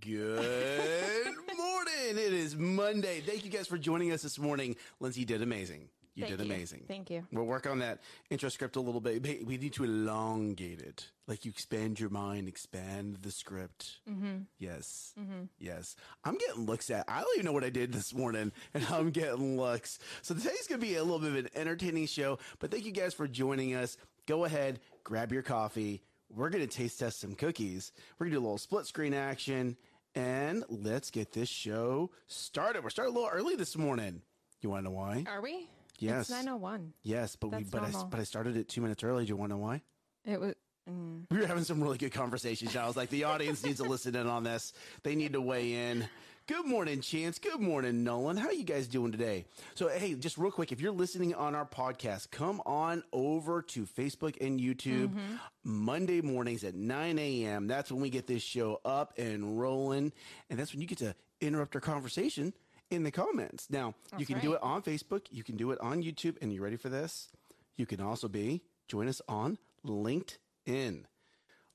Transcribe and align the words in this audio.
Good 0.00 0.36
morning. 1.56 2.10
It 2.10 2.32
is 2.32 2.56
Monday. 2.56 3.20
Thank 3.20 3.44
you 3.44 3.50
guys 3.50 3.66
for 3.66 3.76
joining 3.78 4.12
us 4.12 4.22
this 4.22 4.38
morning. 4.38 4.76
Lindsay 5.00 5.24
did 5.24 5.42
amazing. 5.42 5.88
You 6.14 6.24
Thank 6.26 6.38
did 6.38 6.46
you. 6.46 6.52
amazing. 6.54 6.84
Thank 6.86 7.10
you. 7.10 7.26
We'll 7.32 7.46
work 7.46 7.66
on 7.66 7.78
that 7.78 8.00
intro 8.28 8.50
script 8.50 8.76
a 8.76 8.80
little 8.80 9.00
bit. 9.00 9.22
We 9.46 9.56
need 9.56 9.72
to 9.74 9.84
elongate 9.84 10.80
it. 10.82 11.10
Like 11.26 11.46
you 11.46 11.50
expand 11.50 11.98
your 11.98 12.10
mind, 12.10 12.48
expand 12.48 13.16
the 13.22 13.30
script. 13.30 14.00
Mm-hmm. 14.10 14.42
Yes. 14.58 15.14
Yes. 15.58 15.96
I'm 16.24 16.36
getting 16.36 16.66
looks 16.66 16.90
at. 16.90 17.06
I 17.08 17.20
don't 17.22 17.34
even 17.36 17.46
know 17.46 17.52
what 17.52 17.64
I 17.64 17.70
did 17.70 17.92
this 17.92 18.12
morning, 18.12 18.52
and 18.74 18.84
I'm 18.90 19.10
getting 19.10 19.56
looks. 19.56 19.98
So 20.20 20.34
today's 20.34 20.66
going 20.68 20.80
to 20.80 20.86
be 20.86 20.96
a 20.96 21.02
little 21.02 21.18
bit 21.18 21.30
of 21.30 21.36
an 21.36 21.48
entertaining 21.54 22.06
show, 22.06 22.38
but 22.58 22.70
thank 22.70 22.84
you 22.84 22.92
guys 22.92 23.14
for 23.14 23.26
joining 23.26 23.74
us. 23.74 23.96
Go 24.26 24.44
ahead, 24.44 24.80
grab 25.04 25.32
your 25.32 25.42
coffee. 25.42 26.02
We're 26.28 26.50
going 26.50 26.66
to 26.66 26.76
taste 26.76 26.98
test 26.98 27.20
some 27.20 27.34
cookies. 27.34 27.92
We're 28.18 28.26
going 28.26 28.32
to 28.32 28.36
do 28.36 28.40
a 28.42 28.44
little 28.44 28.58
split 28.58 28.86
screen 28.86 29.14
action, 29.14 29.76
and 30.14 30.62
let's 30.68 31.10
get 31.10 31.32
this 31.32 31.48
show 31.48 32.10
started. 32.26 32.84
We're 32.84 32.90
starting 32.90 33.14
a 33.14 33.18
little 33.18 33.32
early 33.32 33.56
this 33.56 33.76
morning. 33.78 34.20
You 34.60 34.70
want 34.70 34.84
to 34.84 34.90
know 34.90 34.96
why? 34.96 35.24
Are 35.26 35.40
we? 35.42 35.68
Yes. 36.02 36.22
It's 36.22 36.30
901. 36.30 36.92
Yes, 37.02 37.36
but 37.36 37.48
we 37.48 37.62
That's 37.62 37.70
but 37.70 37.82
I, 37.82 38.04
but 38.10 38.20
I 38.20 38.24
started 38.24 38.56
it 38.56 38.68
two 38.68 38.80
minutes 38.80 39.04
early. 39.04 39.24
Do 39.24 39.28
you 39.28 39.36
want 39.36 39.50
to 39.50 39.56
know 39.56 39.62
why? 39.62 39.82
It 40.24 40.40
was. 40.40 40.54
Mm. 40.90 41.26
We 41.30 41.38
were 41.38 41.46
having 41.46 41.62
some 41.62 41.80
really 41.80 41.98
good 41.98 42.12
conversations. 42.12 42.74
I 42.76 42.86
was 42.86 42.96
like, 42.96 43.08
the 43.08 43.24
audience 43.24 43.64
needs 43.64 43.80
to 43.80 43.88
listen 43.88 44.16
in 44.16 44.26
on 44.26 44.42
this. 44.42 44.72
They 45.04 45.14
need 45.14 45.34
to 45.34 45.40
weigh 45.40 45.90
in. 45.90 46.08
Good 46.48 46.66
morning, 46.66 47.00
Chance. 47.00 47.38
Good 47.38 47.60
morning, 47.60 48.02
Nolan. 48.02 48.36
How 48.36 48.48
are 48.48 48.52
you 48.52 48.64
guys 48.64 48.88
doing 48.88 49.12
today? 49.12 49.44
So, 49.76 49.86
hey, 49.88 50.14
just 50.14 50.38
real 50.38 50.50
quick, 50.50 50.72
if 50.72 50.80
you're 50.80 50.90
listening 50.90 51.34
on 51.34 51.54
our 51.54 51.64
podcast, 51.64 52.32
come 52.32 52.60
on 52.66 53.04
over 53.12 53.62
to 53.62 53.86
Facebook 53.86 54.44
and 54.44 54.58
YouTube 54.58 55.10
mm-hmm. 55.10 55.36
Monday 55.62 56.20
mornings 56.20 56.64
at 56.64 56.74
9 56.74 57.18
a.m. 57.20 57.68
That's 57.68 57.92
when 57.92 58.02
we 58.02 58.10
get 58.10 58.26
this 58.26 58.42
show 58.42 58.80
up 58.84 59.16
and 59.18 59.60
rolling. 59.60 60.12
And 60.50 60.58
that's 60.58 60.72
when 60.72 60.80
you 60.80 60.88
get 60.88 60.98
to 60.98 61.14
interrupt 61.40 61.76
our 61.76 61.80
conversation 61.80 62.52
in 62.92 63.02
the 63.02 63.10
comments. 63.10 63.68
Now, 63.70 63.94
you 64.18 64.26
can 64.26 64.38
do 64.40 64.52
it 64.52 64.62
on 64.62 64.82
Facebook, 64.82 65.22
you 65.30 65.42
can 65.42 65.56
do 65.56 65.70
it 65.72 65.80
on 65.80 66.02
YouTube, 66.02 66.36
and 66.42 66.52
you're 66.52 66.62
ready 66.62 66.76
for 66.76 66.88
this? 66.88 67.28
You 67.76 67.86
can 67.86 68.00
also 68.00 68.28
be 68.28 68.62
join 68.88 69.08
us 69.08 69.20
on 69.28 69.58
LinkedIn. 69.86 71.04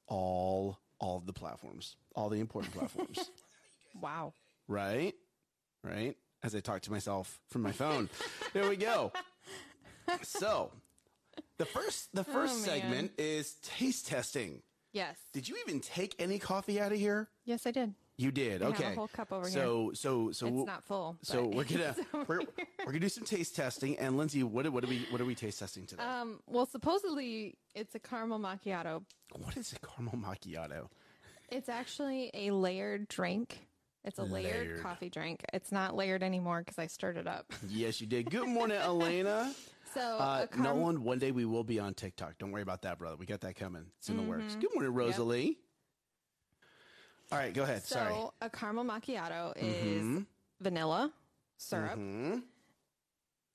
All 0.08 0.80
all 1.00 1.18
of 1.18 1.26
the 1.28 1.34
platforms, 1.34 1.96
all 2.16 2.30
the 2.30 2.40
important 2.40 2.74
platforms. 2.74 3.30
Wow. 4.00 4.34
right? 4.68 5.16
Right? 5.84 6.16
As 6.44 6.54
I 6.54 6.60
talk 6.60 6.82
to 6.84 6.92
myself 6.92 7.40
from 7.50 7.64
my 7.64 7.72
phone. 7.72 8.10
there 8.54 8.70
we 8.70 8.76
go. 8.76 9.12
So, 10.22 10.72
the 11.58 11.66
first 11.66 12.14
the 12.14 12.22
oh, 12.22 12.32
first 12.32 12.54
Oh, 12.60 12.66
segment 12.70 13.14
is 13.18 13.56
taste 13.64 14.08
testing. 14.08 14.62
Yes. 14.94 15.18
Did 15.34 15.48
you 15.50 15.56
even 15.66 15.80
take 15.80 16.16
any 16.20 16.38
coffee 16.38 16.80
out 16.80 16.92
of 16.92 17.00
here? 17.00 17.28
yes, 17.44 17.66
I 17.66 17.72
did. 17.72 17.96
You 18.18 18.32
did. 18.32 18.64
I 18.64 18.66
have 18.66 18.74
a 18.80 18.84
okay. 18.86 18.96
whole 18.96 19.08
cup 19.10 19.32
over 19.32 19.48
so, 19.48 19.92
So 19.94 20.32
so 20.32 20.48
It's 20.48 20.66
not 20.66 20.84
full, 20.84 21.18
So 21.22 21.46
we're 21.46 21.64
gonna 21.72 21.96
we're, 22.28 22.40
we're 22.80 22.86
gonna 22.86 23.00
do 23.00 23.10
some 23.10 23.24
taste 23.26 23.56
testing. 23.56 23.98
And 24.00 24.18
Lindsay, 24.18 24.42
what 24.44 24.68
what 24.72 24.84
are 24.84 24.88
we 24.88 25.06
what 25.12 25.22
are 25.22 25.26
we 25.26 25.36
taste 25.36 25.60
testing 25.60 25.86
today? 25.86 26.04
Um, 26.04 26.40
well, 26.48 26.66
supposedly 26.66 27.58
it's 27.76 27.94
a 27.94 28.00
caramel 28.00 28.40
macchiato. 28.40 29.04
what 29.34 29.56
is 29.56 29.72
a 29.74 29.80
caramel 29.88 30.16
macchiato? 30.18 30.88
It's 31.50 31.70
actually 31.70 32.32
a 32.34 32.52
layered 32.52 33.08
drink. 33.08 33.68
It's 34.04 34.20
a 34.20 34.24
layered, 34.24 34.68
Layered. 34.68 34.82
coffee 34.82 35.10
drink. 35.10 35.44
It's 35.54 35.72
not 35.72 35.96
layered 35.96 36.24
anymore 36.24 36.60
because 36.62 36.80
I 36.80 36.88
stirred 36.88 37.18
it 37.18 37.28
up. 37.28 37.46
Yes, 37.70 38.00
you 38.02 38.08
did. 38.08 38.30
Good 38.32 38.48
morning, 38.48 38.78
Elena. 38.78 39.54
So, 39.94 40.02
Uh, 40.02 40.46
car- 40.48 40.64
Nolan, 40.64 41.02
one 41.04 41.18
day 41.18 41.32
we 41.32 41.46
will 41.46 41.64
be 41.64 41.80
on 41.80 41.94
TikTok. 41.94 42.38
Don't 42.38 42.52
worry 42.52 42.62
about 42.62 42.82
that, 42.84 43.00
brother. 43.00 43.16
We 43.16 43.26
got 43.26 43.40
that 43.42 43.56
coming. 43.56 43.86
It's 43.98 44.10
in 44.10 44.18
the 44.18 44.22
works. 44.24 44.52
Mm-hmm. 44.52 44.60
Good 44.60 44.70
morning, 44.76 44.94
Rosalie. 44.94 45.58
All 47.32 47.38
right, 47.38 47.54
go 47.54 47.64
ahead. 47.64 47.84
so 47.84 47.96
Sorry. 47.96 48.14
Mm-hmm. 48.14 48.46
a 48.46 48.50
caramel 48.50 48.86
macchiato 48.86 49.54
is 49.58 50.24
vanilla 50.62 51.12
syrup, 51.58 52.00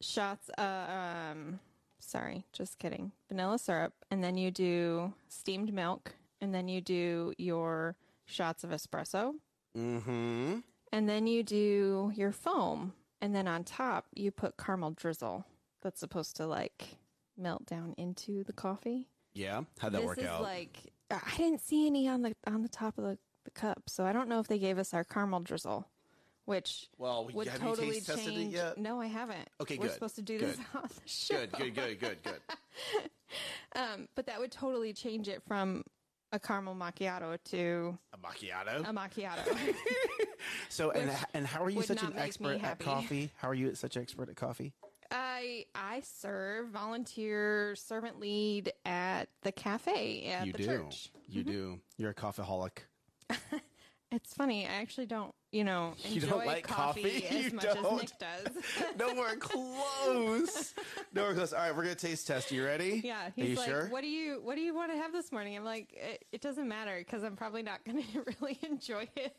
shots. 0.01 0.51
Uh, 0.59 1.31
um, 1.31 1.61
sorry, 1.99 2.45
just 2.53 2.79
kidding. 2.79 3.13
Vanilla 3.29 3.59
syrup, 3.59 3.95
and 4.11 4.23
then 4.23 4.37
you 4.37 4.51
do 4.51 5.15
steamed 5.29 5.73
milk, 5.73 6.15
and 6.41 6.55
then 6.55 6.69
you 6.69 6.81
do 6.81 7.33
your 7.39 7.97
shots 8.27 8.63
of 8.65 8.71
espresso. 8.71 9.35
Mm-hmm. 9.77 10.59
And 10.93 11.09
then 11.09 11.27
you 11.27 11.43
do 11.43 12.13
your 12.15 12.33
foam, 12.33 12.93
and 13.23 13.35
then 13.35 13.49
on 13.49 13.65
top 13.65 14.07
you 14.15 14.31
put 14.31 14.57
caramel 14.59 14.91
drizzle. 14.91 15.47
That's 15.81 15.99
supposed 15.99 16.37
to 16.37 16.47
like 16.47 16.99
melt 17.39 17.65
down 17.67 17.95
into 17.97 18.45
the 18.45 18.53
coffee. 18.53 19.09
Yeah, 19.35 19.63
how'd 19.79 19.93
that 19.93 19.99
this 20.01 20.07
work 20.07 20.19
is 20.19 20.27
out? 20.27 20.43
like 20.43 20.93
I 21.11 21.37
didn't 21.39 21.63
see 21.63 21.87
any 21.87 22.07
on 22.07 22.21
the 22.23 22.35
on 22.47 22.63
the 22.63 22.69
top 22.69 22.99
of 22.99 23.05
the, 23.05 23.19
the 23.45 23.51
cup, 23.51 23.85
so 23.89 24.05
I 24.05 24.13
don't 24.13 24.29
know 24.29 24.41
if 24.41 24.49
they 24.49 24.59
gave 24.59 24.79
us 24.79 24.93
our 24.95 25.05
caramel 25.05 25.41
drizzle, 25.41 25.87
which 26.45 26.89
Well, 26.99 27.29
would 27.33 27.47
have 27.49 27.61
you 27.63 27.69
totally 27.69 27.93
taste 27.93 28.07
tested 28.07 28.33
it 28.33 28.37
change. 28.37 28.55
yet? 28.55 28.79
No, 28.79 29.01
I 29.01 29.07
haven't. 29.07 29.49
Okay, 29.61 29.77
We're 29.79 29.85
good, 29.85 29.95
supposed 29.95 30.17
to 30.17 30.23
do 30.23 30.39
good. 30.39 30.51
this 30.51 30.59
on 30.75 30.83
the 30.83 31.01
show, 31.09 31.47
good, 31.59 31.75
good, 31.75 31.75
good, 31.75 32.01
good, 32.01 32.19
good. 32.25 33.11
Um, 33.75 34.09
but 34.15 34.27
that 34.27 34.39
would 34.39 34.53
totally 34.53 34.93
change 34.93 35.27
it 35.27 35.43
from 35.49 35.85
a 36.33 36.39
caramel 36.39 36.75
macchiato 36.75 37.39
to 37.45 37.99
A 38.13 38.19
macchiato. 38.19 38.81
a 38.87 38.93
macchiato. 38.93 39.75
so, 40.69 40.91
and 40.91 41.09
which 41.09 41.19
and 41.33 41.47
how 41.47 41.65
are 41.65 41.71
you 41.71 41.81
such 41.83 42.03
an 42.03 42.13
expert 42.17 42.63
at 42.63 42.79
coffee? 42.79 43.31
How 43.37 43.49
are 43.49 43.55
you 43.55 43.75
such 43.75 43.97
an 43.97 44.03
expert 44.03 44.29
at 44.29 44.37
coffee? 44.37 44.75
I 45.11 45.67
I 45.75 46.01
serve 46.05 46.69
volunteer 46.69 47.75
servant 47.77 48.21
lead 48.21 48.73
at 48.85 49.29
the 49.43 49.53
cafe 49.53 50.27
at 50.27 50.47
you 50.47 50.53
the 50.53 50.59
do. 50.59 50.67
church. 50.67 51.11
You 51.29 51.43
mm-hmm. 51.43 51.51
do. 51.51 51.81
You're 51.97 52.11
a 52.11 52.15
coffeeholic. 52.15 52.79
It's 54.15 54.35
funny. 54.35 54.67
I 54.67 54.73
actually 54.73 55.07
don't, 55.07 55.35
you 55.53 55.65
know, 55.65 55.95
enjoy 56.05 56.15
You 56.15 56.21
don't 56.21 56.47
like 56.47 56.67
coffee? 56.67 57.27
as 57.27 57.45
You 57.47 57.51
much 57.53 57.65
don't? 57.65 57.79
as 57.95 58.01
Nick 58.03 58.19
does. 58.19 58.65
Nowhere 58.99 59.37
close. 59.37 60.75
Nowhere 61.15 61.33
close. 61.33 61.55
All 61.55 61.61
right, 61.61 61.75
we're 61.75 61.85
gonna 61.85 61.95
taste 61.95 62.27
test. 62.27 62.53
You 62.53 62.63
ready? 62.63 63.01
Yeah, 63.03 63.29
Are 63.29 63.43
you 63.43 63.57
like, 63.57 63.67
sure? 63.71 63.87
"What 63.89 64.03
do 64.03 64.09
you 64.09 64.43
What 64.45 64.57
do 64.57 64.61
you 64.61 64.75
want 64.75 64.93
to 64.93 64.99
have 64.99 65.13
this 65.13 65.33
morning?" 65.33 65.57
I'm 65.57 65.65
like, 65.65 65.95
"It, 65.95 66.27
it 66.31 66.41
doesn't 66.43 66.69
matter 66.69 66.95
because 66.99 67.23
I'm 67.23 67.37
probably 67.37 67.63
not 67.63 67.83
going 67.87 68.03
to 68.03 68.25
really 68.39 68.59
enjoy 68.69 69.09
it." 69.17 69.35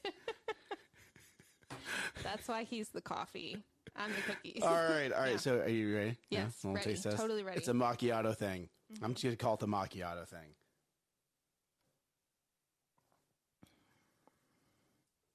That's 2.24 2.48
why 2.48 2.64
he's 2.64 2.90
the 2.90 3.02
coffee. 3.02 3.58
I'm 3.96 4.10
the 4.12 4.22
cookies. 4.34 4.64
All 4.64 4.74
right, 4.74 5.12
all 5.14 5.22
right. 5.22 5.32
Yeah. 5.34 5.38
So, 5.38 5.60
are 5.60 5.70
you 5.70 5.96
ready? 5.96 6.18
Yes, 6.32 6.64
Little 6.64 6.76
ready. 6.78 6.96
Totally 6.96 7.44
ready. 7.44 7.60
Mm-hmm. 7.60 7.60
It's 7.60 7.68
a 7.68 7.74
macchiato 7.74 8.36
thing. 8.36 8.70
I'm 9.04 9.14
just 9.14 9.24
gonna 9.24 9.36
call 9.36 9.54
it 9.54 9.60
the 9.60 9.68
macchiato 9.68 10.28
thing. 10.28 10.56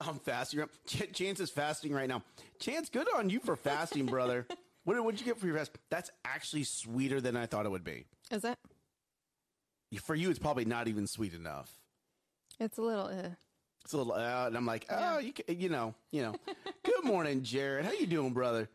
I'm 0.01 0.19
fasting. 0.21 0.65
Ch- 0.87 1.13
Chance 1.13 1.41
is 1.41 1.51
fasting 1.51 1.93
right 1.93 2.09
now. 2.09 2.23
Chance, 2.61 2.89
good 2.91 3.07
on 3.17 3.31
you 3.31 3.41
for 3.41 3.57
fasting, 3.57 4.07
brother. 4.07 4.47
What 4.85 4.95
did 4.95 5.01
what'd 5.05 5.21
you 5.21 5.27
get 5.27 5.39
for 5.39 5.47
your 5.47 5.57
fast? 5.59 5.73
That's 5.91 6.11
actually 6.25 6.65
sweeter 6.65 7.21
than 7.21 7.37
I 7.37 7.45
thought 7.45 7.67
it 7.67 7.69
would 7.71 7.85
be. 7.85 8.07
Is 8.31 8.43
it? 8.43 8.57
For 10.01 10.15
you, 10.15 10.31
it's 10.31 10.39
probably 10.39 10.65
not 10.65 10.89
even 10.89 11.07
sweet 11.07 11.35
enough. 11.35 11.71
It's 12.59 12.79
a 12.79 12.81
little. 12.81 13.05
Uh, 13.05 13.29
It's 13.85 13.93
a 13.93 13.99
little, 13.99 14.15
uh, 14.15 14.47
and 14.47 14.57
I'm 14.57 14.65
like, 14.65 14.87
oh, 14.89 15.19
you, 15.19 15.35
ca- 15.35 15.53
you 15.53 15.69
know, 15.69 15.95
you 16.11 16.23
know. 16.23 16.35
Good 16.85 17.05
morning, 17.05 17.43
Jared. 17.43 17.85
How 17.85 17.93
you 17.93 18.07
doing, 18.07 18.33
brother? 18.33 18.71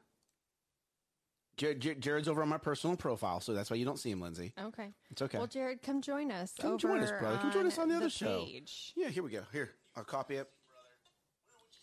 Jared, 1.57 1.79
Jared, 1.79 2.01
Jared's 2.01 2.27
over 2.27 2.43
on 2.43 2.49
my 2.49 2.59
personal 2.59 2.95
profile, 2.95 3.39
so 3.39 3.53
that's 3.55 3.71
why 3.71 3.77
you 3.77 3.85
don't 3.85 3.97
see 3.97 4.11
him, 4.11 4.21
Lindsay. 4.21 4.53
okay. 4.65 4.89
It's 5.09 5.21
okay. 5.23 5.39
Well, 5.39 5.47
Jared, 5.47 5.81
come 5.81 5.99
join 6.01 6.31
us. 6.31 6.53
Come 6.61 6.77
join 6.77 6.99
us, 6.99 7.11
brother. 7.11 7.37
Come 7.39 7.51
join 7.51 7.65
us 7.65 7.79
on 7.79 7.89
the 7.89 7.95
other 7.95 8.11
show. 8.11 8.45
Page. 8.45 8.93
Yeah, 8.95 9.09
here 9.09 9.23
we 9.23 9.31
go. 9.31 9.41
Here. 9.51 9.71
I'll 9.95 10.03
copy 10.03 10.35
it. 10.35 10.47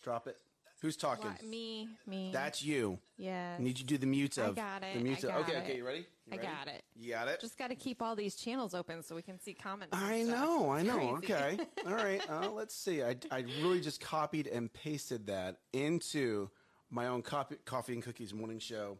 Drop 0.01 0.27
it. 0.27 0.37
Who's 0.81 0.97
talking? 0.97 1.27
Why- 1.27 1.37
me, 1.47 1.89
me. 2.07 2.31
That's 2.33 2.63
you. 2.63 2.97
yeah. 3.17 3.55
I 3.59 3.61
need 3.61 3.77
you 3.77 3.85
to 3.85 3.93
do 3.93 3.97
the 3.99 4.07
mutes 4.07 4.39
I 4.39 4.45
of. 4.45 4.55
got 4.55 4.81
it, 4.81 4.97
The 4.97 5.03
mutes 5.03 5.23
I 5.23 5.27
of. 5.27 5.33
got 5.33 5.41
Okay, 5.49 5.53
it. 5.59 5.63
okay, 5.63 5.77
you 5.77 5.85
ready? 5.85 5.99
You 6.25 6.33
I 6.33 6.35
ready? 6.37 6.47
got 6.47 6.67
it. 6.67 6.83
You 6.95 7.11
got 7.11 7.27
it? 7.27 7.39
Just 7.39 7.55
got 7.59 7.67
to 7.67 7.75
keep 7.75 8.01
all 8.01 8.15
these 8.15 8.35
channels 8.35 8.73
open 8.73 9.03
so 9.03 9.13
we 9.15 9.21
can 9.21 9.39
see 9.39 9.53
comments. 9.53 9.95
and 9.95 10.03
I 10.03 10.23
stuff. 10.23 10.35
know, 10.39 10.71
I 10.71 10.81
know. 10.81 11.17
crazy. 11.17 11.33
Okay. 11.33 11.59
All 11.85 11.93
right. 11.93 12.21
Uh, 12.27 12.49
let's 12.49 12.73
see. 12.75 13.03
I, 13.03 13.15
I 13.29 13.45
really 13.61 13.79
just 13.79 14.01
copied 14.01 14.47
and 14.47 14.73
pasted 14.73 15.27
that 15.27 15.57
into 15.71 16.49
my 16.89 17.07
own 17.07 17.21
copy, 17.21 17.57
Coffee 17.63 17.93
and 17.93 18.01
Cookies 18.01 18.33
morning 18.33 18.57
show. 18.57 18.97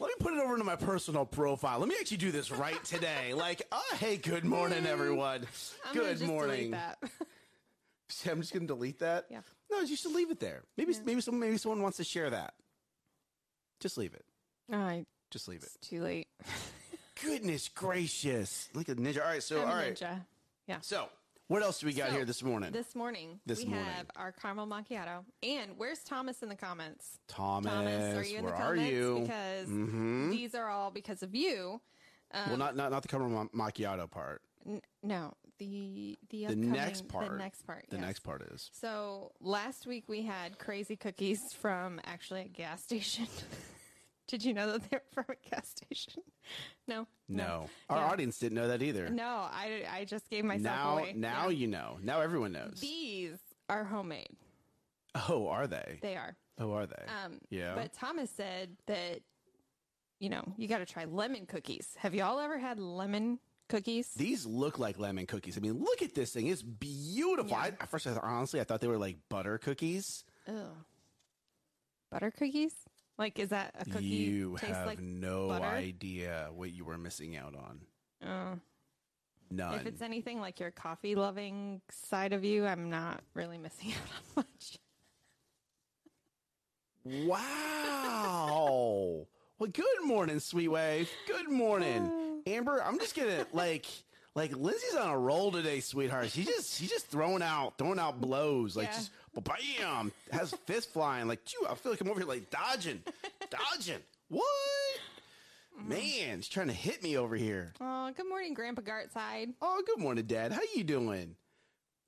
Let 0.00 0.08
me 0.08 0.14
put 0.18 0.32
it 0.32 0.40
over 0.40 0.54
into 0.54 0.64
my 0.64 0.76
personal 0.76 1.24
profile. 1.26 1.78
Let 1.78 1.88
me 1.88 1.94
actually 2.00 2.16
do 2.16 2.32
this 2.32 2.50
right 2.50 2.82
today. 2.84 3.32
Like, 3.34 3.62
oh, 3.70 3.96
hey, 4.00 4.16
good 4.16 4.44
morning, 4.44 4.86
everyone. 4.86 5.46
I'm 5.86 5.94
gonna 5.94 6.08
good 6.08 6.18
just 6.18 6.28
morning. 6.30 6.70
that. 6.72 6.98
I'm 8.30 8.40
just 8.40 8.52
going 8.52 8.62
to 8.66 8.74
delete 8.74 8.98
that. 9.00 9.26
Yeah. 9.30 9.40
No, 9.70 9.80
you 9.80 9.96
should 9.96 10.12
leave 10.12 10.30
it 10.30 10.40
there. 10.40 10.62
Maybe, 10.76 10.94
maybe, 11.04 11.20
some, 11.20 11.38
maybe 11.38 11.56
someone 11.56 11.82
wants 11.82 11.96
to 11.98 12.04
share 12.04 12.30
that. 12.30 12.54
Just 13.80 13.96
leave 13.98 14.14
it. 14.14 14.24
All 14.72 14.78
right, 14.78 15.06
Just 15.30 15.48
leave 15.48 15.62
it. 15.62 15.70
it's 15.74 15.88
too 15.88 16.02
late. 16.02 16.28
Goodness 17.22 17.68
gracious! 17.68 18.68
Look 18.74 18.88
at 18.88 18.96
ninja. 18.96 19.20
All 19.22 19.28
right, 19.30 19.42
so 19.42 19.60
I'm 19.62 19.68
all 19.68 19.74
a 19.74 19.76
right. 19.76 19.94
ninja. 19.94 20.20
Yeah. 20.66 20.78
So 20.80 21.08
what 21.48 21.62
else 21.62 21.80
do 21.80 21.86
we 21.86 21.92
got 21.92 22.10
So, 22.10 22.16
here 22.16 22.24
this 22.24 22.42
morning? 22.42 22.70
This 22.72 22.94
morning, 22.94 23.40
This 23.44 23.58
we 23.58 23.66
morning. 23.66 23.84
have 23.86 24.06
our 24.16 24.32
caramel 24.32 24.66
macchiato. 24.68 25.24
And 25.42 25.72
where's 25.76 25.98
Thomas 26.04 26.42
in 26.42 26.48
the 26.48 26.54
comments? 26.54 27.18
Thomas, 27.28 27.72
Thomas, 27.72 28.16
are 28.16 28.24
you 28.24 28.38
in 28.38 28.44
the 28.46 28.52
are 28.52 28.74
comments? 28.74 28.90
you? 28.92 29.26
Mm-hmm. 29.28 30.30
Because 30.30 30.38
these 30.38 30.54
are 30.54 30.68
all 30.68 30.90
because 30.90 31.22
of 31.22 31.34
you. 31.34 31.80
well, 32.32 32.56
not 32.56 32.76
not 32.76 32.90
not 32.90 33.02
the 33.02 33.08
caramel 33.08 33.48
macchiato 33.54 34.10
part. 34.10 34.42
N- 34.66 34.80
no, 35.02 35.34
the 35.60 36.18
the 36.30 36.46
The 36.46 36.56
next 36.56 37.06
part. 37.08 37.30
The 37.30 37.36
next 37.36 37.66
part. 37.66 37.84
The 37.90 37.96
yes. 37.96 38.04
next 38.04 38.20
part 38.20 38.42
is 38.52 38.70
So 38.72 39.30
last 39.40 39.86
week 39.86 40.04
we 40.08 40.22
had 40.22 40.58
crazy 40.58 40.96
cookies 40.96 41.52
from 41.52 42.00
actually 42.04 42.40
a 42.42 42.48
gas 42.48 42.82
station. 42.88 43.26
Did 44.26 44.44
you 44.44 44.54
know 44.54 44.72
that 44.72 44.88
they're 44.90 45.02
from 45.12 45.24
a 45.28 45.50
gas 45.50 45.68
station? 45.68 46.22
No. 46.88 47.06
no. 47.28 47.66
Our 47.88 47.98
Yeah. 47.98 48.10
audience 48.12 48.38
didn't 48.38 48.56
know 48.56 48.68
that 48.68 48.82
either. 48.82 49.08
No, 49.10 49.24
I, 49.24 49.84
I 49.92 50.04
just 50.04 50.28
gave 50.30 50.44
myself 50.44 50.62
now 50.64 50.98
away. 50.98 51.12
now 51.16 51.48
Yeah. 51.48 51.58
you 51.58 51.66
know. 51.66 51.98
Now 52.02 52.20
everyone 52.20 52.52
knows. 52.52 52.78
These 52.80 53.38
are 53.68 53.84
homemade. 53.84 54.36
oh, 55.28 55.48
are 55.48 55.66
they? 55.66 55.98
They 56.00 56.16
are. 56.16 56.36
Oh, 56.58 56.72
are 56.72 56.86
they? 56.86 57.02
Um, 57.24 57.40
yeah. 57.50 57.74
But 57.74 57.92
Thomas 57.92 58.30
said 58.30 58.76
that, 58.86 59.20
you 60.20 60.28
know, 60.28 60.44
you 60.56 60.68
got 60.68 60.78
to 60.78 60.86
try 60.86 61.06
lemon 61.06 61.46
cookies. 61.46 61.88
Have 61.98 62.14
y'all 62.14 62.38
ever 62.38 62.58
had 62.58 62.78
lemon 62.78 63.38
cookies? 63.70 64.08
These 64.14 64.44
look 64.44 64.78
like 64.78 64.98
lemon 64.98 65.26
cookies. 65.26 65.56
I 65.56 65.60
mean, 65.60 65.78
look 65.78 66.02
at 66.02 66.14
this 66.14 66.32
thing. 66.32 66.48
It's 66.48 66.62
beautiful. 66.62 67.54
I, 67.54 67.68
at 67.68 67.88
first, 67.88 68.06
I 68.06 68.12
thought, 68.12 68.24
honestly, 68.24 68.60
I 68.60 68.64
thought 68.64 68.80
they 68.80 68.88
were 68.88 68.98
like 68.98 69.16
butter 69.28 69.58
cookies. 69.58 70.24
Butter 72.10 72.32
cookies? 72.32 72.74
Like, 73.18 73.38
is 73.38 73.50
that 73.50 73.74
a 73.78 73.84
cookie? 73.84 74.04
you 74.04 74.56
have 74.56 74.86
like 74.86 74.98
no 74.98 75.48
butter? 75.48 75.66
idea 75.66 76.48
what 76.54 76.72
you 76.72 76.84
were 76.84 76.98
missing 76.98 77.36
out 77.36 77.54
on. 77.54 77.80
Uh, 78.26 78.56
None. 79.50 79.74
if 79.74 79.86
it's 79.86 80.02
anything 80.02 80.40
like 80.40 80.60
your 80.60 80.70
coffee 80.70 81.14
loving 81.14 81.80
side 81.90 82.32
of 82.32 82.44
you, 82.44 82.66
I'm 82.66 82.90
not 82.90 83.22
really 83.34 83.58
missing 83.58 83.92
out 83.92 84.36
on 84.36 84.44
much. 84.44 84.78
Wow. 87.26 89.26
well, 89.58 89.70
good 89.70 90.04
morning, 90.04 90.40
Sweet 90.40 90.68
Wave. 90.68 91.10
Good 91.26 91.50
morning, 91.50 92.29
Amber. 92.46 92.82
I'm 92.82 92.98
just 92.98 93.16
gonna 93.16 93.46
like, 93.52 93.86
like 94.34 94.56
Lindsay's 94.56 94.94
on 94.96 95.10
a 95.10 95.18
roll 95.18 95.50
today, 95.52 95.80
sweetheart. 95.80 96.30
She's 96.30 96.46
just, 96.46 96.78
she's 96.78 96.90
just 96.90 97.06
throwing 97.08 97.42
out, 97.42 97.78
throwing 97.78 97.98
out 97.98 98.20
blows, 98.20 98.76
like 98.76 98.88
Yeah. 98.88 98.94
just 98.96 99.10
bam, 99.34 100.12
has 100.32 100.52
fist 100.66 100.92
flying. 100.92 101.28
Like, 101.28 101.40
phew, 101.48 101.66
I 101.68 101.74
feel 101.74 101.92
like 101.92 102.00
I'm 102.00 102.08
over 102.10 102.20
here 102.20 102.28
like 102.28 102.50
dodging, 102.50 103.02
dodging. 103.50 104.00
What? 104.28 104.44
Man, 105.82 106.40
she's 106.40 106.48
trying 106.48 106.66
to 106.66 106.72
hit 106.74 107.02
me 107.02 107.16
over 107.16 107.36
here. 107.36 107.72
Oh, 107.80 108.10
good 108.14 108.28
morning, 108.28 108.52
Grandpa 108.54 108.82
Gartside. 108.82 109.54
Oh, 109.62 109.82
good 109.86 109.98
morning, 109.98 110.26
Dad. 110.26 110.52
How 110.52 110.60
you 110.74 110.84
doing? 110.84 111.36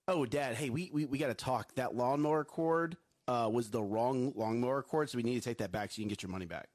Oh, 0.08 0.26
Dad. 0.26 0.56
Hey, 0.56 0.68
we 0.68 0.90
we, 0.92 1.06
we 1.06 1.16
got 1.18 1.28
to 1.28 1.34
talk. 1.34 1.74
That 1.76 1.94
lawnmower 1.94 2.44
cord 2.44 2.96
uh, 3.28 3.48
was 3.50 3.70
the 3.70 3.82
wrong 3.82 4.32
lawnmower 4.36 4.82
cord, 4.82 5.08
so 5.08 5.16
we 5.16 5.22
need 5.22 5.34
to 5.36 5.40
take 5.40 5.58
that 5.58 5.72
back 5.72 5.90
so 5.90 6.00
you 6.00 6.04
can 6.04 6.08
get 6.10 6.22
your 6.22 6.30
money 6.30 6.44
back. 6.44 6.68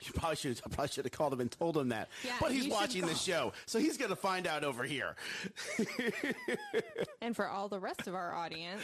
You 0.00 0.12
probably 0.12 0.36
should. 0.36 0.60
I 0.64 0.68
probably 0.68 0.88
should 0.88 1.04
have 1.04 1.12
called 1.12 1.32
him 1.32 1.40
and 1.40 1.50
told 1.50 1.76
him 1.76 1.88
that. 1.88 2.08
Yeah, 2.24 2.36
but 2.40 2.52
he's 2.52 2.68
watching 2.68 3.04
the 3.06 3.14
show, 3.14 3.52
so 3.66 3.78
he's 3.78 3.96
gonna 3.96 4.14
find 4.16 4.46
out 4.46 4.62
over 4.64 4.84
here. 4.84 5.16
And 7.20 7.34
for 7.34 7.48
all 7.48 7.68
the 7.68 7.80
rest 7.80 8.06
of 8.06 8.14
our 8.14 8.32
audience, 8.32 8.80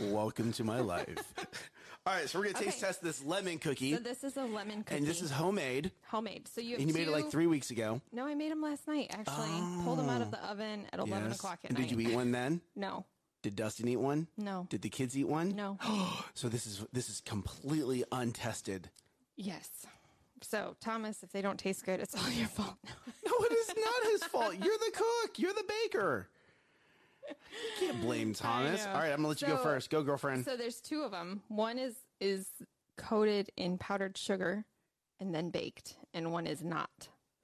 Welcome 0.00 0.52
to 0.54 0.64
my 0.64 0.80
life. 0.80 1.32
All 2.04 2.14
right, 2.14 2.28
so 2.28 2.38
we're 2.38 2.46
gonna 2.46 2.64
taste 2.64 2.78
Okay. 2.78 2.86
test 2.88 3.02
this 3.02 3.24
lemon 3.24 3.58
cookie, 3.58 3.94
so 3.94 4.00
this 4.00 4.24
is 4.24 4.36
a 4.36 4.42
lemon 4.44 4.82
cookie. 4.82 4.96
and 4.98 5.06
this 5.06 5.22
is 5.22 5.30
homemade, 5.30 5.92
homemade. 6.06 6.48
So 6.48 6.60
you 6.60 6.76
and 6.76 6.88
you 6.88 6.92
made 6.94 7.06
it 7.06 7.12
like 7.12 7.30
three 7.30 7.46
weeks 7.46 7.70
ago. 7.70 8.00
No, 8.12 8.26
I 8.26 8.34
made 8.34 8.50
them 8.50 8.60
last 8.60 8.86
night. 8.88 9.06
Actually, 9.16 9.84
pulled 9.84 9.98
them 10.00 10.08
out 10.08 10.20
of 10.20 10.28
oh. 10.28 10.30
the 10.32 10.44
oven 10.50 10.86
at 10.92 10.98
eleven 10.98 11.28
Yes. 11.28 11.36
o'clock 11.38 11.60
at 11.62 11.70
and 11.70 11.78
night. 11.78 11.88
did 11.88 11.96
you 11.98 12.08
eat 12.08 12.14
one 12.14 12.32
then? 12.32 12.60
No, 12.74 13.06
Did 13.42 13.56
Dustin 13.56 13.88
eat 13.88 13.96
one? 13.96 14.28
no, 14.36 14.66
Did 14.70 14.82
the 14.82 14.88
kids 14.88 15.16
eat 15.18 15.28
one? 15.28 15.50
no. 15.56 15.78
So 16.34 16.48
this 16.48 16.66
is 16.66 16.84
this 16.92 17.08
is 17.10 17.20
completely 17.20 18.04
untested. 18.12 18.90
yes. 19.36 19.68
So 20.44 20.74
Thomas, 20.80 21.22
if 21.22 21.30
they 21.30 21.40
don't 21.40 21.56
taste 21.58 21.84
good, 21.84 22.00
it's 22.00 22.14
all 22.20 22.30
your 22.32 22.48
fault. 22.48 22.74
No, 23.24 23.32
it 23.46 23.52
is 23.52 23.68
not 23.68 24.10
his 24.10 24.24
fault. 24.24 24.54
You're 24.54 24.76
the 24.78 24.92
cook. 24.94 25.38
You're 25.38 25.52
the 25.52 25.64
baker. 25.68 26.28
You 27.28 27.34
can't 27.86 28.00
blame 28.00 28.34
Thomas. 28.34 28.84
All 28.86 28.94
right, 28.94 29.10
I'm 29.10 29.18
gonna 29.18 29.28
let 29.28 29.40
you 29.40 29.46
go 29.48 29.56
first. 29.58 29.90
Go, 29.90 30.02
girlfriend. 30.02 30.44
so 30.44 30.56
there's 30.56 30.80
two 30.80 31.02
of 31.02 31.10
them. 31.12 31.42
One 31.48 31.78
is 31.78 31.94
is 32.20 32.46
coated 32.98 33.50
in 33.56 33.78
powdered 33.78 34.18
sugar 34.18 34.64
and 35.20 35.32
then 35.34 35.50
baked, 35.50 35.96
and 36.14 36.32
one 36.32 36.46
is 36.48 36.62
not. 36.64 36.90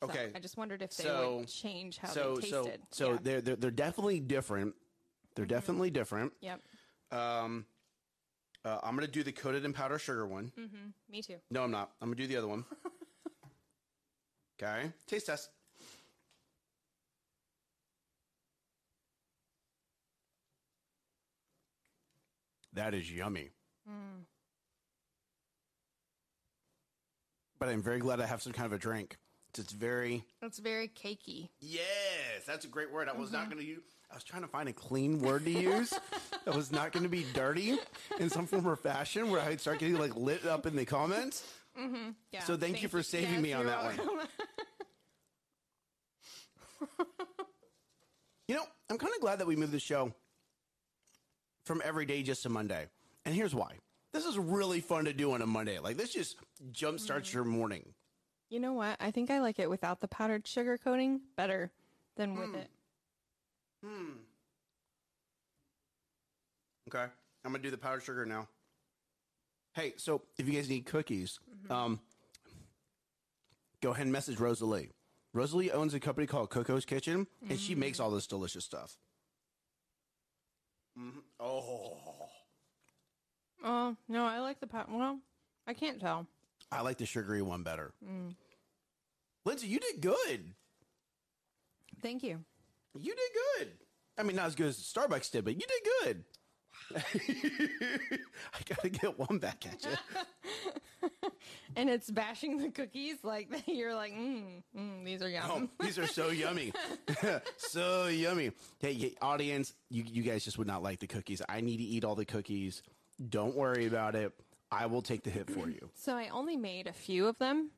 So 0.03 0.09
Okay. 0.09 0.31
I 0.35 0.39
just 0.41 0.57
wondered 0.57 0.83
if 0.83 0.97
they 0.97 1.05
So- 1.05 1.39
would 1.39 1.49
change 1.49 1.99
how 1.99 2.09
so 2.09 2.35
they 2.37 2.43
tasted. 2.51 2.81
so 2.91 3.07
Yeah. 3.11 3.15
Mm-hmm. 3.15 3.25
they're, 3.25 3.41
they're 3.41 3.57
they're 3.57 3.71
definitely 3.71 4.19
different. 4.21 4.75
They're 5.39 5.47
definitely 5.47 5.91
different. 5.91 6.33
Yep. 6.41 6.61
Um, 7.13 7.65
uh, 8.65 8.81
I'm 8.83 8.97
gonna 8.97 9.07
do 9.07 9.23
the 9.23 9.31
coated 9.31 9.65
in 9.65 9.73
powder 9.73 9.97
sugar 9.97 10.27
one. 10.27 10.51
hmm 10.57 10.89
Me 11.09 11.23
too. 11.23 11.37
No, 11.49 11.63
I'm 11.63 11.71
not. 11.71 11.93
I'm 12.03 12.09
gonna 12.09 12.17
do 12.17 12.27
the 12.27 12.37
other 12.39 12.49
one. 12.49 12.65
okay, 14.61 14.91
taste 15.07 15.27
test. 15.27 15.51
That 22.75 22.95
is 22.95 23.11
yummy. 23.11 23.51
Mm. 23.89 24.25
But 27.59 27.69
I'm 27.69 27.83
very 27.83 27.99
glad 27.99 28.21
I 28.21 28.27
have 28.27 28.43
some 28.43 28.53
kind 28.53 28.67
of 28.67 28.73
a 28.73 28.79
drink. 28.79 29.17
It's 29.59 29.73
very 29.73 30.25
It's 30.43 30.59
very 30.59 30.89
cakey. 30.89 31.49
yes. 31.61 32.45
That's 32.47 32.65
a 32.65 32.69
great 32.69 32.93
word. 32.93 33.09
I 33.09 33.13
was 33.17 33.33
not 33.33 33.51
going 33.51 33.61
to 33.61 33.67
use. 33.67 33.83
I 34.11 34.15
was 34.15 34.25
trying 34.25 34.43
to 34.43 34.49
find 34.49 34.69
a 34.69 34.73
clean 34.73 35.21
word 35.21 35.45
to 35.45 35.51
use 35.51 35.91
that 36.45 36.55
was 36.55 36.73
not 36.73 36.93
going 36.93 37.03
to 37.03 37.09
be 37.09 37.27
dirty 37.35 37.79
in 38.19 38.31
some 38.31 38.47
form 38.47 38.67
or 38.67 38.77
fashion, 38.77 39.31
where 39.31 39.41
I'd 39.41 39.61
start 39.61 39.79
getting 39.79 39.99
like 39.99 40.17
lit 40.17 40.47
up 40.47 40.67
in 40.67 40.77
the 40.77 40.85
comments. 40.85 41.47
Mm-hmm. 41.79 42.11
Yeah. 42.33 42.43
So 42.45 42.57
thank 42.57 42.83
you 42.83 42.89
for 42.89 43.03
saving 43.03 43.41
me 43.43 43.53
on 43.53 43.67
that 43.67 43.85
one. 43.85 44.01
You 48.49 48.55
know, 48.55 48.65
I'm 48.89 48.97
kind 48.97 49.13
of 49.15 49.21
glad 49.21 49.41
that 49.41 49.47
we 49.47 49.57
moved 49.57 49.73
the 49.73 49.79
show 49.79 50.15
from 51.65 51.83
every 51.85 52.07
day 52.07 52.23
just 52.23 52.43
to 52.45 52.49
Monday. 52.49 52.87
And 53.27 53.35
here's 53.35 53.55
why. 53.55 53.77
This 54.15 54.25
is 54.25 54.39
really 54.39 54.81
fun 54.81 55.05
to 55.05 55.13
do 55.13 55.33
on 55.33 55.43
a 55.43 55.47
Monday. 55.47 55.79
Like 55.79 55.99
this 55.99 56.15
just 56.15 56.37
jumpstarts 56.73 57.27
mm-hmm. 57.27 57.37
your 57.37 57.45
morning. 57.45 57.93
You 58.49 58.59
know 58.59 58.73
what? 58.73 58.97
I 59.01 59.11
think 59.11 59.31
I 59.31 59.41
like 59.41 59.59
it 59.59 59.69
without 59.69 60.01
the 60.01 60.09
powdered 60.09 60.47
sugar 60.47 60.79
coating 60.79 61.21
better 61.37 61.71
than 62.17 62.35
with 62.35 62.49
hmm. 62.49 62.55
it. 62.57 62.71
Hmm. 63.85 64.13
Okay. 66.89 67.05
I'm 67.45 67.53
gonna 67.53 67.63
do 67.63 67.71
the 67.71 67.79
powdered 67.79 68.03
sugar 68.03 68.25
now. 68.27 68.49
Hey, 69.75 69.95
so 69.97 70.23
if 70.39 70.47
you 70.49 70.55
guys 70.55 70.69
need 70.69 70.87
cookies, 70.87 71.39
um, 71.71 72.01
go 73.81 73.91
ahead 73.91 74.05
and 74.07 74.13
message 74.13 74.39
Rosalie. 74.41 74.91
Rosalie 75.35 75.71
owns 75.71 75.95
a 75.95 76.01
company 76.01 76.27
called 76.27 76.51
Coco's 76.51 76.85
Kitchen, 76.85 77.27
and 77.49 77.61
she 77.61 77.75
makes 77.75 78.01
all 78.01 78.11
this 78.11 78.27
delicious 78.27 78.65
stuff. 78.65 78.97
Mhm. 80.99 81.23
Oh, 81.39 82.31
Oh 83.63 83.97
no, 84.09 84.25
I 84.25 84.39
like 84.41 84.61
the 84.61 84.67
powder. 84.67 84.91
Well, 84.93 85.21
I 85.67 85.75
can't 85.75 86.01
tell. 86.01 86.27
I 86.73 86.81
like 86.81 86.99
the 86.99 87.07
sugary 87.07 87.43
one 87.43 87.63
better. 87.63 87.93
Lindsay, 89.45 89.67
you 89.69 89.79
did 89.81 90.01
good. 90.01 90.55
Thank 92.03 92.23
you. 92.23 92.45
You 93.01 93.15
did 93.15 93.67
good. 93.67 93.69
I 94.19 94.25
mean, 94.25 94.37
not 94.37 94.47
as 94.47 94.55
good 94.55 94.67
as 94.67 94.79
Starbucks 94.79 95.31
did, 95.31 95.45
but 95.45 95.55
you 95.55 95.61
did 95.61 95.89
good. 96.05 96.25
I 96.97 98.75
gotta 98.75 98.89
get 98.89 99.19
one 99.19 99.39
back 99.39 99.65
at 99.67 99.85
you. 99.85 101.11
and 101.77 101.91
it's 101.91 102.11
bashing 102.11 102.59
the 102.59 102.71
cookies 102.71 103.17
like 103.23 103.49
you're 103.67 103.95
like, 103.95 104.13
mm, 104.13 104.63
mm, 104.77 105.05
these 105.05 105.23
are 105.23 105.29
yum. 105.29 105.45
Oh, 105.81 105.85
these 105.85 105.99
are 105.99 106.07
so 106.07 106.31
yummy. 106.31 106.73
so 107.57 108.07
yummy. 108.07 108.53
Hey, 108.79 108.95
hey, 108.95 109.15
audience, 109.21 109.75
you, 109.91 110.05
you 110.07 110.23
guys 110.23 110.45
just 110.45 110.59
would 110.59 110.67
not 110.67 110.83
like 110.83 110.99
the 110.99 111.07
cookies. 111.07 111.43
I 111.49 111.61
need 111.61 111.77
to 111.77 111.85
eat 111.85 112.05
all 112.05 112.15
the 112.15 112.25
cookies. 112.25 112.83
Don't 113.29 113.55
worry 113.55 113.87
about 113.87 114.15
it. 114.15 114.33
I 114.71 114.87
will 114.87 115.03
take 115.03 115.23
the 115.23 115.31
hit 115.31 115.51
for 115.51 115.69
you. 115.69 115.91
So 115.95 116.15
I 116.15 116.29
only 116.29 116.57
made 116.57 116.87
a 116.87 116.93
few 116.93 117.27
of 117.27 117.39
them, 117.39 117.71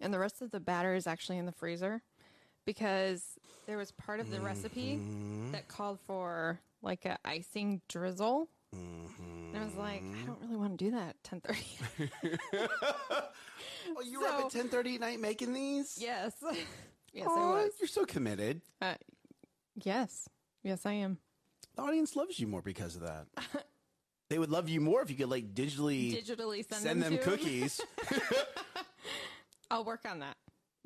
and 0.00 0.12
the 0.12 0.18
rest 0.18 0.42
of 0.42 0.50
the 0.50 0.60
batter 0.60 0.94
is 0.94 1.06
actually 1.06 1.38
in 1.38 1.46
the 1.46 1.52
freezer 1.52 2.02
because 2.66 3.22
there 3.66 3.78
was 3.78 3.90
part 3.92 4.20
of 4.20 4.30
the 4.30 4.40
recipe 4.40 5.00
that 5.52 5.66
called 5.68 5.98
for 6.06 6.60
like 6.82 7.04
a 7.06 7.16
icing 7.24 7.80
drizzle. 7.88 8.48
And 8.72 9.56
I 9.56 9.64
was 9.64 9.74
like, 9.76 10.02
I 10.02 10.26
don't 10.26 10.38
really 10.42 10.56
want 10.56 10.78
to 10.78 10.84
do 10.84 10.90
that 10.90 11.08
at 11.10 11.24
ten 11.24 11.40
thirty. 11.40 12.10
Oh, 13.98 14.02
you 14.02 14.20
were 14.20 14.26
up 14.26 14.44
at 14.46 14.52
So- 14.52 14.58
ten 14.58 14.68
thirty 14.68 14.96
at 14.96 15.00
night 15.00 15.20
making 15.20 15.52
these? 15.52 15.96
yes, 16.00 16.32
yes, 17.12 17.26
Aw, 17.28 17.52
I 17.60 17.62
was. 17.64 17.72
You're 17.80 17.88
so 17.88 18.04
committed. 18.04 18.60
Uh, 18.82 18.94
yes, 19.82 20.28
yes, 20.62 20.84
I 20.84 20.92
am. 20.94 21.18
The 21.76 21.82
audience 21.82 22.16
loves 22.16 22.38
you 22.38 22.46
more 22.48 22.62
because 22.62 22.96
of 22.96 23.02
that. 23.02 23.26
they 24.28 24.38
would 24.38 24.50
love 24.50 24.68
you 24.68 24.80
more 24.80 25.02
if 25.02 25.08
you 25.10 25.16
could 25.16 25.30
like 25.30 25.54
digitally 25.54 26.12
Digitally 26.20 26.68
send, 26.68 26.82
send 26.82 27.02
them 27.02 27.12
to 27.16 27.22
'em. 27.22 27.24
cookies. 27.24 27.80
I'll 29.70 29.84
work 29.84 30.00
on 30.08 30.18
that. 30.20 30.36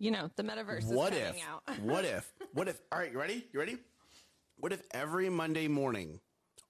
You 0.00 0.10
know, 0.10 0.30
the 0.34 0.42
metaverse 0.42 0.84
what 0.84 1.12
is 1.12 1.18
if? 1.18 1.26
coming 1.26 1.42
out. 1.42 1.62
what 1.82 2.04
if? 2.06 2.32
What 2.54 2.68
if? 2.68 2.80
All 2.90 2.98
right, 2.98 3.12
you 3.12 3.18
ready? 3.18 3.46
You 3.52 3.60
ready? 3.60 3.76
What 4.56 4.72
if 4.72 4.80
every 4.92 5.28
Monday 5.28 5.68
morning, 5.68 6.20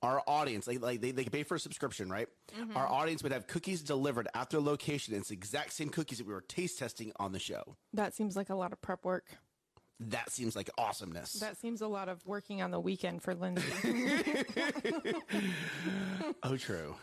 our 0.02 0.20
audience, 0.26 0.66
like, 0.66 0.82
like 0.82 1.00
they, 1.00 1.12
they 1.12 1.24
pay 1.24 1.44
for 1.44 1.54
a 1.54 1.60
subscription, 1.60 2.10
right? 2.10 2.26
Mm-hmm. 2.58 2.76
Our 2.76 2.88
audience 2.88 3.22
would 3.22 3.30
have 3.30 3.46
cookies 3.46 3.82
delivered 3.82 4.26
at 4.34 4.50
their 4.50 4.60
location. 4.60 5.14
It's 5.14 5.28
the 5.28 5.34
exact 5.34 5.74
same 5.74 5.90
cookies 5.90 6.18
that 6.18 6.26
we 6.26 6.34
were 6.34 6.40
taste 6.40 6.80
testing 6.80 7.12
on 7.20 7.30
the 7.30 7.38
show. 7.38 7.76
that 7.94 8.14
seems 8.14 8.34
like 8.34 8.50
a 8.50 8.56
lot 8.56 8.72
of 8.72 8.82
prep 8.82 9.04
work. 9.04 9.38
That 10.00 10.32
seems 10.32 10.56
like 10.56 10.68
awesomeness. 10.76 11.34
That 11.34 11.56
seems 11.56 11.82
a 11.82 11.86
lot 11.86 12.08
of 12.08 12.26
working 12.26 12.62
on 12.62 12.72
the 12.72 12.80
weekend 12.80 13.22
for 13.22 13.34
Lindsay. 13.34 13.62
oh, 16.42 16.56
true. 16.56 16.96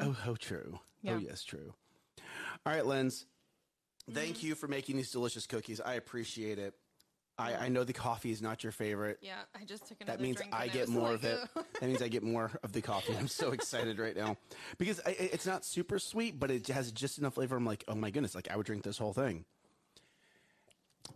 Oh, 0.00 0.16
oh, 0.26 0.36
true. 0.36 0.78
Oh, 1.08 1.16
yes, 1.16 1.42
true. 1.42 1.74
All 2.64 2.72
right, 2.72 2.86
Linz. 2.86 3.26
Thank 4.12 4.42
you 4.42 4.54
for 4.54 4.68
making 4.68 4.96
these 4.96 5.10
delicious 5.10 5.46
cookies. 5.46 5.80
I 5.80 5.94
appreciate 5.94 6.58
it. 6.58 6.74
I, 7.36 7.54
I 7.54 7.68
know 7.68 7.82
the 7.82 7.92
coffee 7.92 8.30
is 8.30 8.40
not 8.40 8.62
your 8.62 8.70
favorite. 8.70 9.18
yeah, 9.20 9.40
I 9.60 9.64
just 9.64 9.86
took 9.86 10.00
another 10.00 10.18
That 10.18 10.22
means 10.22 10.40
I 10.52 10.68
get 10.68 10.88
more 10.88 11.08
like, 11.10 11.14
of 11.14 11.24
it. 11.24 11.40
That 11.80 11.88
means 11.88 12.00
I 12.00 12.08
get 12.08 12.22
more 12.22 12.52
of 12.62 12.72
the 12.72 12.80
coffee. 12.80 13.16
I'm 13.18 13.26
so 13.26 13.50
excited 13.50 13.98
right 13.98 14.16
now 14.16 14.36
because 14.78 15.00
I, 15.04 15.10
it's 15.18 15.44
not 15.46 15.64
super 15.64 15.98
sweet, 15.98 16.38
but 16.38 16.50
it 16.50 16.68
has 16.68 16.92
just 16.92 17.18
enough 17.18 17.34
flavor. 17.34 17.56
I'm 17.56 17.64
like, 17.64 17.82
oh 17.88 17.96
my 17.96 18.10
goodness, 18.10 18.34
like 18.34 18.48
I 18.50 18.56
would 18.56 18.66
drink 18.66 18.84
this 18.84 18.98
whole 18.98 19.12
thing. 19.12 19.44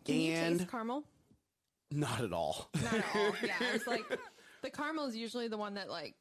Can 0.04 0.16
you 0.16 0.33
and 0.33 0.59
taste 0.59 0.71
caramel? 0.71 1.04
not 1.90 2.21
at 2.21 2.33
all. 2.33 2.68
Not 2.83 2.95
at 2.95 3.04
all. 3.14 3.33
Yeah, 3.42 3.54
it's 3.73 3.87
like, 3.87 4.04
the 4.62 4.71
caramel 4.71 5.07
is 5.07 5.16
usually 5.16 5.49
the 5.49 5.57
one 5.57 5.75
that 5.75 5.88
like, 5.88 6.14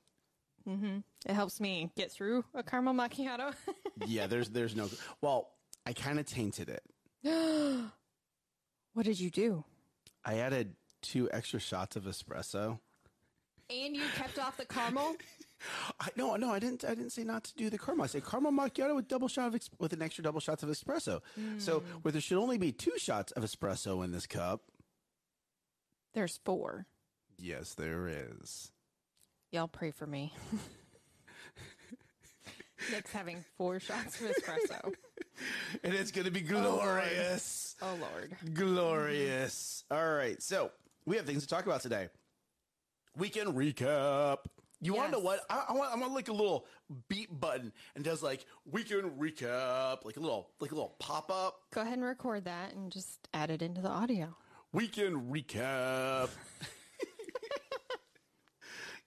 hmm 0.66 0.98
it 1.26 1.34
helps 1.34 1.60
me 1.60 1.90
get 1.96 2.12
through 2.12 2.44
a 2.54 2.62
caramel 2.62 2.94
macchiato. 2.94 3.54
yeah, 4.06 4.28
there's 4.28 4.50
there's 4.50 4.76
no. 4.76 4.90
Well, 5.22 5.50
I 5.88 5.94
kind 5.94 6.20
of 6.20 6.26
tainted 6.26 6.68
it. 6.68 6.84
what 8.94 9.06
did 9.06 9.22
you 9.22 9.30
do? 9.30 9.64
I 10.26 10.40
added 10.40 10.74
two 11.02 11.30
extra 11.32 11.62
shots 11.62 11.96
of 11.96 12.04
espresso. 12.04 12.80
And 13.70 13.96
you 13.96 14.02
kept 14.18 14.38
off 14.38 14.58
the 14.58 14.66
caramel? 14.66 15.16
I, 16.02 16.10
no, 16.18 16.36
no, 16.36 16.52
I 16.52 16.60
didn't. 16.60 16.84
I 16.84 16.90
didn't 16.90 17.12
say 17.12 17.24
not 17.24 17.46
to 17.46 17.56
do 17.56 17.70
the 17.70 17.78
caramel. 17.78 18.04
I 18.04 18.08
said 18.08 18.26
caramel 18.26 18.52
macchiato 18.52 18.96
with 18.98 19.08
double 19.08 19.30
shot 19.30 19.48
of 19.48 19.56
ex- 19.56 19.70
with 19.80 19.94
an 19.94 20.02
extra 20.02 20.26
double 20.26 20.42
shots 20.42 20.62
of 20.62 20.68
espresso. 20.68 21.22
Hmm. 21.36 21.58
So, 21.58 21.84
where 22.02 22.12
there 22.12 22.20
should 22.20 22.38
only 22.38 22.58
be 22.58 22.74
two 22.74 22.98
shots 22.98 23.32
of 23.32 23.44
espresso 23.44 24.04
in 24.04 24.12
this 24.12 24.28
cup. 24.28 24.64
There's 26.14 26.38
four. 26.44 26.86
Yes, 27.38 27.76
there 27.76 28.10
is. 28.10 28.72
Y'all 29.54 29.70
pray 29.70 29.92
for 29.92 30.06
me. 30.06 30.34
Nick's 32.92 33.12
having 33.12 33.44
four 33.58 33.80
shots 33.80 34.20
of 34.22 34.28
espresso. 34.28 34.94
And 35.84 35.94
it's 35.94 36.10
going 36.10 36.26
to 36.26 36.32
be 36.32 36.44
oh, 36.50 36.62
glorious. 36.62 37.76
Oh 37.80 37.96
Lord. 38.02 38.36
glorious. 38.56 39.84
All 39.92 40.14
right. 40.16 40.42
So, 40.42 40.72
we 41.06 41.16
have 41.16 41.28
things 41.28 41.44
to 41.44 41.48
talk 41.48 41.68
about 41.68 41.82
today. 41.82 42.10
Weekend 43.16 43.54
recap. 43.54 44.38
You 44.82 44.94
want 44.94 45.08
to 45.08 45.12
know 45.12 45.24
what? 45.24 45.42
I, 45.50 45.66
I 45.70 45.74
want. 45.74 45.94
I 45.94 45.96
want 45.96 46.14
like 46.14 46.28
a 46.28 46.34
little 46.34 46.66
beat 47.08 47.40
button 47.40 47.72
and 47.96 48.04
does 48.04 48.22
like 48.22 48.46
weekend 48.66 49.20
recap, 49.20 50.06
like 50.06 50.18
a 50.18 50.20
little, 50.20 50.50
like 50.60 50.72
a 50.72 50.76
little 50.76 50.96
pop 51.00 51.32
up. 51.32 51.62
Go 51.72 51.82
ahead 51.82 51.94
and 51.94 52.04
record 52.04 52.46
that 52.46 52.74
and 52.74 52.92
just 52.92 53.28
add 53.34 53.50
it 53.50 53.62
into 53.62 53.82
the 53.82 53.90
audio. 53.90 54.36
Weekend 54.74 55.32
recap. 55.32 56.30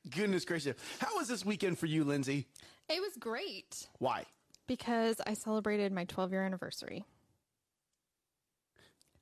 Goodness 0.11 0.45
gracious! 0.45 0.77
How 0.99 1.17
was 1.17 1.29
this 1.29 1.45
weekend 1.45 1.79
for 1.79 1.87
you, 1.87 2.05
Lindsay? 2.05 2.49
It 2.91 3.01
was 3.01 3.17
great 3.19 3.89
Why? 3.99 4.25
because 4.67 5.21
I 5.27 5.35
celebrated 5.35 5.93
my 5.93 6.05
12 6.05 6.33
year 6.33 6.45
anniversary. 6.45 7.05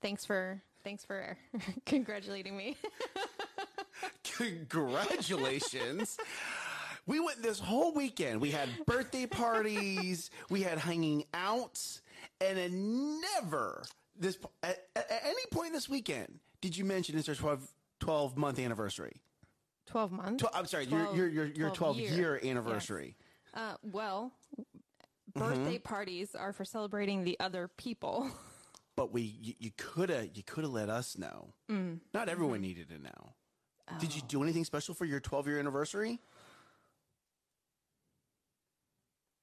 Thanks 0.01 0.25
for 0.25 0.63
thanks 0.85 1.05
for 1.05 1.37
congratulating 1.87 2.57
me. 2.57 2.77
Congratulations. 4.39 6.17
we 7.07 7.19
went 7.19 7.43
this 7.43 7.59
whole 7.59 7.93
weekend. 7.93 8.41
We 8.41 8.51
had 8.53 8.69
birthday 8.87 9.27
parties, 9.27 10.31
we 10.49 10.63
had 10.63 10.79
hanging 10.79 11.25
out, 11.35 11.81
and 12.41 13.21
never 13.21 13.83
this 14.19 14.39
at, 14.63 14.87
at 14.95 15.23
any 15.25 15.47
point 15.51 15.73
this 15.73 15.89
weekend 15.89 16.39
did 16.61 16.77
you 16.77 16.85
mention 16.85 17.19
it's 17.19 17.29
our 17.29 17.35
12, 17.35 17.69
12 18.01 18.37
month 18.37 18.59
anniversary. 18.59 19.21
12 19.87 20.13
months. 20.13 20.45
Tw- 20.45 20.51
I'm 20.55 20.67
sorry, 20.67 20.87
12 20.87 21.17
your 21.17 21.29
your 21.29 21.47
your 21.47 21.55
your 21.55 21.71
12 21.71 21.99
year. 21.99 22.13
year 22.13 22.41
anniversary. 22.45 23.17
Uh, 23.55 23.75
well, 23.83 24.33
birthday 25.35 25.77
mm-hmm. 25.77 25.83
parties 25.83 26.35
are 26.35 26.53
for 26.53 26.65
celebrating 26.65 27.25
the 27.25 27.39
other 27.41 27.69
people. 27.77 28.31
But 28.97 29.13
we 29.13 29.23
you, 29.23 29.55
you 29.61 29.71
could 29.77 30.09
have 30.09 30.31
you 30.35 30.43
could 30.43 30.65
have 30.65 30.73
let 30.73 30.91
us 30.91 31.17
know. 31.17 31.55
Mm. 31.71 32.01
Not 32.13 32.29
everyone 32.29 32.57
mm-hmm. 32.57 32.63
needed 32.63 32.89
to 32.89 32.99
know. 32.99 33.35
Did 34.01 34.13
you 34.13 34.23
oh. 34.25 34.27
do 34.27 34.43
anything 34.43 34.65
special 34.65 34.93
for 34.93 35.05
your 35.05 35.21
12 35.21 35.47
year 35.47 35.61
anniversary? 35.61 36.19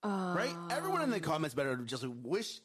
right? 0.03 0.53
Everyone 0.69 1.01
in 1.01 1.09
the 1.09 1.15
um. 1.15 1.21
comments 1.21 1.55
better 1.55 1.75
just 1.77 2.05
wish, 2.05 2.59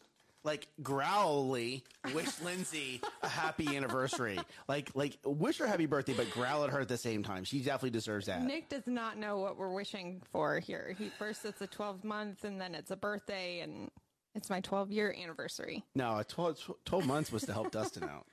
like, 0.45 0.69
growly, 0.83 1.85
wish 2.15 2.41
Lindsay 2.45 3.01
a 3.23 3.29
happy 3.29 3.77
anniversary. 3.77 4.39
Like, 4.69 4.91
like, 4.95 5.19
wish 5.25 5.59
her 5.59 5.67
happy 5.67 5.87
birthday, 5.87 6.15
but 6.15 6.31
growl 6.31 6.65
at 6.65 6.71
her 6.71 6.81
at 6.81 6.89
the 6.89 6.97
same 6.97 7.23
time. 7.23 7.45
She 7.45 7.61
definitely 7.61 7.91
deserves 7.91 8.27
that. 8.27 8.43
Nick 8.43 8.69
does 8.69 8.87
not 8.87 9.19
know 9.19 9.39
what 9.39 9.57
we're 9.57 9.73
wishing 9.73 10.23
for 10.33 10.59
here. 10.59 10.95
He 10.99 11.11
first 11.19 11.45
it's 11.45 11.61
a 11.61 11.67
12 11.67 12.05
month 12.05 12.45
and 12.45 12.61
then 12.61 12.75
it's 12.75 12.91
a 12.91 12.97
birthday 12.97 13.61
and 13.61 13.91
it's 14.35 14.51
my 14.51 14.61
12 14.61 14.93
year 14.93 15.15
anniversary. 15.23 15.85
No, 15.95 16.23
12, 16.27 16.71
12 16.85 17.07
months 17.07 17.33
was 17.33 17.43
to 17.43 17.53
help 17.53 17.71
Dustin 17.71 18.05
out. 18.05 18.27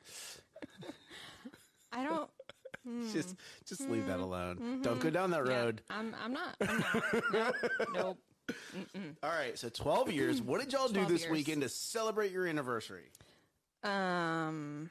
I 1.91 2.03
don't 2.03 2.29
Just, 3.13 3.35
just 3.67 3.89
leave 3.89 4.07
that 4.07 4.17
hmm. 4.17 4.23
alone. 4.23 4.55
Mm-hmm. 4.55 4.81
Don't 4.81 4.99
go 4.99 5.09
down 5.09 5.31
that 5.31 5.45
yeah, 5.45 5.57
road. 5.57 5.81
I'm 5.89 6.15
I'm 6.23 6.33
not. 6.33 6.55
I'm 6.61 6.79
not. 6.79 7.13
nope. 7.33 7.55
nope. 7.93 8.17
All 9.23 9.29
right, 9.29 9.57
so 9.57 9.69
12 9.69 10.11
years. 10.11 10.41
What 10.41 10.61
did 10.61 10.71
y'all 10.73 10.87
do 10.87 11.05
this 11.05 11.21
years. 11.21 11.31
weekend 11.31 11.61
to 11.63 11.69
celebrate 11.69 12.31
your 12.31 12.45
anniversary? 12.47 13.09
Um 13.83 14.89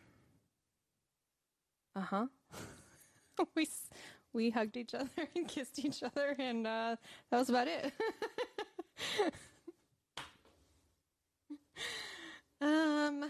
Uh-huh. 1.95 2.27
we 3.55 3.69
we 4.33 4.51
hugged 4.51 4.77
each 4.77 4.95
other 4.95 5.09
and 5.37 5.49
kissed 5.49 5.79
each 5.85 6.03
other 6.03 6.35
and 6.39 6.67
uh 6.67 6.97
that 7.31 7.39
was 7.39 7.49
about 7.49 7.69
it. 7.69 7.93
um 12.61 13.21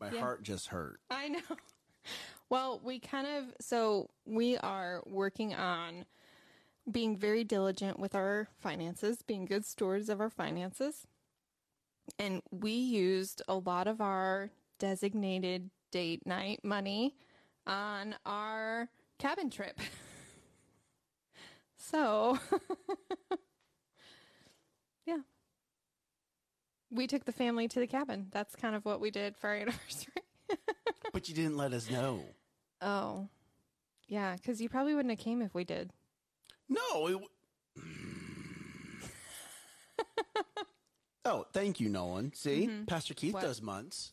My 0.00 0.10
Yeah. 0.12 0.20
heart 0.20 0.42
just 0.42 0.68
hurt. 0.68 1.00
I 1.10 1.28
know. 1.28 1.40
Well, 2.50 2.80
we 2.82 2.98
kind 2.98 3.26
of 3.26 3.44
so 3.60 4.08
we 4.24 4.56
are 4.58 5.02
working 5.06 5.54
on 5.54 6.04
being 6.90 7.16
very 7.16 7.44
diligent 7.44 7.98
with 7.98 8.14
our 8.14 8.48
finances, 8.58 9.22
being 9.22 9.44
good 9.44 9.64
stewards 9.64 10.08
of 10.08 10.20
our 10.20 10.30
finances. 10.30 11.06
And 12.18 12.42
we 12.50 12.72
used 12.72 13.42
a 13.48 13.54
lot 13.54 13.86
of 13.86 14.00
our 14.00 14.50
designated 14.78 15.70
date 15.90 16.26
night 16.26 16.60
money 16.62 17.16
on 17.66 18.14
our 18.24 18.88
cabin 19.18 19.50
trip. 19.50 19.78
so, 21.76 22.38
yeah. 25.06 25.18
We 26.90 27.06
took 27.06 27.24
the 27.24 27.32
family 27.32 27.68
to 27.68 27.80
the 27.80 27.86
cabin. 27.86 28.28
That's 28.30 28.56
kind 28.56 28.74
of 28.74 28.86
what 28.86 29.00
we 29.00 29.10
did 29.10 29.36
for 29.36 29.48
our 29.48 29.56
anniversary. 29.56 30.12
But 31.12 31.28
you 31.28 31.34
didn't 31.34 31.56
let 31.56 31.72
us 31.72 31.90
know. 31.90 32.22
Oh, 32.80 33.28
yeah, 34.08 34.36
because 34.36 34.60
you 34.60 34.68
probably 34.68 34.94
wouldn't 34.94 35.10
have 35.10 35.22
came 35.22 35.42
if 35.42 35.54
we 35.54 35.64
did. 35.64 35.90
No, 36.68 37.06
it, 37.06 37.18
Oh, 41.28 41.44
thank 41.52 41.78
you, 41.78 41.90
Nolan. 41.90 42.32
See, 42.32 42.66
mm-hmm. 42.66 42.84
Pastor 42.84 43.12
Keith 43.12 43.34
What? 43.34 43.42
does 43.42 43.60
months. 43.60 44.12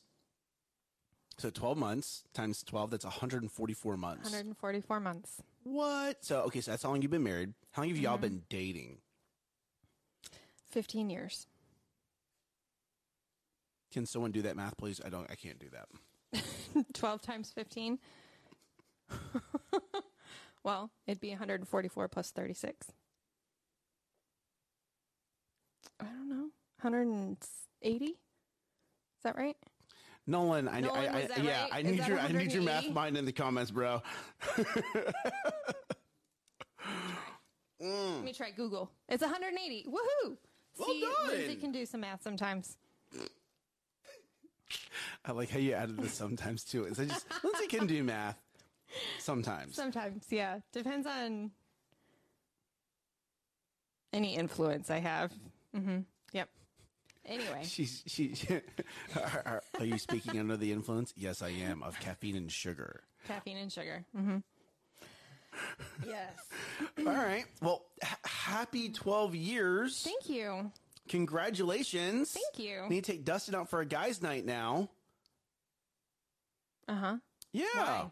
So 1.38 1.50
12 1.50 1.78
months 1.78 2.24
times 2.34 2.62
12, 2.64 2.92
that's 2.92 3.06
144 3.06 3.98
months. 3.98 4.24
144 4.24 5.00
months. 5.00 5.42
What? 5.64 6.24
So, 6.24 6.42
okay, 6.44 6.60
so 6.60 6.72
that's 6.72 6.84
how 6.84 6.90
long 6.90 7.02
you've 7.02 7.12
been 7.12 7.24
married. 7.24 7.54
How 7.72 7.82
long 7.82 7.90
have 7.90 7.98
y'all 7.98 8.14
mm-hmm. 8.14 8.22
been 8.22 8.42
dating? 8.50 8.98
15 10.72 11.10
years. 11.10 11.48
Can 13.94 14.06
someone 14.06 14.32
do 14.32 14.42
that 14.42 14.58
math, 14.58 14.76
please? 14.78 15.00
I 15.06 15.10
don't, 15.10 15.30
I 15.32 15.36
can't 15.36 15.60
do 15.60 15.68
that. 15.72 16.84
12 16.94 17.22
times 17.22 17.52
15. 17.52 17.98
well, 20.66 20.90
it'd 21.06 21.22
be 21.22 21.30
144 21.30 22.08
plus 22.08 22.32
36. 22.32 22.88
I 26.00 26.06
don't 26.06 26.28
know. 26.28 26.50
180? 26.82 28.06
Is 28.06 28.14
that 29.24 29.38
right? 29.38 29.56
Nolan, 30.26 30.68
I, 30.68 30.80
Nolan, 30.82 30.98
I, 30.98 31.20
I 31.22 31.42
yeah, 31.42 31.62
right? 31.62 31.70
I 31.72 31.82
need 31.84 32.08
your, 32.08 32.20
I 32.20 32.32
need 32.32 32.52
your 32.52 32.64
math 32.64 32.90
mind 32.90 33.16
in 33.16 33.26
the 33.26 33.32
comments, 33.32 33.70
bro. 33.70 34.02
Let 37.80 38.24
me 38.24 38.34
try 38.34 38.50
Google. 38.50 38.90
It's 39.08 39.22
180. 39.22 39.86
Woohoo! 39.88 40.38
Well 40.80 40.88
See, 40.88 41.06
Lindsay 41.28 41.56
can 41.58 41.72
do 41.72 41.86
some 41.86 42.02
math 42.02 42.24
sometimes. 42.24 42.76
I 45.24 45.32
like 45.32 45.52
how 45.52 45.60
you 45.60 45.74
added 45.74 45.98
the 45.98 46.10
sometimes 46.10 46.64
too. 46.64 46.86
it. 46.86 46.96
So 46.96 47.06
just 47.06 47.28
Lindsay 47.44 47.68
can 47.68 47.86
do 47.86 48.04
math 48.04 48.40
sometimes. 49.20 49.75
Sometimes, 49.75 50.25
yeah. 50.30 50.60
Depends 50.74 51.08
on 51.08 51.52
any 54.14 54.36
influence 54.36 54.90
I 54.90 55.00
have. 55.00 55.32
Mm-hmm. 55.75 56.00
Yep. 56.34 56.50
Anyway, 57.25 57.62
She's 57.64 58.04
she. 58.08 58.34
are, 59.16 59.42
are, 59.46 59.64
are 59.80 59.86
you 59.86 59.98
speaking 59.98 60.40
under 60.40 60.58
the 60.58 60.72
influence? 60.72 61.14
Yes, 61.16 61.42
I 61.42 61.50
am 61.50 61.82
of 61.84 62.00
caffeine 62.00 62.36
and 62.36 62.52
sugar. 62.52 63.04
caffeine 63.28 63.58
and 63.58 63.72
sugar. 63.72 64.06
Mm-hmm. 64.18 64.38
Yes. 66.06 66.34
All 67.00 67.06
right. 67.06 67.46
Well, 67.62 67.86
h- 68.04 68.10
happy 68.25 68.90
twelve 68.90 69.34
years. 69.36 70.02
Thank 70.04 70.30
you. 70.30 70.72
Congratulations. 71.08 72.32
Thank 72.32 72.60
you. 72.68 72.90
Need 72.90 73.06
to 73.06 73.12
take 73.14 73.24
Dustin 73.25 73.56
out 73.56 73.70
for 73.70 73.80
a 73.80 73.86
guys' 73.86 74.22
night 74.22 74.46
now. 74.46 74.90
Uh 76.88 76.96
huh. 76.96 77.18
Yeah. 77.54 77.66
Why? 77.74 78.12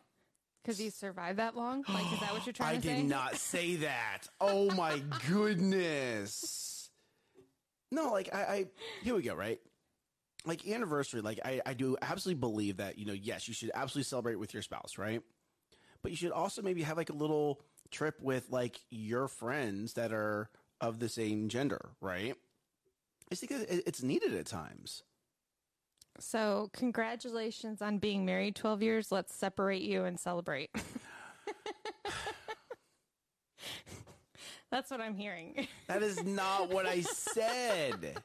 Because 0.64 0.80
you 0.80 0.92
survived 0.92 1.40
that 1.40 1.58
long? 1.58 1.84
Like, 1.90 2.12
is 2.14 2.20
that 2.22 2.34
what 2.34 2.46
you're 2.46 2.54
trying 2.54 2.78
I 2.78 2.80
to 2.80 2.82
say? 2.82 2.94
I 2.94 2.98
did 2.98 3.06
not 3.10 3.36
say 3.38 3.76
that. 3.78 4.22
Oh 4.40 4.72
my 4.72 5.02
goodness. 5.30 6.90
No, 7.92 8.12
like 8.12 8.34
I, 8.34 8.42
I 8.42 8.66
here 9.04 9.16
we 9.16 9.22
go, 9.22 9.36
right? 9.36 9.60
Like 10.46 10.68
anniversary, 10.68 11.22
like 11.22 11.40
I, 11.46 11.62
I 11.66 11.74
do 11.74 11.96
absolutely 12.02 12.40
believe 12.40 12.78
that, 12.78 12.98
you 12.98 13.06
know, 13.06 13.14
yes, 13.14 13.48
you 13.48 13.54
should 13.54 13.72
absolutely 13.74 14.04
celebrate 14.06 14.36
with 14.36 14.54
your 14.54 14.64
spouse, 14.64 14.98
right? 14.98 15.22
But 16.02 16.12
you 16.12 16.18
should 16.18 16.32
also 16.32 16.62
maybe 16.62 16.82
have 16.84 16.98
like 16.98 17.10
a 17.10 17.14
little 17.14 17.62
trip 17.92 18.22
with 18.22 18.50
like 18.50 18.80
your 18.90 19.28
friends 19.28 19.94
that 19.94 20.12
are 20.12 20.50
of 20.82 21.00
the 21.00 21.08
same 21.08 21.48
gender, 21.50 21.92
right? 22.02 22.36
I 23.32 23.36
think 23.36 23.52
it's 23.70 24.04
needed 24.04 24.34
at 24.34 24.46
times. 24.46 25.04
So, 26.24 26.70
congratulations 26.74 27.82
on 27.82 27.98
being 28.00 28.26
married 28.26 28.56
12 28.56 28.82
years. 28.82 29.12
Let's 29.12 29.36
separate 29.36 29.82
you 29.82 30.06
and 30.06 30.18
celebrate. 30.20 30.72
That's 34.72 34.90
what 34.90 35.02
I'm 35.02 35.16
hearing. 35.16 35.68
That 35.88 36.02
is 36.02 36.24
not 36.24 36.70
what 36.70 36.86
I 36.88 37.02
said. 37.02 38.18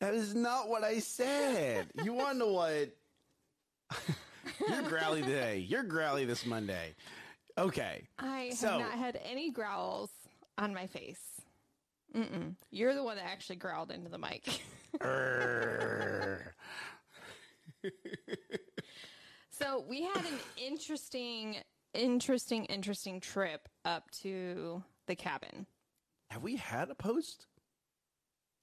That 0.00 0.14
is 0.14 0.34
not 0.34 0.68
what 0.68 0.84
I 0.84 0.98
said. 1.00 1.88
You 2.04 2.12
want 2.12 2.38
to 2.40 2.46
what? 2.46 2.90
You're 4.68 4.82
growly 4.82 5.22
today. 5.22 5.58
You're 5.68 5.82
growly 5.84 6.24
this 6.26 6.44
Monday. 6.46 6.94
Okay. 7.58 8.06
I 8.18 8.40
have 8.50 8.58
So- 8.58 8.78
not 8.78 8.92
had 8.92 9.18
any 9.24 9.50
growls 9.50 10.10
on 10.58 10.74
my 10.74 10.86
face. 10.86 11.40
Mm-mm. 12.14 12.54
You're 12.70 12.94
the 12.94 13.02
one 13.02 13.16
that 13.16 13.24
actually 13.24 13.56
growled 13.56 13.90
into 13.90 14.10
the 14.10 14.18
mic. 14.18 14.44
So, 19.50 19.84
we 19.88 20.02
had 20.02 20.24
an 20.24 20.38
interesting, 20.56 21.56
interesting, 21.94 22.64
interesting 22.64 23.20
trip 23.20 23.68
up 23.84 24.10
to 24.22 24.82
the 25.06 25.14
cabin. 25.14 25.66
Have 26.30 26.42
we 26.42 26.56
had 26.56 26.90
a 26.90 26.94
post? 26.94 27.46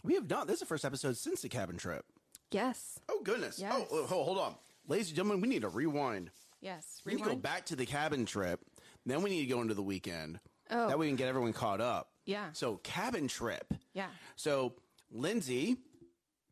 We 0.03 0.15
have 0.15 0.29
not. 0.29 0.47
This 0.47 0.55
is 0.55 0.59
the 0.61 0.65
first 0.65 0.83
episode 0.83 1.15
since 1.15 1.41
the 1.41 1.49
cabin 1.49 1.77
trip. 1.77 2.05
Yes. 2.51 2.99
Oh 3.07 3.21
goodness. 3.23 3.59
Yes. 3.59 3.71
Oh, 3.75 3.87
oh, 3.91 4.05
hold- 4.05 4.39
on, 4.39 4.55
ladies 4.87 5.07
and 5.09 5.15
gentlemen. 5.15 5.41
We 5.41 5.47
need 5.47 5.61
to 5.61 5.69
rewind. 5.69 6.31
Yes. 6.61 7.01
We 7.05 7.13
need 7.13 7.23
to 7.23 7.29
go 7.29 7.35
back 7.35 7.67
to 7.67 7.75
the 7.75 7.85
cabin 7.85 8.25
trip. 8.25 8.59
Then 9.05 9.21
we 9.21 9.29
need 9.29 9.41
to 9.41 9.53
go 9.53 9.61
into 9.61 9.75
the 9.75 9.83
weekend. 9.83 10.39
Oh. 10.71 10.87
That 10.87 10.97
way 10.97 11.05
we 11.05 11.09
can 11.09 11.15
get 11.15 11.27
everyone 11.27 11.53
caught 11.53 11.79
up. 11.81 12.09
Yeah. 12.25 12.47
So 12.53 12.77
cabin 12.77 13.27
trip. 13.27 13.71
Yeah. 13.93 14.07
So 14.35 14.73
Lindsay 15.11 15.77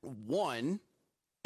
won 0.01 0.80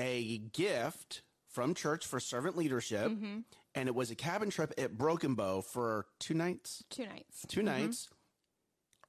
a 0.01 0.37
gift 0.39 1.21
from 1.47 1.73
church 1.75 2.05
for 2.05 2.19
servant 2.19 2.57
leadership, 2.57 3.09
Mm-hmm. 3.11 3.39
and 3.75 3.87
it 3.87 3.95
was 3.95 4.09
a 4.11 4.15
cabin 4.15 4.49
trip 4.49 4.73
at 4.77 4.97
Broken 4.97 5.35
Bow 5.35 5.61
for 5.61 6.05
two 6.19 6.33
nights. 6.33 6.83
Two 6.89 7.05
nights. 7.05 7.45
2 7.47 7.61
nights. 7.61 8.09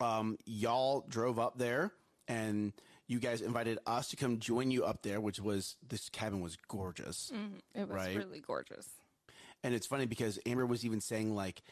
Um, 0.00 0.36
y'all 0.44 1.04
drove 1.08 1.38
up 1.38 1.58
there, 1.58 1.92
and 2.26 2.72
you 3.06 3.20
guys 3.20 3.40
invited 3.40 3.78
us 3.86 4.08
to 4.08 4.16
come 4.16 4.38
join 4.40 4.70
you 4.70 4.84
up 4.84 5.02
there, 5.02 5.20
which 5.20 5.38
was 5.40 5.76
this 5.88 6.08
cabin 6.08 6.40
was 6.40 6.56
gorgeous. 6.68 7.30
It 7.74 7.88
was 7.88 7.90
Right. 7.96 8.16
really 8.16 8.40
gorgeous. 8.40 8.88
And 9.62 9.74
it's 9.74 9.86
funny 9.86 10.06
because 10.06 10.40
Amber 10.44 10.66
was 10.66 10.84
even 10.84 11.00
saying 11.00 11.34
like 11.36 11.62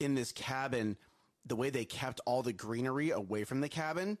in 0.00 0.14
this 0.14 0.32
cabin, 0.32 0.96
the 1.44 1.56
way 1.56 1.68
they 1.70 1.84
kept 1.84 2.20
all 2.26 2.42
the 2.42 2.52
greenery 2.54 3.10
away 3.10 3.44
from 3.44 3.60
the 3.60 3.68
cabin 3.68 4.16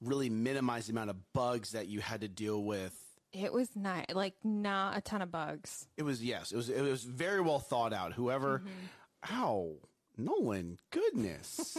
really 0.00 0.30
minimized 0.30 0.88
the 0.88 0.92
amount 0.92 1.10
of 1.10 1.32
bugs 1.32 1.72
that 1.72 1.88
you 1.88 2.00
had 2.00 2.20
to 2.20 2.28
deal 2.28 2.62
with. 2.62 2.96
It 3.32 3.52
was 3.52 3.68
not 3.74 4.14
like 4.14 4.34
not 4.44 4.96
a 4.96 5.00
ton 5.00 5.22
of 5.22 5.30
bugs. 5.30 5.86
It 5.96 6.02
was 6.02 6.22
yes, 6.22 6.52
it 6.52 6.56
was 6.56 6.68
it 6.68 6.82
was 6.82 7.02
very 7.02 7.40
well 7.40 7.58
thought 7.58 7.92
out. 7.92 8.12
Whoever, 8.12 8.58
mm-hmm. 8.58 9.40
ow, 9.40 9.72
Nolan, 10.18 10.78
goodness. 10.90 11.78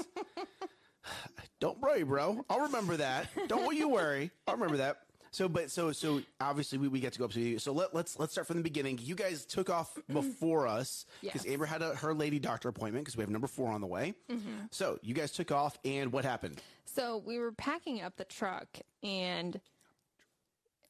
Don't 1.60 1.80
worry, 1.80 2.04
bro. 2.04 2.44
I'll 2.50 2.62
remember 2.62 2.98
that. 2.98 3.28
Don't 3.48 3.76
you 3.76 3.90
worry. 3.90 4.32
I'll 4.48 4.56
remember 4.56 4.78
that. 4.78 5.00
So, 5.34 5.50
but 5.50 5.72
so 5.72 5.92
so 5.92 6.22
obviously 6.40 6.78
we, 6.78 6.88
we 6.88 7.00
get 7.00 7.14
to 7.14 7.20
go 7.20 7.26
up 7.26 7.32
to 7.32 7.40
you. 7.40 7.58
So 7.58 7.72
let, 7.72 7.94
let's 7.94 8.20
let's 8.20 8.32
start 8.34 8.46
from 8.48 8.58
the 8.58 8.64
beginning. 8.64 9.00
You 9.02 9.16
guys 9.16 9.46
took 9.46 9.70
off 9.70 9.94
mm-hmm. 9.96 10.14
before 10.14 10.68
us 10.68 11.06
because 11.22 11.46
Yes. 11.46 11.54
Amber 11.54 11.66
had 11.66 11.82
a, 11.82 11.96
her 11.96 12.14
lady 12.14 12.38
doctor 12.38 12.70
appointment 12.70 13.06
because 13.06 13.18
we 13.18 13.22
have 13.22 13.32
number 13.32 13.48
four 13.48 13.72
on 13.72 13.82
the 13.82 13.88
way. 13.88 14.14
Mm-hmm. 14.32 14.66
So 14.70 15.00
you 15.02 15.14
guys 15.16 15.32
took 15.32 15.52
off, 15.52 15.78
and 15.84 16.12
what 16.12 16.24
happened? 16.24 16.62
So 16.86 17.22
we 17.26 17.40
were 17.40 17.52
packing 17.52 18.02
up 18.02 18.16
the 18.16 18.26
truck 18.26 18.68
and 19.02 19.60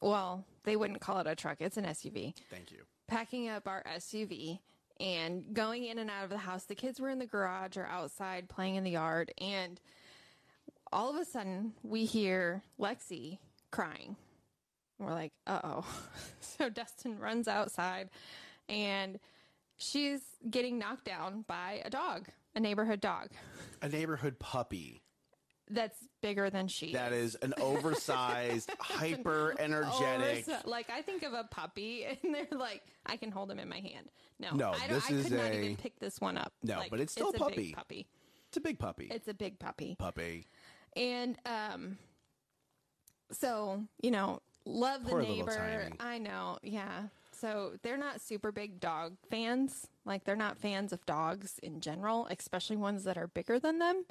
well, 0.02 0.44
they 0.64 0.76
wouldn't 0.76 1.00
call 1.00 1.18
it 1.20 1.26
a 1.26 1.34
truck, 1.34 1.60
it's 1.60 1.76
an 1.76 1.84
SUV. 1.84 2.34
Thank 2.50 2.72
you. 2.72 2.78
Packing 3.06 3.48
up 3.48 3.68
our 3.68 3.84
SUV 3.96 4.58
and 5.00 5.52
going 5.52 5.84
in 5.84 5.98
and 5.98 6.10
out 6.10 6.24
of 6.24 6.30
the 6.30 6.38
house. 6.38 6.64
The 6.64 6.74
kids 6.74 7.00
were 7.00 7.10
in 7.10 7.18
the 7.18 7.26
garage 7.26 7.76
or 7.76 7.86
outside 7.86 8.48
playing 8.48 8.76
in 8.76 8.84
the 8.84 8.90
yard 8.92 9.32
and 9.38 9.80
all 10.92 11.10
of 11.10 11.16
a 11.16 11.24
sudden 11.24 11.72
we 11.82 12.04
hear 12.04 12.62
Lexi 12.78 13.38
crying. 13.70 14.16
We're 14.98 15.12
like, 15.12 15.32
uh 15.46 15.60
oh. 15.64 15.86
so 16.40 16.68
Dustin 16.68 17.18
runs 17.18 17.48
outside 17.48 18.10
and 18.68 19.18
she's 19.76 20.20
getting 20.48 20.78
knocked 20.78 21.04
down 21.04 21.44
by 21.46 21.82
a 21.84 21.90
dog, 21.90 22.28
a 22.54 22.60
neighborhood 22.60 23.00
dog 23.00 23.30
A 23.82 23.88
neighborhood 23.88 24.38
puppy 24.38 25.02
that's 25.74 25.98
bigger 26.22 26.48
than 26.50 26.68
she 26.68 26.92
that 26.92 27.12
is. 27.12 27.34
an 27.36 27.54
oversized, 27.60 28.70
hyper 28.78 29.54
energetic. 29.58 30.44
Oversized- 30.48 30.66
like 30.66 30.88
I 30.90 31.02
think 31.02 31.22
of 31.22 31.32
a 31.34 31.44
puppy, 31.44 32.04
and 32.22 32.34
they're 32.34 32.46
like, 32.58 32.82
I 33.06 33.16
can 33.16 33.30
hold 33.30 33.50
him 33.50 33.58
in 33.58 33.68
my 33.68 33.80
hand. 33.80 34.08
No, 34.40 34.50
No, 34.54 34.70
I, 34.72 34.86
this 34.88 35.10
I 35.10 35.14
is 35.14 35.24
could 35.24 35.32
not 35.32 35.44
a- 35.50 35.62
even 35.62 35.76
pick 35.76 35.98
this 36.00 36.20
one 36.20 36.36
up. 36.38 36.52
No, 36.62 36.78
Like, 36.78 36.90
but 36.90 37.00
it's 37.00 37.12
still 37.12 37.28
a 37.28 37.30
a 37.30 37.38
puppy. 37.38 37.56
Big 37.56 37.76
puppy. 37.76 38.06
It's 38.48 38.56
a 38.56 38.60
big 38.60 38.78
puppy. 38.78 39.08
It's 39.10 39.28
a 39.28 39.34
big 39.34 39.58
puppy, 39.58 39.96
puppy. 39.98 40.46
and 40.96 41.36
um, 41.44 41.98
so 43.30 43.82
you 44.02 44.10
know, 44.10 44.40
love 44.64 45.04
the 45.04 45.10
Poor 45.10 45.20
little 45.20 45.36
neighbor. 45.36 45.56
tiny. 45.56 45.96
I 46.00 46.18
know, 46.18 46.58
yeah. 46.62 47.04
So 47.32 47.72
they're 47.82 47.96
not 47.98 48.20
super 48.20 48.52
big 48.52 48.78
dog 48.80 49.16
fans. 49.28 49.88
Like 50.04 50.24
they're 50.24 50.36
not 50.36 50.56
fans 50.56 50.92
of 50.92 51.04
dogs 51.04 51.58
in 51.62 51.80
general, 51.80 52.26
especially 52.30 52.76
ones 52.76 53.04
that 53.04 53.18
are 53.18 53.26
bigger 53.26 53.58
than 53.58 53.78
them. 53.80 54.04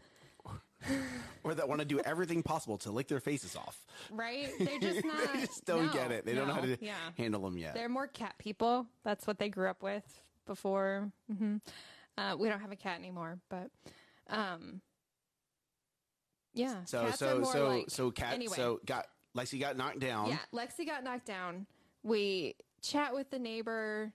Or 1.46 1.54
that 1.54 1.68
want 1.68 1.82
to 1.82 1.86
do 1.86 2.00
everything 2.00 2.42
possible 2.42 2.78
to 2.80 2.92
lick 2.92 3.10
their 3.10 3.20
faces 3.20 3.54
off. 3.58 3.78
Right? 4.10 4.48
They're 4.60 4.80
just 4.80 5.04
not. 5.06 5.34
they 5.34 5.42
just 5.42 5.66
don't 5.66 5.88
no, 5.88 5.92
get 5.94 6.10
it. 6.12 6.26
They 6.26 6.34
don't 6.34 6.48
know 6.48 6.54
how 6.54 6.62
to 6.62 6.78
Yeah. 6.80 6.96
handle 7.18 7.42
them 7.42 7.58
yet. 7.58 7.74
They're 7.74 7.90
more 7.90 8.08
cat 8.08 8.36
people. 8.38 8.88
That's 9.04 9.28
what 9.28 9.40
they 9.40 9.50
grew 9.50 9.70
up 9.70 9.84
with 9.84 10.06
before. 10.46 11.12
hmm 11.38 11.58
Uh, 12.18 12.38
we 12.40 12.48
don't 12.48 12.62
have 12.62 12.72
a 12.72 12.78
cat 12.78 12.98
anymore, 12.98 13.40
but 13.50 13.70
um, 14.30 14.80
yeah. 16.54 16.86
So 16.86 17.12
so 17.12 17.44
so 17.44 17.68
like- 17.68 17.90
so 17.90 18.12
cat 18.12 18.34
anyway. 18.36 18.56
so 18.56 18.80
got 18.86 19.08
Lexi 19.36 19.60
got 19.60 19.76
knocked 19.76 20.00
down. 20.00 20.30
Yeah, 20.30 20.38
Lexi 20.54 20.86
got 20.86 21.04
knocked 21.04 21.26
down. 21.26 21.66
We 22.04 22.56
chat 22.82 23.14
with 23.14 23.30
the 23.32 23.40
neighbor, 23.40 24.14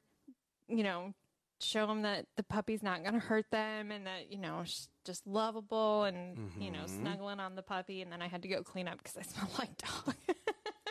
you 0.68 0.83
know, 0.83 1.12
show 1.60 1.86
them 1.86 2.02
that 2.02 2.26
the 2.36 2.42
puppy's 2.42 2.82
not 2.82 3.02
going 3.02 3.14
to 3.14 3.20
hurt 3.20 3.50
them 3.50 3.90
and 3.90 4.06
that, 4.06 4.30
you 4.30 4.38
know, 4.38 4.62
she's 4.64 4.88
just 5.04 5.26
lovable 5.26 6.04
and, 6.04 6.36
you 6.60 6.70
know, 6.70 6.86
snuggling 6.86 7.40
on 7.40 7.54
the 7.56 7.62
puppy. 7.62 8.02
And 8.02 8.12
then 8.12 8.22
I 8.22 8.28
had 8.28 8.42
to 8.42 8.48
go 8.48 8.62
clean 8.62 8.86
up 8.88 8.98
because 8.98 9.16
I 9.16 9.22
smell 9.22 9.50
like 9.58 9.76
dog. 9.78 10.14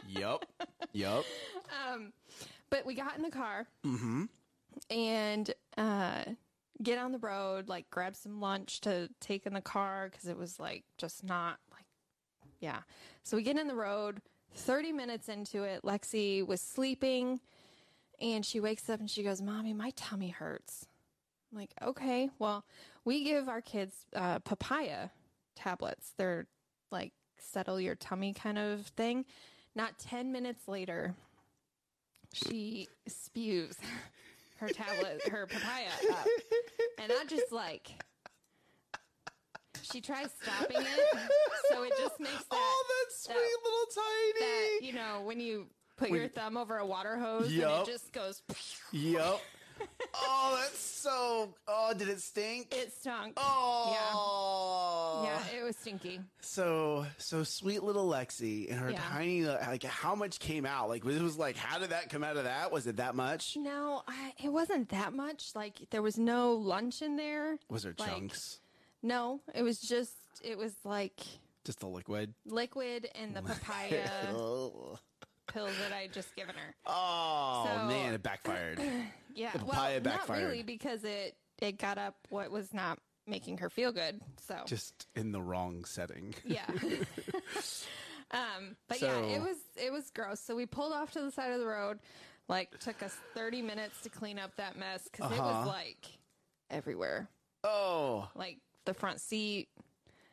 Yep. 0.09 0.45
Yep. 0.93 1.25
Um, 1.91 2.13
but 2.69 2.85
we 2.85 2.95
got 2.95 3.17
in 3.17 3.23
the 3.23 3.29
car 3.29 3.67
and 4.89 5.53
uh, 5.77 6.23
get 6.81 6.97
on 6.97 7.11
the 7.11 7.17
road, 7.19 7.67
like 7.67 7.89
grab 7.89 8.15
some 8.15 8.39
lunch 8.39 8.79
to 8.81 9.09
take 9.19 9.45
in 9.45 9.53
the 9.53 9.61
car 9.61 10.07
because 10.09 10.29
it 10.29 10.37
was 10.37 10.59
like 10.59 10.85
just 10.97 11.23
not 11.25 11.57
like, 11.71 11.85
yeah. 12.61 12.79
So 13.23 13.35
we 13.35 13.43
get 13.43 13.57
in 13.57 13.67
the 13.67 13.75
road. 13.75 14.21
30 14.55 14.91
minutes 14.93 15.27
into 15.29 15.63
it, 15.63 15.81
Lexi 15.83 16.45
was 16.45 16.61
sleeping 16.61 17.41
and 18.21 18.45
she 18.45 18.59
wakes 18.59 18.89
up 18.89 18.99
and 18.99 19.09
she 19.09 19.23
goes, 19.23 19.41
Mommy, 19.41 19.73
my 19.73 19.91
tummy 19.95 20.29
hurts. 20.29 20.85
I'm 21.51 21.57
like, 21.59 21.71
okay, 21.81 22.29
well, 22.39 22.65
we 23.05 23.23
give 23.23 23.47
our 23.47 23.61
kids 23.61 23.93
uh, 24.15 24.39
papaya 24.39 25.09
tablets. 25.55 26.13
They're 26.17 26.45
like 26.91 27.13
settle 27.39 27.79
your 27.79 27.95
tummy 27.95 28.33
kind 28.33 28.57
of 28.57 28.87
thing. 28.87 29.25
Not 29.75 29.97
10 29.99 30.31
minutes 30.31 30.67
later, 30.67 31.13
she 32.33 32.87
spews 33.07 33.75
her 34.57 34.67
tablet, 34.69 35.21
her 35.29 35.45
papaya 35.47 35.87
up. 36.11 36.27
And 36.99 37.11
I 37.11 37.23
just 37.27 37.51
like, 37.51 37.91
she 39.83 40.01
tries 40.01 40.29
stopping 40.41 40.81
it. 40.81 41.29
So 41.71 41.83
it 41.83 41.93
just 41.97 42.19
makes 42.19 42.33
that, 42.33 42.43
oh, 42.51 42.85
that 42.89 43.13
sweet 43.15 43.35
that- 43.35 43.63
little 43.63 43.87
tiny. 43.95 44.39
that, 44.39 44.85
you 44.85 44.93
know, 44.93 45.21
when 45.25 45.39
you 45.39 45.67
put 45.97 46.09
your 46.11 46.27
thumb 46.29 46.55
over 46.57 46.77
a 46.77 46.85
water 46.85 47.17
hose 47.17 47.47
and 47.51 47.61
it 47.61 47.85
just 47.85 48.11
goes, 48.13 48.41
Yep. 48.91 49.39
oh, 50.15 50.57
that's 50.59 50.79
so. 50.79 51.53
Oh, 51.67 51.93
did 51.95 52.09
it 52.09 52.19
stink? 52.19 52.73
it 52.75 52.91
stunk. 52.91 53.33
oh. 53.37 55.21
Yeah, 55.23 55.59
it 55.59 55.63
was 55.63 55.75
stinky. 55.75 56.19
So 56.41 57.05
so 57.17 57.43
sweet 57.43 57.83
little 57.83 58.07
Lexi 58.09 58.71
and 58.71 58.79
her 58.79 58.89
Yeah. 58.89 59.01
tiny 59.11 59.45
uh, 59.45 59.57
like 59.67 59.83
how 59.83 60.15
much 60.15 60.39
came 60.39 60.65
out? 60.65 60.89
Like 60.89 61.05
it 61.05 61.21
was 61.21 61.37
like 61.37 61.57
how 61.57 61.77
did 61.79 61.91
that 61.91 62.09
come 62.09 62.23
out 62.23 62.37
of 62.37 62.45
that? 62.45 62.71
Was 62.71 62.87
it 62.87 62.97
that 62.97 63.13
much? 63.15 63.55
No, 63.55 64.01
I, 64.07 64.33
it 64.43 64.49
wasn't 64.49 64.89
that 64.89 65.13
much. 65.13 65.51
Like 65.55 65.75
there 65.91 66.01
was 66.01 66.17
no 66.17 66.53
lunch 66.53 67.01
in 67.03 67.15
there. 67.15 67.57
Was 67.69 67.83
there 67.83 67.93
Like, 67.97 68.09
chunks? 68.09 68.59
No, 69.03 69.41
it 69.53 69.61
was 69.61 69.79
just 69.79 70.13
it 70.43 70.57
was 70.57 70.73
like 70.83 71.19
Just 71.65 71.79
the 71.81 71.87
liquid. 71.87 72.33
liquid 72.47 73.09
and 73.13 73.35
the 73.35 73.41
papaya 73.43 74.09
oh. 74.33 74.97
Oh, 75.47 75.51
pill 75.53 75.65
that 75.65 75.93
I 75.95 76.07
just 76.11 76.35
given 76.35 76.55
her. 76.55 76.75
oh 76.85 77.67
So- 77.67 77.85
man, 77.87 78.13
it 78.13 78.23
backfired. 78.23 78.79
Yeah, 79.35 79.51
The 79.55 79.65
well, 79.65 79.93
not 79.93 80.01
backfired. 80.01 80.43
really 80.49 80.63
because 80.63 81.03
it 81.03 81.35
it 81.61 81.77
got 81.77 81.99
up 81.99 82.15
what 82.29 82.49
was 82.49 82.73
not 82.73 82.97
making 83.27 83.59
her 83.59 83.69
feel 83.69 83.91
good. 83.91 84.19
So 84.47 84.55
Just 84.65 85.05
in 85.15 85.31
the 85.31 85.39
wrong 85.41 85.85
setting. 85.85 86.33
yeah. 86.43 86.65
um, 88.31 88.75
but 88.87 88.99
yeah, 89.01 89.19
it 89.19 89.39
was 89.41 89.57
it 89.75 89.91
was 89.91 90.09
gross. 90.09 90.39
So 90.39 90.55
we 90.55 90.65
pulled 90.65 90.91
off 90.93 91.11
to 91.11 91.21
the 91.21 91.29
side 91.31 91.51
of 91.51 91.59
the 91.59 91.67
road. 91.67 91.99
Like 92.49 92.79
took 92.79 93.03
us 93.03 93.15
thirty 93.35 93.61
minutes 93.61 94.01
to 94.01 94.09
clean 94.09 94.39
up 94.39 94.55
that 94.55 94.77
mess 94.77 95.07
because 95.11 95.31
it 95.31 95.39
Uh-huh. 95.39 95.59
was 95.59 95.67
like 95.67 96.07
everywhere. 96.71 97.27
Oh, 97.63 98.29
Like 98.35 98.57
the 98.85 98.93
front 98.95 99.19
seat. 99.21 99.67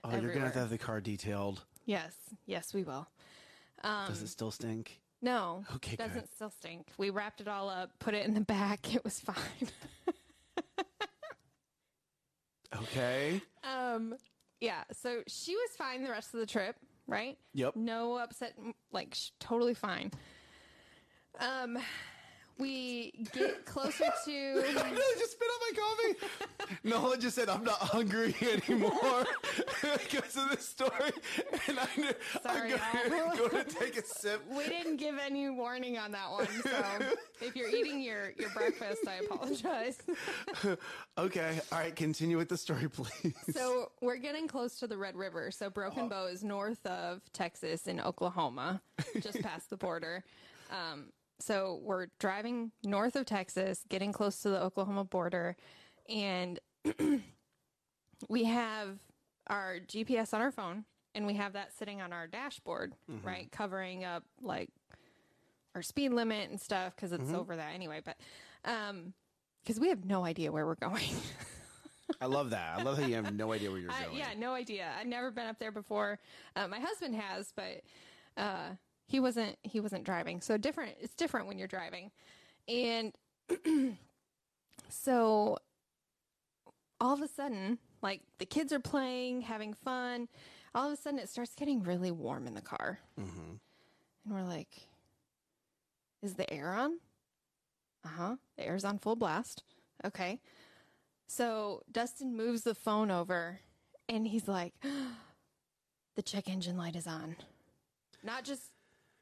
oh, 0.04 0.10
you're 0.12 0.20
gonna 0.20 0.24
have 0.26 0.32
to 0.32 0.38
Everywhere. 0.38 0.60
have 0.60 0.70
the 0.70 0.78
car 0.78 1.00
detailed. 1.00 1.62
Yes, 1.84 2.14
yes, 2.46 2.72
we 2.72 2.84
will. 2.84 3.06
Does 3.82 4.22
it 4.22 4.28
still 4.28 4.50
stink? 4.50 5.00
No, 5.24 5.64
Okay, 5.76 5.96
good. 5.96 6.06
doesn't 6.08 6.28
still 6.34 6.50
stink. 6.50 6.88
We 6.98 7.08
wrapped 7.08 7.40
it 7.40 7.48
all 7.48 7.70
up, 7.70 7.98
put 7.98 8.12
it 8.12 8.26
in 8.26 8.34
the 8.34 8.42
back. 8.42 8.94
It 8.94 9.02
was 9.04 9.18
fine. 9.20 9.36
Okay. 12.76 13.40
um, 13.62 14.14
yeah. 14.60 14.82
So 14.92 15.22
she 15.28 15.54
was 15.54 15.70
fine 15.78 16.02
the 16.02 16.10
rest 16.10 16.34
of 16.34 16.40
the 16.40 16.46
trip, 16.46 16.74
right? 17.06 17.38
Yep. 17.52 17.76
No 17.76 18.16
upset, 18.16 18.54
like 18.92 19.16
totally 19.38 19.74
fine. 19.74 20.10
Um, 21.38 21.78
we 22.58 23.12
get 23.32 23.64
closer 23.66 24.04
to. 24.04 24.30
I 24.68 25.14
just 25.18 25.32
spit 25.32 25.48
out 25.48 25.60
my 25.60 25.72
coffee. 25.76 26.76
Nolan 26.84 27.20
just 27.20 27.34
said, 27.36 27.48
I'm 27.48 27.64
not 27.64 27.78
hungry 27.78 28.34
anymore 28.42 29.24
because 29.82 30.36
of 30.36 30.50
this 30.50 30.68
story. 30.68 31.10
And 31.68 31.78
I 31.78 31.88
knew 31.96 32.12
Sorry, 32.42 32.74
I'm 32.74 33.12
y'all. 33.12 33.36
going 33.36 33.64
to 33.64 33.64
take 33.64 33.96
a 33.96 34.04
sip. 34.04 34.42
We 34.50 34.64
didn't 34.68 34.96
give 34.96 35.16
any 35.18 35.48
warning 35.50 35.98
on 35.98 36.12
that 36.12 36.30
one, 36.30 36.46
so 36.62 37.06
if 37.40 37.56
you're 37.56 37.70
eating 37.70 38.00
your 38.00 38.32
your 38.38 38.50
breakfast, 38.50 39.02
I 39.08 39.24
apologize. 39.24 39.98
Okay. 41.18 41.60
All 41.72 41.78
right. 41.78 41.94
Continue 41.94 42.36
with 42.36 42.48
the 42.48 42.56
story, 42.56 42.88
please. 42.88 43.34
So 43.50 43.90
we're 44.00 44.16
getting 44.16 44.48
close 44.48 44.78
to 44.80 44.86
the 44.86 44.96
Red 44.96 45.16
River. 45.16 45.50
So 45.50 45.70
Broken 45.70 46.08
Bow 46.08 46.26
is 46.26 46.44
north 46.44 46.84
of 46.86 47.20
Texas 47.32 47.86
in 47.86 48.00
Oklahoma, 48.00 48.80
just 49.20 49.40
past 49.42 49.70
the 49.70 49.76
border. 49.76 50.24
Um, 50.70 51.06
so 51.38 51.80
we're 51.82 52.06
driving 52.18 52.72
north 52.82 53.16
of 53.16 53.26
Texas, 53.26 53.84
getting 53.88 54.12
close 54.12 54.40
to 54.42 54.50
the 54.50 54.62
Oklahoma 54.62 55.04
border, 55.04 55.56
and 56.08 56.60
we 58.28 58.44
have 58.44 58.98
our 59.48 59.78
GPS 59.86 60.32
on 60.32 60.40
our 60.40 60.50
phone, 60.50 60.84
and 61.14 61.26
we 61.26 61.34
have 61.34 61.52
that 61.54 61.76
sitting 61.76 62.00
on 62.00 62.12
our 62.12 62.26
dashboard, 62.26 62.94
right, 63.22 63.50
covering 63.52 64.04
up 64.04 64.24
like 64.40 64.70
our 65.74 65.82
speed 65.82 66.12
limit 66.12 66.50
and 66.50 66.60
stuff 66.60 66.94
because 66.94 67.12
it's 67.12 67.32
over 67.32 67.56
that 67.56 67.74
anyway. 67.74 68.00
But 68.04 68.16
um, 68.64 69.12
because 69.62 69.80
we 69.80 69.88
have 69.88 70.04
no 70.04 70.24
idea 70.24 70.52
where 70.52 70.66
we're 70.66 70.74
going. 70.74 71.10
I 72.20 72.26
love 72.26 72.50
that. 72.50 72.78
I 72.78 72.82
love 72.82 72.98
how 72.98 73.06
you 73.06 73.14
have 73.14 73.34
no 73.34 73.52
idea 73.52 73.70
where 73.70 73.80
you're 73.80 73.90
I, 73.90 74.04
going. 74.04 74.18
yeah, 74.18 74.28
no 74.36 74.52
idea. 74.52 74.88
I've 74.98 75.06
never 75.06 75.30
been 75.30 75.46
up 75.46 75.58
there 75.58 75.72
before. 75.72 76.18
Uh, 76.54 76.68
my 76.68 76.78
husband 76.78 77.14
has, 77.16 77.52
but 77.56 77.82
uh, 78.36 78.70
he 79.06 79.20
wasn't. 79.20 79.56
He 79.62 79.80
wasn't 79.80 80.04
driving. 80.04 80.40
So 80.40 80.56
different. 80.56 80.96
It's 81.00 81.14
different 81.14 81.46
when 81.46 81.58
you're 81.58 81.68
driving, 81.68 82.10
and 82.68 83.12
so 84.88 85.58
all 87.00 87.12
of 87.14 87.20
a 87.22 87.28
sudden, 87.28 87.78
like 88.02 88.22
the 88.38 88.46
kids 88.46 88.72
are 88.72 88.80
playing, 88.80 89.42
having 89.42 89.74
fun. 89.74 90.28
All 90.74 90.86
of 90.86 90.92
a 90.92 90.96
sudden, 91.00 91.18
it 91.18 91.28
starts 91.28 91.54
getting 91.54 91.82
really 91.82 92.10
warm 92.10 92.46
in 92.46 92.54
the 92.54 92.60
car, 92.60 92.98
Mhm. 93.18 93.58
and 94.24 94.34
we're 94.34 94.42
like, 94.42 94.88
"Is 96.22 96.34
the 96.34 96.50
air 96.52 96.72
on?" 96.72 96.98
Uh 98.04 98.08
huh. 98.08 98.36
The 98.56 98.66
air's 98.66 98.84
on 98.84 98.98
full 98.98 99.16
blast. 99.16 99.62
Okay. 100.04 100.40
So 101.26 101.82
Dustin 101.90 102.36
moves 102.36 102.62
the 102.62 102.74
phone 102.74 103.10
over 103.10 103.60
and 104.10 104.26
he's 104.26 104.46
like, 104.46 104.74
the 106.14 106.22
check 106.22 106.50
engine 106.50 106.76
light 106.76 106.96
is 106.96 107.06
on. 107.06 107.36
Not 108.22 108.44
just 108.44 108.73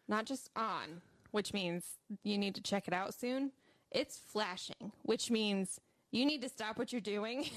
not 0.08 0.26
just 0.26 0.50
on, 0.56 1.00
which 1.30 1.52
means 1.52 1.84
you 2.24 2.38
need 2.38 2.54
to 2.56 2.60
check 2.62 2.88
it 2.88 2.94
out 2.94 3.14
soon. 3.14 3.52
It's 3.90 4.18
flashing, 4.18 4.92
which 5.02 5.30
means 5.30 5.78
you 6.10 6.24
need 6.26 6.42
to 6.42 6.48
stop 6.48 6.78
what 6.78 6.92
you're 6.92 7.00
doing 7.00 7.48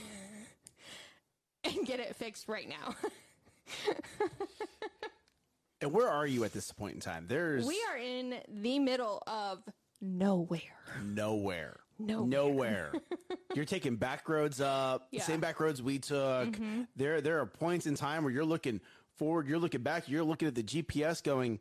and 1.63 1.85
get 1.85 1.99
it 1.99 2.15
fixed 2.15 2.47
right 2.47 2.67
now. 2.67 2.95
And 5.81 5.91
where 5.93 6.09
are 6.09 6.25
you 6.25 6.43
at 6.45 6.53
this 6.53 6.71
point 6.71 6.95
in 6.95 6.99
time? 7.01 7.25
There's 7.27 7.65
we 7.67 7.79
are 7.91 7.97
in 7.97 8.35
the 8.49 8.79
middle 8.79 9.21
of 9.27 9.61
nowhere. 10.01 10.61
nowhere. 11.03 11.77
Nowhere. 11.99 12.27
Nowhere. 12.27 12.91
you're 13.55 13.65
taking 13.65 13.95
back 13.97 14.27
roads 14.27 14.59
up, 14.61 15.07
Yeah. 15.11 15.23
same 15.23 15.41
back 15.41 15.59
roads 15.59 15.83
we 15.83 15.99
took. 15.99 16.49
Mm-hmm. 16.49 16.83
There 16.95 17.21
there 17.21 17.39
are 17.39 17.45
points 17.45 17.85
in 17.85 17.95
time 17.95 18.23
where 18.23 18.31
you're 18.33 18.45
looking 18.45 18.79
forward, 19.17 19.47
you're 19.47 19.59
looking 19.59 19.81
back, 19.83 20.09
you're 20.09 20.23
looking 20.23 20.47
at 20.47 20.55
the 20.55 20.63
GPS 20.63 21.21
going, 21.21 21.59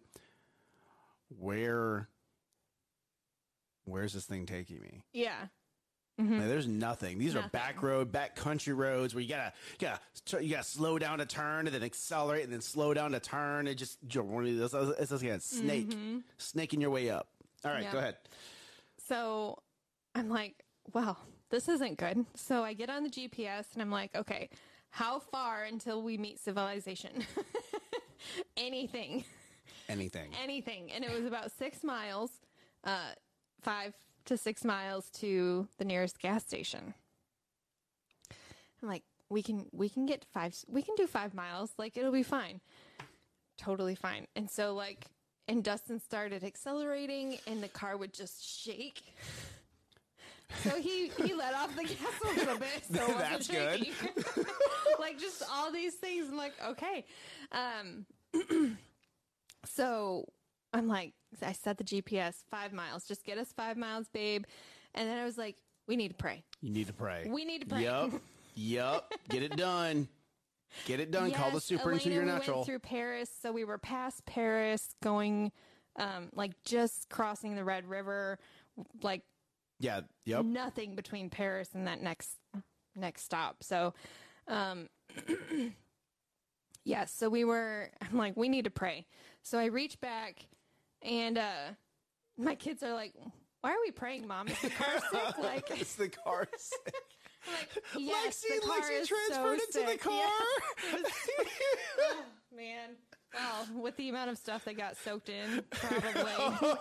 Where 1.29 2.09
where's 3.85 4.13
this 4.13 4.25
thing 4.25 4.47
taking 4.47 4.81
me? 4.81 5.05
Yeah. 5.13 5.33
Like, 6.17 6.29
mm-hmm. 6.29 6.49
there's 6.49 6.69
nothing. 6.69 7.19
These 7.19 7.35
are 7.35 7.49
back 7.49 7.83
road, 7.83 8.13
back 8.13 8.37
country 8.37 8.73
roads 8.73 9.15
where 9.15 9.23
you 9.23 9.29
gotta, 9.29 9.53
you 9.81 9.89
gotta, 9.89 10.45
you 10.45 10.51
gotta 10.51 10.63
slow 10.63 10.97
down 10.97 11.19
to 11.19 11.27
turn 11.27 11.67
and 11.67 11.75
then 11.75 11.83
accelerate 11.83 12.45
and 12.45 12.53
then 12.53 12.61
slow 12.61 12.95
down 12.95 13.11
to 13.13 13.21
turn. 13.21 13.67
It 13.67 13.75
just, 13.75 13.99
it's 14.05 14.75
it's 14.75 15.11
like 15.11 15.23
a 15.25 15.41
snake, 15.41 15.91
mm-hmm. 15.91 16.19
snaking 16.39 16.81
your 16.81 16.91
way 16.91 17.11
up. 17.11 17.29
All 17.65 17.73
right, 17.73 17.83
Yeah. 17.83 17.93
go 17.93 17.99
ahead. 17.99 18.17
So 19.09 19.59
I'm 20.15 20.29
like, 20.29 20.65
well, 20.93 21.19
this 21.51 21.69
isn't 21.69 21.99
good. 21.99 22.25
So 22.37 22.63
I 22.63 22.75
get 22.75 22.91
on 22.91 23.03
the 23.03 23.11
GPS 23.11 23.73
and 23.73 23.83
I'm 23.83 23.91
like, 23.91 24.15
okay, 24.15 24.51
how 24.91 25.19
far 25.19 25.65
until 25.65 26.03
we 26.03 26.17
meet 26.17 26.39
civilization? 26.39 27.25
Anything, 28.57 29.25
Anything. 29.95 30.31
anything. 30.43 30.91
And 30.93 31.05
it 31.05 31.13
was 31.13 31.25
about 31.25 31.51
six 31.53 31.85
miles, 31.85 32.31
uh, 32.85 33.13
five 33.63 33.95
to 34.27 34.37
six 34.37 34.65
miles 34.65 35.11
to 35.21 35.69
the 35.79 35.85
nearest 35.85 36.19
gas 36.19 36.45
station. 36.45 36.95
I'm 38.83 38.89
like, 38.89 39.03
we 39.31 39.43
can, 39.43 39.67
we 39.73 39.89
can 39.89 40.07
get 40.07 40.25
five, 40.33 40.55
we 40.69 40.83
can 40.83 40.95
do 40.97 41.07
five 41.07 41.35
miles. 41.35 41.73
Like, 41.79 41.97
it'll 41.97 42.13
be 42.13 42.23
fine. 42.23 42.61
Totally 43.57 43.95
fine. 43.95 44.27
And 44.37 44.51
so, 44.51 44.75
like, 44.75 45.07
and 45.49 45.63
Dustin 45.63 46.01
started 46.01 46.43
accelerating, 46.43 47.39
and 47.47 47.63
the 47.63 47.69
car 47.69 47.97
would 47.97 48.13
just 48.13 48.45
shake. 48.45 49.03
So 50.63 50.81
he 50.81 51.09
he 51.09 51.35
let 51.35 51.55
off 51.55 51.75
the 51.75 51.83
gas 51.83 51.99
a 52.25 52.39
little 52.39 52.59
bit, 52.59 52.85
so 52.91 53.05
it 53.07 53.19
That's 53.19 53.49
good. 53.49 53.87
like 54.99 55.19
just 55.19 55.43
all 55.51 55.73
these 55.73 55.95
things. 55.95 56.29
I'm 56.29 56.37
like, 56.37 56.53
okay. 56.65 57.05
Um, 57.53 58.07
so 59.67 60.27
I'm 60.73 60.89
like, 60.89 61.15
I 61.43 61.53
set 61.53 61.79
the 61.79 61.85
GPS 61.85 62.43
five 62.51 62.73
miles. 62.73 63.05
Just 63.05 63.25
get 63.25 63.39
us 63.39 63.53
five 63.57 63.77
miles, 63.77 64.09
babe. 64.09 64.45
And 64.95 65.09
then 65.09 65.19
I 65.19 65.25
was 65.25 65.39
like, 65.39 65.57
we 65.87 65.97
need 65.97 66.09
to 66.09 66.15
pray. 66.15 66.45
You 66.63 66.71
need 66.71 66.87
to 66.87 66.93
pray. 66.93 67.27
We 67.29 67.45
need 67.45 67.63
to 67.63 67.67
pray. 67.67 67.83
Yep. 67.83 68.13
Yup. 68.55 69.13
Get 69.29 69.43
it 69.43 69.57
done. 69.57 70.09
Get 70.87 71.01
it 71.01 71.11
done. 71.11 71.31
Call 71.33 71.51
the 71.51 71.57
Yes, 71.57 71.65
super 71.65 71.93
into 71.93 72.07
Elena, 72.07 72.15
your 72.15 72.25
we 72.25 72.31
natural. 72.33 72.57
Went 72.59 72.67
through 72.67 72.79
Paris, 72.81 73.31
so 73.43 73.53
we 73.53 73.65
were 73.65 73.79
past 73.79 74.25
Paris, 74.27 74.95
going, 75.03 75.53
um, 75.97 76.31
like 76.35 76.53
just 76.65 77.09
crossing 77.09 77.55
the 77.55 77.65
Red 77.65 77.89
River, 77.89 78.39
like 79.03 79.23
yeah. 79.79 80.01
Yep. 80.25 80.45
nothing 80.45 80.95
between 80.95 81.31
Paris 81.31 81.71
and 81.75 81.87
that 81.87 82.03
next 82.03 82.39
next 82.97 83.23
stop. 83.25 83.63
So, 83.63 83.95
um, 84.49 84.89
yeah. 86.85 87.05
So 87.05 87.29
we 87.29 87.45
were. 87.45 87.91
I'm 88.01 88.17
like, 88.17 88.37
we 88.37 88.49
need 88.49 88.65
to 88.65 88.71
pray. 88.71 89.07
So 89.45 89.59
I 89.59 89.67
reach 89.67 90.01
back, 90.01 90.47
and 91.03 91.37
uh, 91.37 91.75
my 92.39 92.55
kids 92.55 92.83
are 92.83 92.95
like, 92.95 93.13
"Why 93.61 93.73
are 93.73 93.81
we 93.85 93.91
praying, 93.91 94.27
Mom? 94.27 94.49
Is 94.49 94.59
the 94.59 94.71
car 94.71 94.99
sick?" 95.11 95.39
Like, 95.39 95.71
it's 95.71 95.95
the 95.97 96.09
car. 96.09 96.49
sick. 96.57 96.95
like 97.53 97.69
yes, 97.99 98.43
Lexi, 98.43 98.61
the 98.61 98.67
car 98.67 98.81
Lexi 98.81 99.01
is 99.03 99.09
transferred 99.09 99.61
so 99.61 99.81
into 99.81 99.81
the 99.81 99.93
sick. 99.93 100.01
car. 100.01 100.13
Yeah. 100.93 100.99
Oh, 102.01 102.25
man. 102.57 102.91
Well, 103.35 103.83
with 103.83 103.97
the 103.99 104.09
amount 104.09 104.31
of 104.31 104.39
stuff 104.39 104.65
that 104.65 104.79
got 104.79 104.97
soaked 104.97 105.29
in, 105.29 105.63
probably. 105.71 106.79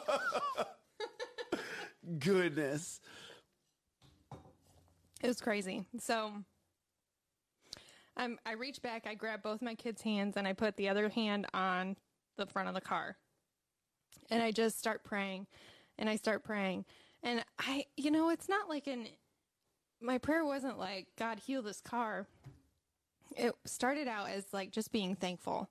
Goodness. 2.20 3.02
it 5.22 5.28
was 5.28 5.42
crazy. 5.42 5.86
So 6.00 6.32
um, 8.16 8.38
I 8.46 8.54
reach 8.54 8.82
back, 8.82 9.06
I 9.08 9.16
grab 9.16 9.42
both 9.42 9.62
my 9.62 9.76
kids' 9.76 10.02
hands, 10.02 10.38
and 10.38 10.48
I 10.48 10.54
put 10.54 10.78
the 10.78 10.90
other 10.90 11.10
hand 11.10 11.48
on 11.54 11.98
the 12.38 12.46
front 12.46 12.68
of 12.68 12.76
the 12.76 12.82
car. 12.82 13.18
And 14.30 14.42
I 14.42 14.52
just 14.52 14.80
start 14.80 15.04
praying, 15.04 15.48
and 15.98 16.10
I 16.10 16.16
start 16.16 16.44
praying. 16.44 16.86
And 17.22 17.44
I, 17.60 17.86
you 17.98 18.12
know, 18.12 18.30
it's 18.30 18.50
not 18.50 18.70
like 18.70 18.88
an, 18.88 19.08
my 20.02 20.18
prayer 20.18 20.46
wasn't 20.46 20.78
like, 20.78 21.08
God, 21.18 21.40
heal 21.40 21.62
this 21.62 21.82
car. 21.82 22.28
It 23.36 23.54
started 23.66 24.08
out 24.08 24.30
as 24.30 24.46
like 24.52 24.72
just 24.72 24.92
being 24.92 25.16
thankful, 25.16 25.70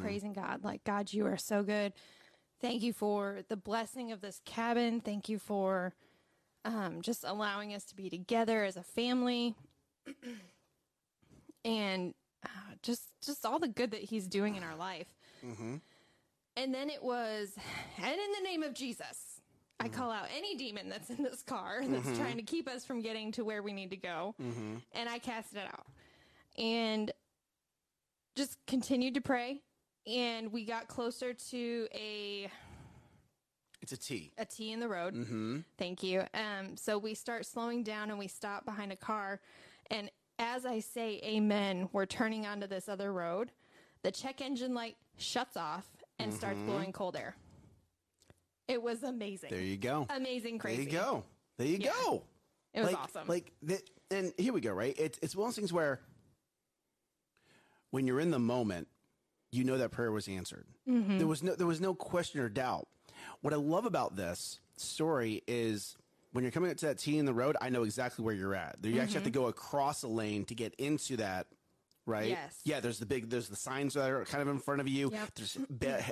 praising 0.00 0.32
God. 0.32 0.64
Like, 0.64 0.84
God, 0.84 1.12
you 1.12 1.26
are 1.26 1.36
so 1.36 1.62
good. 1.62 1.92
Thank 2.60 2.82
you 2.82 2.92
for 2.92 3.40
the 3.48 3.56
blessing 3.56 4.10
of 4.12 4.20
this 4.20 4.40
cabin. 4.44 5.00
Thank 5.00 5.28
you 5.28 5.38
for 5.38 5.94
um, 6.64 7.02
just 7.02 7.24
allowing 7.24 7.74
us 7.74 7.84
to 7.84 7.96
be 7.96 8.10
together 8.10 8.64
as 8.64 8.76
a 8.76 8.82
family 8.82 9.54
and 11.64 12.14
uh, 12.44 12.48
just 12.82 13.02
just 13.24 13.44
all 13.44 13.58
the 13.58 13.68
good 13.68 13.90
that 13.90 14.02
he's 14.02 14.26
doing 14.26 14.54
in 14.56 14.62
our 14.62 14.76
life 14.76 15.08
and 16.56 16.74
then 16.74 16.90
it 16.90 17.02
was 17.02 17.54
and 17.98 18.12
in 18.12 18.32
the 18.42 18.48
name 18.48 18.62
of 18.62 18.74
jesus 18.74 19.40
i 19.80 19.88
call 19.88 20.10
out 20.10 20.26
any 20.36 20.56
demon 20.56 20.88
that's 20.88 21.10
in 21.10 21.22
this 21.22 21.42
car 21.42 21.82
that's 21.86 22.16
trying 22.18 22.36
to 22.36 22.42
keep 22.42 22.68
us 22.68 22.84
from 22.84 23.00
getting 23.00 23.30
to 23.32 23.44
where 23.44 23.62
we 23.62 23.72
need 23.72 23.90
to 23.90 23.96
go 23.96 24.34
and 24.92 25.08
i 25.08 25.18
cast 25.18 25.54
it 25.54 25.66
out 25.66 25.86
and 26.56 27.12
just 28.36 28.56
continued 28.66 29.14
to 29.14 29.20
pray 29.20 29.60
and 30.06 30.52
we 30.52 30.64
got 30.64 30.88
closer 30.88 31.34
to 31.34 31.86
a 31.92 32.50
It's 33.82 33.92
a 33.92 33.96
T. 33.96 34.32
a 34.38 34.44
T 34.44 34.72
in 34.72 34.80
the 34.80 34.88
road. 34.88 35.14
Mm-hmm. 35.14 35.58
Thank 35.76 36.02
you. 36.02 36.22
Um, 36.34 36.76
so 36.76 36.98
we 36.98 37.14
start 37.14 37.44
slowing 37.46 37.82
down 37.82 38.10
and 38.10 38.18
we 38.18 38.26
stop 38.26 38.64
behind 38.64 38.90
a 38.90 38.96
car. 38.96 39.40
And 39.90 40.10
as 40.38 40.64
I 40.66 40.80
say 40.80 41.20
amen, 41.24 41.88
we're 41.92 42.06
turning 42.06 42.46
onto 42.46 42.66
this 42.66 42.88
other 42.88 43.12
road. 43.12 43.50
The 44.02 44.10
check 44.10 44.40
engine 44.40 44.74
light 44.74 44.96
shuts 45.16 45.56
off 45.56 45.86
and 46.18 46.32
starts 46.32 46.60
blowing 46.60 46.92
cold 46.92 47.16
air. 47.16 47.36
It 48.68 48.82
was 48.82 49.02
amazing. 49.02 49.50
There 49.50 49.60
you 49.60 49.76
go. 49.76 50.06
amazing, 50.10 50.58
crazy. 50.58 50.84
There 50.84 50.92
you 50.92 50.98
go. 50.98 51.24
There 51.56 51.66
you 51.66 51.78
Yeah. 51.80 51.92
go. 52.04 52.22
It 52.74 52.80
was 52.80 52.92
like, 52.92 52.98
awesome. 53.02 53.26
Like, 53.26 53.52
the, 53.62 53.80
and 54.10 54.32
here 54.36 54.52
we 54.52 54.60
go. 54.60 54.72
Right? 54.72 54.94
It's 54.98 55.18
it's 55.22 55.34
one 55.34 55.48
of 55.48 55.54
those 55.54 55.56
things 55.56 55.72
where 55.72 56.00
when 57.90 58.06
you're 58.06 58.20
in 58.20 58.30
the 58.30 58.38
moment, 58.38 58.88
you 59.50 59.64
know 59.64 59.78
that 59.78 59.90
prayer 59.90 60.12
was 60.12 60.28
answered. 60.28 60.66
Mm-hmm. 60.88 61.18
There 61.18 61.26
was 61.26 61.42
no 61.42 61.54
there 61.54 61.66
was 61.66 61.80
no 61.80 61.94
question 61.94 62.40
or 62.40 62.48
doubt. 62.48 62.86
What 63.40 63.52
I 63.52 63.56
love 63.56 63.86
about 63.86 64.16
this 64.16 64.60
story 64.76 65.42
is 65.48 65.96
when 66.32 66.44
you're 66.44 66.50
coming 66.50 66.70
up 66.70 66.76
to 66.78 66.86
that 66.86 66.98
T 66.98 67.18
in 67.18 67.24
the 67.24 67.34
road, 67.34 67.56
I 67.60 67.70
know 67.70 67.84
exactly 67.84 68.24
where 68.24 68.34
you're 68.34 68.54
at. 68.54 68.76
You 68.82 69.00
actually 69.00 69.14
have 69.14 69.24
to 69.24 69.30
go 69.30 69.46
across 69.46 70.02
a 70.02 70.08
lane 70.08 70.44
to 70.46 70.54
get 70.54 70.74
into 70.74 71.16
that. 71.18 71.46
Right? 72.06 72.22
Mm-hmm. 72.24 72.30
Yes. 72.30 72.60
Yeah. 72.64 72.80
There's 72.80 72.98
the 72.98 73.06
big. 73.06 73.28
There's 73.28 73.48
the 73.48 73.56
signs 73.56 73.94
that 73.94 74.08
are 74.10 74.24
kind 74.24 74.40
of 74.42 74.48
in 74.48 74.58
front 74.60 74.80
of 74.80 74.88
you. 74.88 75.10
Yep. 75.12 75.30
There's 75.34 75.58
ba- 75.68 76.04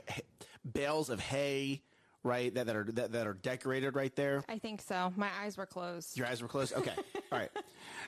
bales 0.71 1.09
of 1.11 1.21
hay. 1.21 1.83
Right. 2.23 2.53
That, 2.55 2.67
that 2.67 2.77
are 2.77 2.85
that, 2.85 3.13
that 3.13 3.27
are 3.27 3.35
decorated 3.35 3.95
right 3.95 4.15
there. 4.17 4.43
I 4.49 4.59
think 4.59 4.83
so. 4.83 5.13
My 5.17 5.29
eyes 5.43 5.57
were 5.57 5.65
closed. 5.65 6.19
Your 6.19 6.27
eyes 6.27 6.43
were 6.43 6.49
closed. 6.49 6.75
Okay. 6.75 6.93
All 7.33 7.39
right. 7.39 7.51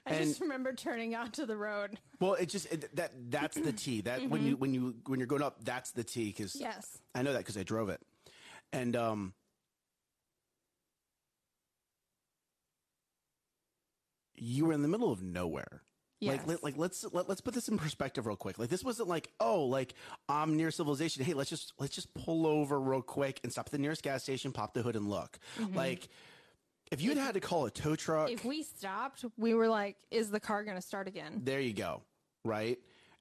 I 0.06 0.10
And 0.14 0.24
just 0.28 0.40
remember 0.40 0.72
turning 0.74 1.14
onto 1.14 1.46
the 1.46 1.56
road. 1.56 1.98
well, 2.20 2.34
it 2.34 2.46
just 2.48 2.70
it, 2.72 2.94
that 2.96 3.12
that's 3.30 3.56
the 3.56 3.72
T. 3.72 4.00
That 4.02 4.28
when 4.28 4.44
you 4.44 4.56
when 4.56 4.74
you 4.74 4.96
when 5.06 5.18
you're 5.20 5.26
going 5.28 5.42
up, 5.42 5.64
that's 5.64 5.92
the 5.92 6.04
T 6.04 6.26
because 6.26 6.56
Yes. 6.56 6.98
I 7.14 7.22
know 7.22 7.32
that 7.32 7.38
because 7.38 7.56
I 7.56 7.62
drove 7.62 7.88
it, 7.90 8.00
and 8.72 8.96
um, 8.96 9.32
you 14.40 14.66
were 14.66 14.72
in 14.72 14.82
the 14.82 14.88
middle 14.88 15.12
of 15.12 15.22
nowhere. 15.22 15.82
Yes. 16.20 16.38
Like, 16.38 16.48
let, 16.48 16.64
like 16.64 16.76
let's 16.76 17.04
let, 17.12 17.28
let's 17.28 17.40
put 17.40 17.54
this 17.54 17.68
in 17.68 17.78
perspective 17.78 18.26
real 18.26 18.36
quick. 18.36 18.58
Like 18.58 18.70
this 18.70 18.82
wasn't 18.82 19.08
like 19.08 19.30
oh 19.38 19.64
like 19.64 19.94
I'm 20.28 20.56
near 20.56 20.70
civilization. 20.72 21.24
Hey, 21.24 21.34
let's 21.34 21.50
just 21.50 21.72
let's 21.78 21.94
just 21.94 22.12
pull 22.14 22.46
over 22.46 22.80
real 22.80 23.02
quick 23.02 23.40
and 23.44 23.52
stop 23.52 23.66
at 23.66 23.72
the 23.72 23.78
nearest 23.78 24.02
gas 24.02 24.24
station, 24.24 24.50
pop 24.50 24.74
the 24.74 24.82
hood, 24.82 24.96
and 24.96 25.08
look. 25.08 25.38
Mm-hmm. 25.60 25.76
Like 25.76 26.08
if 26.90 27.00
you 27.02 27.10
had 27.10 27.18
had 27.18 27.34
to 27.34 27.40
call 27.40 27.66
a 27.66 27.70
tow 27.70 27.94
truck, 27.94 28.30
if 28.30 28.44
we 28.44 28.62
stopped, 28.62 29.24
we 29.36 29.54
were 29.54 29.68
like, 29.68 29.96
is 30.10 30.30
the 30.30 30.40
car 30.40 30.64
going 30.64 30.76
to 30.76 30.82
start 30.82 31.06
again? 31.06 31.42
There 31.44 31.60
you 31.60 31.72
go. 31.72 32.02
Right. 32.44 32.78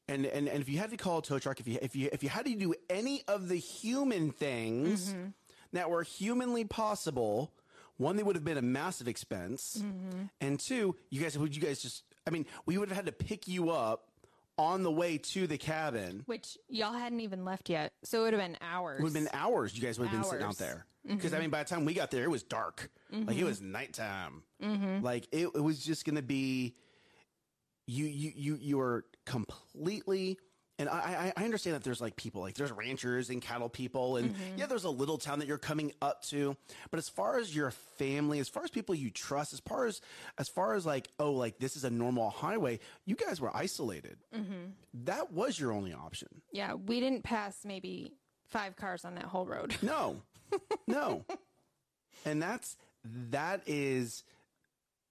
And, 0.08 0.26
and 0.26 0.48
and 0.48 0.62
if 0.62 0.70
you 0.70 0.80
had 0.80 0.92
to 0.92 0.98
call 0.98 1.20
a 1.20 1.22
tow 1.22 1.38
truck, 1.38 1.60
if 1.60 1.68
you 1.68 1.78
if 1.82 1.96
you 1.96 2.10
if 2.12 2.24
you 2.24 2.30
had 2.30 2.46
to 2.46 2.56
do 2.56 2.74
any 2.90 3.24
of 3.28 3.50
the 3.50 3.58
human 3.58 4.32
things 4.32 5.10
mm-hmm. 5.10 5.28
that 5.74 5.90
were 5.90 6.04
humanly 6.04 6.64
possible, 6.64 7.54
one, 7.98 8.16
they 8.16 8.24
would 8.24 8.36
have 8.36 8.46
been 8.46 8.58
a 8.58 8.62
massive 8.62 9.08
expense, 9.08 9.82
mm-hmm. 9.84 10.24
and 10.40 10.60
two, 10.60 10.96
you 11.10 11.22
guys 11.22 11.38
would 11.38 11.56
you 11.56 11.62
guys 11.62 11.82
just 11.82 12.04
I 12.26 12.30
mean, 12.30 12.46
we 12.66 12.78
would 12.78 12.90
have 12.90 12.96
had 12.96 13.06
to 13.06 13.12
pick 13.12 13.48
you 13.48 13.72
up 13.72 14.08
on 14.58 14.84
the 14.84 14.92
way 14.92 15.18
to 15.18 15.48
the 15.48 15.58
cabin. 15.58 16.24
Which 16.26 16.58
y'all 16.68 16.94
hadn't 16.94 17.22
even 17.22 17.46
left 17.46 17.70
yet. 17.70 17.94
So 18.04 18.22
it 18.22 18.24
would 18.26 18.34
have 18.34 18.42
been 18.42 18.58
hours. 18.62 19.00
It 19.00 19.04
would 19.04 19.14
have 19.14 19.24
been 19.24 19.40
hours. 19.40 19.76
You 19.76 19.82
guys 19.82 20.00
would 20.00 20.10
have 20.10 20.22
been 20.22 20.30
sitting 20.30 20.46
out 20.46 20.58
there 20.58 20.86
mm-hmm. 21.06 21.16
because 21.16 21.34
I 21.34 21.40
mean, 21.40 21.50
by 21.50 21.64
the 21.64 21.70
time 21.70 21.86
we 21.86 21.94
got 21.94 22.12
there, 22.12 22.24
it 22.24 22.32
was 22.32 22.44
dark. 22.44 22.90
Like 23.12 23.22
it 23.22 23.40
mm-hmm. 23.40 23.46
was 23.46 23.62
nighttime. 23.62 24.44
Like 25.02 25.28
it, 25.32 25.48
it 25.56 25.64
was 25.64 25.84
just 25.84 26.06
going 26.06 26.16
to 26.16 26.22
be 26.22 26.76
you. 27.86 28.06
You 28.06 28.32
you 28.36 28.58
you 28.60 28.78
were 28.78 29.06
completely. 29.26 30.38
And 30.80 30.90
I, 30.90 31.34
I 31.36 31.42
I 31.42 31.44
understand 31.44 31.76
that 31.76 31.84
there's 31.84 32.02
like 32.02 32.16
people 32.16 32.42
like 32.42 32.54
there's 32.54 32.72
ranchers 32.72 33.30
and 33.30 33.42
cattle 33.42 33.70
people 33.70 34.18
and 34.18 34.32
mm-hmm. 34.34 34.58
yeah 34.58 34.68
there's 34.68 34.84
a 34.84 34.90
little 34.90 35.18
town 35.18 35.40
that 35.40 35.48
you're 35.48 35.58
coming 35.58 35.92
up 36.02 36.24
to. 36.26 36.56
But 36.92 37.00
as 37.00 37.10
far 37.10 37.40
as 37.40 37.56
your 37.56 37.72
family 37.72 38.40
as 38.40 38.48
far 38.48 38.64
as 38.64 38.70
people 38.70 38.94
you 38.94 39.10
trust 39.10 39.54
as 39.54 39.60
far 39.60 39.86
as 39.86 40.02
as 40.38 40.50
far 40.50 40.76
as 40.76 40.86
like 40.86 41.10
oh 41.20 41.32
like 41.32 41.58
this 41.58 41.76
is 41.76 41.84
a 41.84 41.90
normal 41.90 42.30
highway 42.30 42.80
you 43.06 43.16
guys 43.16 43.42
were 43.42 43.56
isolated. 43.56 44.18
Mm-hmm. 44.36 44.72
That 45.06 45.32
was 45.32 45.60
your 45.60 45.72
only 45.72 45.94
option. 45.94 46.42
Yeah, 46.52 46.74
we 46.74 47.00
didn't 47.00 47.24
pass 47.24 47.60
maybe 47.66 48.14
five 48.46 48.76
cars 48.76 49.06
on 49.06 49.16
that 49.16 49.26
whole 49.26 49.46
road. 49.46 49.76
No, 49.82 50.22
no. 50.88 51.26
and 52.26 52.42
that's 52.42 52.78
that 53.32 53.62
is 53.66 54.24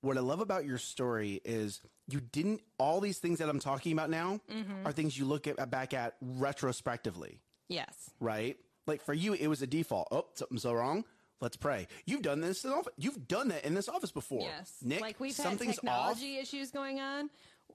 what 0.07 0.17
I 0.17 0.21
love 0.21 0.41
about 0.41 0.65
your 0.65 0.79
story 0.79 1.41
is 1.45 1.81
you 2.09 2.21
didn't 2.21 2.63
all 2.79 3.01
these 3.01 3.19
things 3.19 3.39
that 3.41 3.49
I'm 3.49 3.61
talking 3.61 3.93
about 3.93 4.11
now 4.11 4.41
are 4.85 4.93
things 4.93 5.19
you 5.19 5.25
look 5.25 5.47
at 5.47 5.71
back 5.71 5.93
at 5.95 6.15
retrospectively, 6.21 7.41
yes. 7.69 8.11
right? 8.21 8.57
Like 8.87 9.03
for 9.03 9.15
you, 9.15 9.33
it 9.35 9.49
was 9.49 9.63
a 9.63 9.67
default. 9.67 10.09
Oh, 10.11 10.27
something's 10.35 10.63
so 10.63 10.73
wrong. 10.73 11.05
Let's 11.41 11.57
pray. 11.57 11.87
You've 12.07 12.23
done 12.23 12.41
this 12.41 12.65
in 12.65 12.71
office. 12.71 12.93
You've 12.97 13.29
done 13.29 13.49
that 13.49 13.65
in 13.65 13.75
this 13.75 13.89
office 13.89 14.11
before. 14.11 14.43
Yes. 14.43 14.73
Nick. 14.83 15.01
like 15.01 15.21
we've 15.21 15.37
had 15.37 15.43
something's 15.45 15.79
off. 15.79 15.83
technology 15.83 16.39
issues 16.39 16.71
going 16.71 17.01
on. 17.01 17.29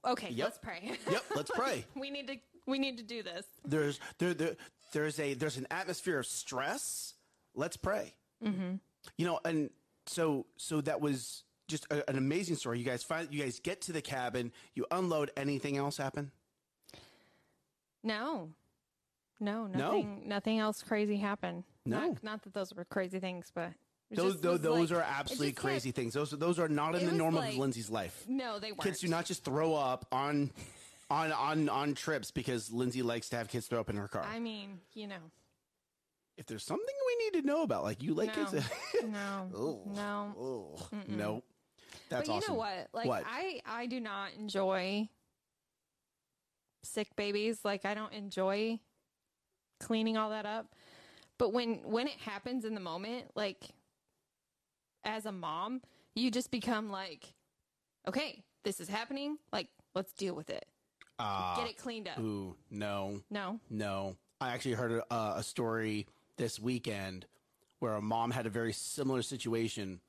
Okay, 0.04 0.30
Yep. 0.30 0.46
let's 0.46 0.58
pray. 0.58 0.98
Yep. 1.10 1.22
Let's 1.36 1.50
pray. 1.54 1.84
we 1.94 2.10
need 2.10 2.26
to 2.28 2.36
we 2.66 2.78
need 2.78 2.96
to 2.98 3.04
do 3.04 3.22
this. 3.22 3.44
there's 3.64 4.00
there, 4.18 4.34
there 4.34 4.56
there's 4.92 5.18
a 5.18 5.34
there's 5.34 5.56
an 5.56 5.66
atmosphere 5.70 6.18
of 6.18 6.26
stress 6.26 7.14
let's 7.54 7.76
pray 7.76 8.14
mm-hmm. 8.44 8.74
you 9.16 9.26
know 9.26 9.40
and 9.44 9.70
so 10.06 10.46
so 10.56 10.80
that 10.80 11.00
was 11.00 11.44
just 11.72 11.86
a, 11.90 12.08
an 12.08 12.16
amazing 12.16 12.54
story 12.54 12.78
you 12.78 12.84
guys 12.84 13.02
find 13.02 13.26
you 13.32 13.42
guys 13.42 13.58
get 13.58 13.80
to 13.80 13.92
the 13.92 14.00
cabin 14.02 14.52
you 14.74 14.86
unload 14.92 15.30
anything 15.36 15.76
else 15.76 15.96
happen 15.96 16.30
No. 18.04 18.50
No, 19.40 19.66
nothing. 19.66 20.22
Nothing 20.26 20.58
else 20.60 20.82
crazy 20.84 21.16
happened. 21.16 21.64
No. 21.84 21.98
not, 21.98 22.22
not 22.22 22.42
that 22.42 22.54
those 22.54 22.72
were 22.74 22.84
crazy 22.84 23.18
things, 23.18 23.50
but 23.52 23.72
Those, 24.12 24.32
just 24.34 24.42
those, 24.42 24.60
those 24.60 24.90
like- 24.92 25.00
are 25.00 25.02
absolutely 25.02 25.50
just, 25.52 25.64
like- 25.64 25.72
crazy 25.72 25.90
things. 25.90 26.14
Those, 26.14 26.30
those 26.30 26.60
are 26.60 26.68
not 26.68 26.94
in 26.94 27.06
the 27.06 27.12
norm 27.12 27.34
like- 27.34 27.54
of 27.54 27.58
Lindsay's 27.58 27.90
life. 27.90 28.24
No, 28.28 28.60
they 28.60 28.70
weren't. 28.70 28.82
Kids 28.82 29.00
do 29.00 29.08
not 29.08 29.24
just 29.24 29.44
throw 29.44 29.74
up 29.74 30.06
on, 30.12 30.52
on, 31.10 31.32
on, 31.32 31.68
on 31.68 31.94
trips 31.94 32.30
because 32.30 32.70
Lindsay 32.70 33.02
likes 33.02 33.30
to 33.30 33.36
have 33.36 33.48
kids 33.48 33.66
throw 33.66 33.80
up 33.80 33.90
in 33.90 33.96
her 33.96 34.06
car. 34.06 34.22
I 34.24 34.38
mean, 34.38 34.78
you 34.94 35.08
know, 35.08 35.16
if 36.36 36.46
there's 36.46 36.64
something 36.64 36.86
we 37.06 37.24
need 37.24 37.40
to 37.42 37.46
know 37.46 37.62
about, 37.62 37.82
like 37.82 38.00
you 38.02 38.14
like 38.14 38.36
No. 38.36 38.44
kids. 38.44 38.64
no, 39.02 39.82
no. 39.92 40.34
oh, 40.38 40.88
no. 41.08 41.42
That's 42.12 42.28
but 42.28 42.32
you 42.34 42.38
awesome. 42.38 42.54
know 42.54 42.58
what? 42.58 42.88
Like 42.92 43.06
What? 43.06 43.24
I, 43.26 43.60
I 43.66 43.86
do 43.86 43.98
not 44.00 44.30
enjoy 44.38 45.08
sick 46.84 47.14
babies. 47.16 47.60
Like 47.64 47.84
I 47.84 47.94
don't 47.94 48.12
enjoy 48.12 48.78
cleaning 49.80 50.16
all 50.16 50.30
that 50.30 50.46
up. 50.46 50.66
But 51.38 51.52
when 51.52 51.80
when 51.84 52.06
it 52.06 52.18
happens 52.24 52.64
in 52.64 52.74
the 52.74 52.80
moment, 52.80 53.26
like 53.34 53.64
as 55.04 55.26
a 55.26 55.32
mom, 55.32 55.80
you 56.14 56.30
just 56.30 56.50
become 56.50 56.90
like, 56.90 57.32
okay, 58.06 58.44
this 58.64 58.80
is 58.80 58.88
happening. 58.88 59.38
Like 59.52 59.68
let's 59.94 60.12
deal 60.12 60.34
with 60.34 60.50
it. 60.50 60.64
Ah, 61.18 61.56
Get 61.56 61.68
it 61.70 61.78
cleaned 61.78 62.08
up. 62.08 62.18
Ooh, 62.18 62.56
no, 62.70 63.20
No. 63.30 63.60
no. 63.70 64.16
I 64.40 64.48
actually 64.50 64.72
heard 64.74 65.02
a, 65.10 65.14
a 65.36 65.42
story 65.42 66.06
this 66.36 66.58
weekend 66.58 67.26
where 67.78 67.92
a 67.94 68.02
mom 68.02 68.32
had 68.32 68.44
a 68.46 68.50
very 68.50 68.72
similar 68.72 69.22
situation 69.22 70.00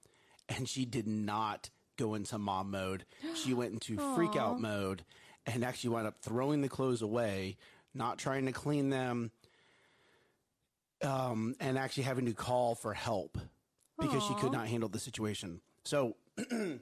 and 0.50 0.68
she 0.68 0.86
did 0.86 1.08
not 1.08 1.70
go 1.98 2.14
into 2.14 2.38
mom 2.38 2.72
mode. 2.72 3.06
She 3.36 3.54
went 3.54 3.74
into 3.74 3.98
freak 4.16 4.36
out 4.36 4.60
mode 4.60 5.04
and 5.46 5.64
actually 5.64 5.92
wound 5.92 6.08
up 6.08 6.16
throwing 6.22 6.62
the 6.62 6.70
clothes 6.70 7.02
away, 7.02 7.58
not 7.94 8.18
trying 8.18 8.46
to 8.46 8.52
clean 8.52 8.90
them, 8.90 9.32
um, 11.04 11.56
and 11.60 11.78
actually 11.78 12.04
having 12.04 12.26
to 12.26 12.34
call 12.34 12.76
for 12.76 12.94
help 12.94 13.38
because 14.00 14.24
she 14.24 14.34
could 14.36 14.52
not 14.52 14.68
handle 14.68 14.90
the 14.90 15.00
situation. 15.00 15.62
So 15.86 16.16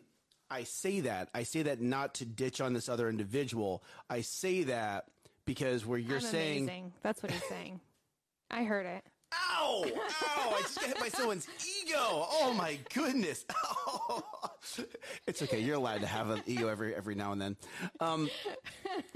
I 0.49 0.63
say 0.63 1.01
that. 1.01 1.29
I 1.33 1.43
say 1.43 1.63
that 1.63 1.81
not 1.81 2.15
to 2.15 2.25
ditch 2.25 2.61
on 2.61 2.73
this 2.73 2.89
other 2.89 3.09
individual. 3.09 3.83
I 4.09 4.21
say 4.21 4.63
that 4.63 5.05
because 5.45 5.85
where 5.85 5.99
you're 5.99 6.17
I'm 6.17 6.21
saying, 6.21 6.63
amazing. 6.63 6.93
That's 7.01 7.21
what 7.23 7.31
he's 7.31 7.43
saying. 7.45 7.79
I 8.49 8.63
heard 8.63 8.85
it. 8.85 9.03
Ow, 9.33 9.85
ow, 9.85 10.53
I 10.55 10.61
just 10.61 10.79
got 10.79 10.87
hit 10.87 10.99
by 10.99 11.09
someone's 11.09 11.47
ego. 11.83 11.97
Oh 11.99 12.53
my 12.57 12.77
goodness. 12.93 13.45
It's 15.27 15.41
okay. 15.41 15.59
You're 15.59 15.75
allowed 15.75 16.01
to 16.01 16.07
have 16.07 16.29
an 16.29 16.41
ego 16.45 16.67
every 16.67 16.95
every 16.95 17.15
now 17.15 17.31
and 17.31 17.41
then. 17.41 17.57
Um, 17.99 18.29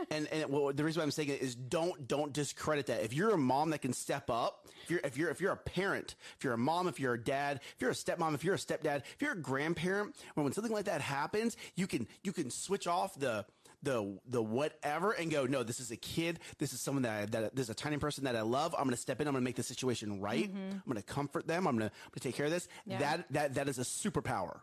and 0.10 0.28
and 0.32 0.50
well, 0.50 0.74
the 0.74 0.84
reason 0.84 1.00
why 1.00 1.04
I'm 1.04 1.12
saying 1.12 1.30
it 1.30 1.42
is 1.42 1.56
don't 1.56 2.08
don't 2.08 2.34
discredit 2.34 2.88
that. 2.88 3.04
If 3.04 3.14
you're 3.14 3.32
a 3.32 3.38
mom 3.38 3.70
that 3.70 3.82
can 3.82 3.94
step 3.94 4.30
up, 4.30 4.68
if 4.84 4.92
you're 4.92 5.00
if 5.04 5.18
you're 5.18 5.30
if 5.30 5.42
you're 5.42 5.52
a 5.52 5.58
parent, 5.58 6.16
if 6.38 6.44
you're 6.44 6.54
a 6.54 6.58
mom, 6.58 6.88
if 6.88 7.00
you're 7.00 7.14
a 7.14 7.24
dad, 7.24 7.62
if 7.76 7.82
you're 7.82 7.92
a 7.92 7.94
stepmom, 7.94 8.34
if 8.34 8.44
you're 8.44 8.56
a 8.56 8.60
stepdad, 8.60 9.04
if 9.14 9.22
you're 9.22 9.34
a 9.34 9.40
grandparent, 9.42 10.16
when 10.34 10.44
when 10.46 10.54
something 10.54 10.74
like 10.74 10.86
that 10.86 11.02
happens, 11.02 11.56
you 11.76 11.86
can 11.88 12.08
you 12.24 12.34
can 12.34 12.50
switch 12.50 12.88
off 12.88 13.18
the 13.20 13.46
the 13.86 14.20
the 14.28 14.44
whatever 14.44 15.12
and 15.14 15.32
go 15.32 15.46
no 15.46 15.64
this 15.64 15.80
is 15.80 15.92
a 15.92 15.96
kid 15.96 16.40
this 16.58 16.74
is 16.74 16.82
someone 16.82 17.04
that 17.04 17.22
I, 17.22 17.26
that 17.28 17.56
this 17.56 17.68
is 17.68 17.70
a 17.70 17.74
tiny 17.76 17.98
person 17.98 18.26
that 18.26 18.36
I 18.36 18.42
love 18.42 18.76
I'm 18.78 18.90
to 18.90 18.98
step 18.98 19.22
in 19.22 19.28
I'm 19.28 19.36
to 19.36 19.42
make 19.42 19.56
the 19.56 19.64
situation 19.64 20.20
right 20.20 20.50
I'm 20.54 20.82
going 20.86 20.98
to 20.98 21.04
comfort 21.04 21.48
them 21.48 21.68
I'm 21.68 21.80
to 21.80 21.86
I'm 21.86 21.92
to 22.14 22.20
take 22.20 22.36
care 22.36 22.48
of 22.48 22.52
this 22.52 22.68
Yeah. 22.86 22.98
that 23.00 23.26
that 23.32 23.54
that 23.56 23.70
is 23.70 23.78
a 23.80 23.84
superpower 23.84 24.60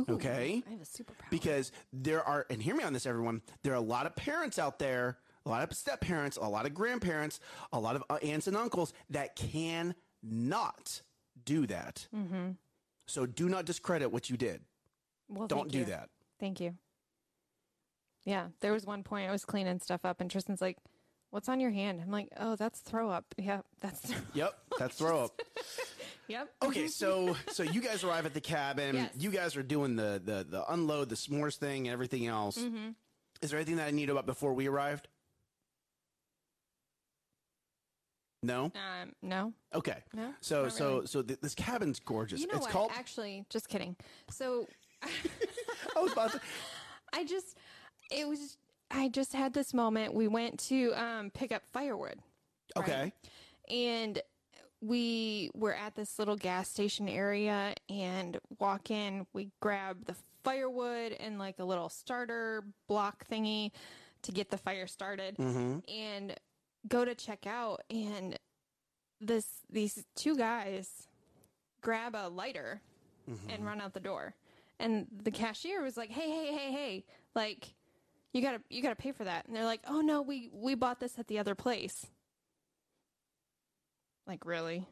Ooh, 0.00 0.06
Okay. 0.08 0.62
I 0.66 0.70
have 0.70 0.80
a 0.80 0.84
superpower. 0.84 1.30
because 1.30 1.70
there 1.92 2.24
are 2.24 2.46
and 2.48 2.62
hear 2.62 2.74
me 2.74 2.82
on 2.84 2.92
this 2.94 3.04
everyone 3.06 3.42
there 3.62 3.72
are 3.74 3.76
a 3.76 3.80
lot 3.80 4.06
of 4.06 4.16
parents 4.16 4.58
out 4.58 4.78
there 4.78 5.18
a 5.46 5.48
lot 5.50 5.62
of 5.68 5.76
step 5.76 6.00
parents 6.00 6.36
a 6.40 6.48
lot 6.48 6.64
of 6.64 6.72
grandparents 6.74 7.38
a 7.72 7.78
lot 7.78 7.96
of 7.96 8.02
uh, 8.08 8.14
aunts 8.22 8.46
and 8.46 8.56
uncles 8.56 8.92
that 9.10 9.36
can 9.36 9.94
not 10.22 11.02
do 11.44 11.66
that 11.66 12.06
mm-hmm. 12.14 12.52
so 13.06 13.26
do 13.26 13.48
not 13.48 13.64
discredit 13.66 14.10
what 14.12 14.30
you 14.30 14.36
did 14.36 14.62
well, 15.28 15.46
don't 15.46 15.70
do 15.70 15.78
you. 15.78 15.84
that 15.86 16.08
Thank 16.40 16.60
you. 16.60 16.74
Yeah, 18.24 18.48
there 18.60 18.72
was 18.72 18.86
one 18.86 19.02
point 19.02 19.28
I 19.28 19.32
was 19.32 19.44
cleaning 19.44 19.80
stuff 19.80 20.04
up, 20.04 20.20
and 20.20 20.30
Tristan's 20.30 20.60
like, 20.62 20.78
"What's 21.30 21.48
on 21.48 21.60
your 21.60 21.70
hand?" 21.70 22.00
I'm 22.00 22.10
like, 22.10 22.28
"Oh, 22.38 22.56
that's 22.56 22.80
throw 22.80 23.10
up." 23.10 23.24
Yeah, 23.36 23.60
that's. 23.80 24.12
yep 24.34 24.54
that's 24.78 24.96
throw 24.96 25.24
up 25.24 25.40
yep. 26.28 26.48
okay 26.64 26.88
so 26.88 27.36
so 27.52 27.62
you 27.62 27.80
guys 27.80 28.02
arrive 28.02 28.26
at 28.26 28.34
the 28.34 28.40
cabin 28.40 28.96
Yes. 28.96 29.10
you 29.16 29.30
guys 29.30 29.56
are 29.56 29.62
doing 29.62 29.94
the 29.94 30.20
the 30.24 30.44
the 30.48 30.64
unload 30.72 31.08
the 31.10 31.14
s'mores 31.14 31.54
thing 31.56 31.86
and 31.86 31.92
everything 31.92 32.26
else 32.26 32.58
Mm-hmm. 32.58 32.88
is 33.40 33.50
there 33.50 33.58
anything 33.60 33.76
that 33.76 33.86
i 33.86 33.92
need 33.92 34.10
about 34.10 34.26
before 34.26 34.52
we 34.52 34.66
arrived 34.66 35.06
no 38.42 38.64
Um, 38.74 39.12
no, 39.22 39.52
okay 39.74 40.02
no. 40.12 40.30
so 40.40 40.64
not 40.64 40.72
so 40.72 41.04
so 41.04 41.22
th- 41.22 41.38
this 41.40 41.54
cabin's 41.54 42.00
gorgeous 42.00 42.40
you 42.40 42.46
know 42.48 42.54
it's 42.54 42.62
what? 42.66 42.72
called 42.72 42.90
Actually, 42.94 43.44
just 43.48 43.68
kidding. 43.68 43.94
So, 44.28 44.66
I 45.96 46.00
was 46.00 46.12
about 46.12 46.32
to, 46.32 46.40
I 47.12 47.24
just, 47.24 47.56
it 48.10 48.28
was, 48.28 48.56
I 48.90 49.08
just 49.08 49.32
had 49.32 49.52
this 49.54 49.72
moment. 49.74 50.14
We 50.14 50.28
went 50.28 50.58
to 50.68 50.92
um, 50.94 51.30
pick 51.30 51.52
up 51.52 51.62
firewood. 51.72 52.18
right? 52.76 52.88
okay 52.88 53.12
and 53.70 54.20
we 54.82 55.50
were 55.54 55.74
at 55.74 55.94
this 55.94 56.18
little 56.18 56.36
gas 56.36 56.68
station 56.68 57.08
area 57.08 57.72
and 57.88 58.38
walk 58.58 58.90
in 58.90 59.26
we 59.32 59.48
grab 59.60 60.04
the 60.04 60.14
firewood 60.42 61.12
and 61.12 61.38
like 61.38 61.58
a 61.58 61.64
little 61.64 61.88
starter 61.88 62.62
block 62.88 63.26
thingy 63.26 63.70
to 64.22 64.32
get 64.32 64.50
the 64.50 64.58
fire 64.58 64.86
started 64.86 65.36
mm-hmm. 65.38 65.78
and 65.90 66.34
go 66.86 67.04
to 67.06 67.14
check 67.14 67.46
out 67.46 67.82
and 67.88 68.38
this 69.20 69.46
these 69.70 70.04
two 70.14 70.36
guys 70.36 71.08
grab 71.80 72.14
a 72.14 72.28
lighter 72.28 72.80
Mm-hmm. 73.30 73.48
and 73.48 73.64
run 73.64 73.80
out 73.80 73.94
the 73.94 74.00
door 74.00 74.34
and 74.78 75.06
the 75.22 75.30
cashier 75.30 75.80
was 75.82 75.96
like 75.96 76.10
hey 76.10 76.28
hey 76.28 76.52
hey 76.52 76.72
hey 76.72 77.04
like 77.34 77.72
you 78.34 78.42
gotta 78.42 78.60
you 78.68 78.82
gotta 78.82 78.96
pay 78.96 79.12
for 79.12 79.24
that. 79.24 79.46
And 79.46 79.56
they're 79.56 79.64
like 79.64 79.80
oh 79.88 80.00
no 80.00 80.20
we 80.20 80.50
we 80.52 80.74
bought 80.74 81.00
this 81.00 81.18
at 81.18 81.28
the 81.28 81.38
other 81.38 81.54
place. 81.54 82.06
Like 84.26 84.44
really? 84.44 84.86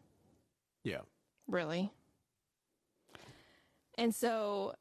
Yeah. 0.85 1.01
Really? 1.49 1.91
And 3.99 4.15
so 4.15 4.75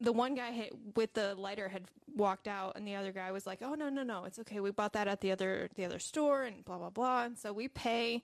the 0.00 0.12
one 0.12 0.36
guy 0.36 0.50
had, 0.50 0.70
with 0.94 1.14
the 1.14 1.34
lighter 1.34 1.68
had 1.68 1.84
walked 2.14 2.46
out 2.46 2.76
and 2.76 2.86
the 2.86 2.94
other 2.94 3.12
guy 3.12 3.32
was 3.32 3.46
like 3.46 3.60
oh 3.62 3.74
no 3.74 3.88
no 3.88 4.02
no 4.02 4.24
it's 4.24 4.38
okay. 4.38 4.60
We 4.60 4.70
bought 4.70 4.92
that 4.92 5.08
at 5.08 5.22
the 5.22 5.32
other 5.32 5.70
the 5.74 5.86
other 5.86 5.98
store 5.98 6.42
and 6.42 6.64
blah 6.64 6.78
blah 6.78 6.90
blah. 6.90 7.24
And 7.24 7.38
so 7.38 7.52
we 7.52 7.66
pay. 7.66 8.22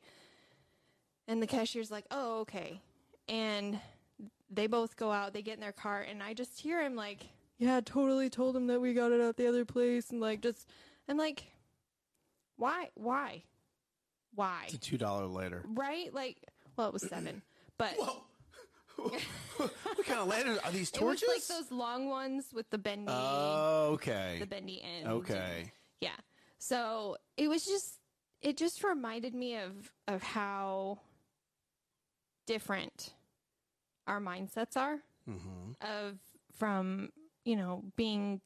And 1.26 1.42
the 1.42 1.46
cashier's 1.46 1.90
like 1.90 2.04
oh 2.10 2.40
okay. 2.40 2.82
And 3.26 3.80
they 4.50 4.66
both 4.66 4.96
go 4.96 5.10
out 5.10 5.32
they 5.32 5.42
get 5.42 5.54
in 5.54 5.60
their 5.60 5.72
car 5.72 6.00
and 6.00 6.22
i 6.22 6.34
just 6.34 6.60
hear 6.60 6.82
him 6.82 6.94
like 6.94 7.26
yeah 7.58 7.80
totally 7.84 8.28
told 8.28 8.56
him 8.56 8.66
that 8.66 8.80
we 8.80 8.94
got 8.94 9.12
it 9.12 9.20
at 9.20 9.36
the 9.36 9.46
other 9.46 9.64
place 9.64 10.10
and 10.10 10.20
like 10.20 10.40
just 10.40 10.68
i'm 11.08 11.16
like 11.16 11.44
why 12.56 12.90
why? 12.94 13.42
Why? 14.34 14.62
It's 14.64 14.74
a 14.74 14.78
two 14.78 14.98
dollar 14.98 15.26
later 15.26 15.62
right? 15.64 16.12
Like 16.12 16.38
well 16.76 16.88
it 16.88 16.92
was 16.92 17.02
seven 17.02 17.42
but 17.78 17.94
whoa. 17.96 18.22
What 19.56 20.06
kind 20.06 20.20
of 20.20 20.28
lantern 20.28 20.58
are 20.64 20.70
these 20.72 20.90
it 20.94 21.00
was 21.00 21.20
torches? 21.20 21.28
like 21.28 21.46
those 21.46 21.70
long 21.70 22.08
ones 22.08 22.46
with 22.52 22.68
the 22.70 22.78
bendy 22.78 23.06
Oh, 23.08 23.90
okay. 23.94 24.36
The 24.40 24.46
bendy 24.46 24.82
ends 24.82 25.08
okay. 25.08 25.72
Yeah. 26.00 26.16
So 26.58 27.16
it 27.36 27.48
was 27.48 27.64
just 27.64 27.98
it 28.40 28.56
just 28.56 28.82
reminded 28.84 29.34
me 29.34 29.56
of 29.56 29.92
of 30.08 30.22
how 30.22 31.00
different 32.46 33.14
our 34.06 34.20
mindsets 34.20 34.76
are 34.76 34.98
mm-hmm. 35.28 35.72
of 35.80 36.18
from 36.56 37.10
you 37.44 37.56
know 37.56 37.82
being 37.96 38.40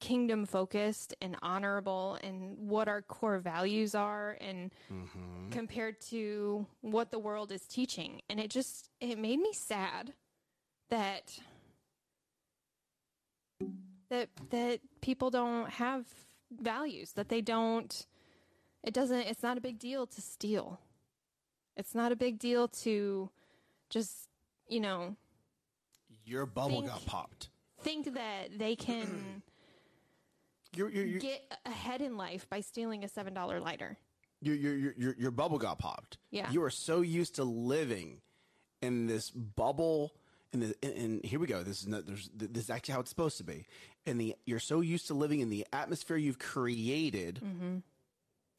kingdom 0.00 0.46
focused 0.46 1.12
and 1.20 1.36
honorable 1.42 2.16
and 2.22 2.56
what 2.56 2.86
our 2.86 3.02
core 3.02 3.38
values 3.40 3.94
are 3.94 4.36
and 4.40 4.70
Mm-hmm. 4.92 5.50
compared 5.50 6.00
to 6.02 6.66
what 6.82 7.10
the 7.10 7.18
world 7.18 7.50
is 7.52 7.62
teaching. 7.66 8.20
And 8.30 8.38
it 8.38 8.48
just 8.50 8.90
it 9.00 9.18
made 9.18 9.38
me 9.40 9.52
sad 9.52 10.12
that 10.90 11.38
that 14.10 14.28
that 14.50 14.80
people 15.00 15.30
don't 15.30 15.68
have 15.68 16.04
values 16.60 17.12
that 17.12 17.28
they 17.28 17.40
don't 17.42 18.06
it 18.82 18.94
doesn't 18.94 19.20
it's 19.20 19.42
not 19.42 19.58
a 19.58 19.60
big 19.60 19.78
deal 19.78 20.06
to 20.06 20.20
steal. 20.20 20.80
It's 21.76 21.94
not 21.94 22.12
a 22.12 22.16
big 22.16 22.38
deal 22.38 22.68
to 22.68 23.30
just 23.90 24.28
you 24.68 24.80
know 24.80 25.16
your 26.24 26.46
bubble 26.46 26.80
Think- 26.80 26.86
got 26.92 27.04
popped 27.06 27.50
think 27.82 28.14
that 28.14 28.58
they 28.58 28.76
can 28.76 29.42
your 30.74 30.90
your 30.90 31.04
your, 31.04 31.20
get 31.20 31.52
ahead 31.64 32.00
in 32.00 32.16
life 32.16 32.48
by 32.48 32.60
stealing 32.60 33.04
a 33.04 33.08
seven 33.08 33.34
dollar 33.34 33.60
lighter. 33.60 33.98
Your, 34.40 34.54
your, 34.54 34.94
your, 34.96 35.16
your 35.18 35.30
bubble 35.32 35.58
got 35.58 35.80
popped. 35.80 36.16
Yeah. 36.30 36.48
you 36.52 36.62
are 36.62 36.70
so 36.70 37.00
used 37.00 37.36
to 37.36 37.44
living 37.44 38.20
in 38.80 39.08
this 39.08 39.30
bubble 39.30 40.14
and 40.52 40.62
the 40.62 40.74
and, 40.82 40.92
and 40.94 41.24
here 41.24 41.40
we 41.40 41.46
go. 41.46 41.62
This 41.62 41.80
is 41.80 41.88
not 41.88 42.06
there's 42.06 42.30
this 42.34 42.64
is 42.64 42.70
actually 42.70 42.94
how 42.94 43.00
it's 43.00 43.10
supposed 43.10 43.38
to 43.38 43.44
be. 43.44 43.66
And 44.06 44.20
the 44.20 44.36
you're 44.44 44.60
so 44.60 44.80
used 44.80 45.08
to 45.08 45.14
living 45.14 45.40
in 45.40 45.50
the 45.50 45.66
atmosphere 45.72 46.16
you've 46.16 46.38
created 46.38 47.40
mm-hmm. 47.44 47.78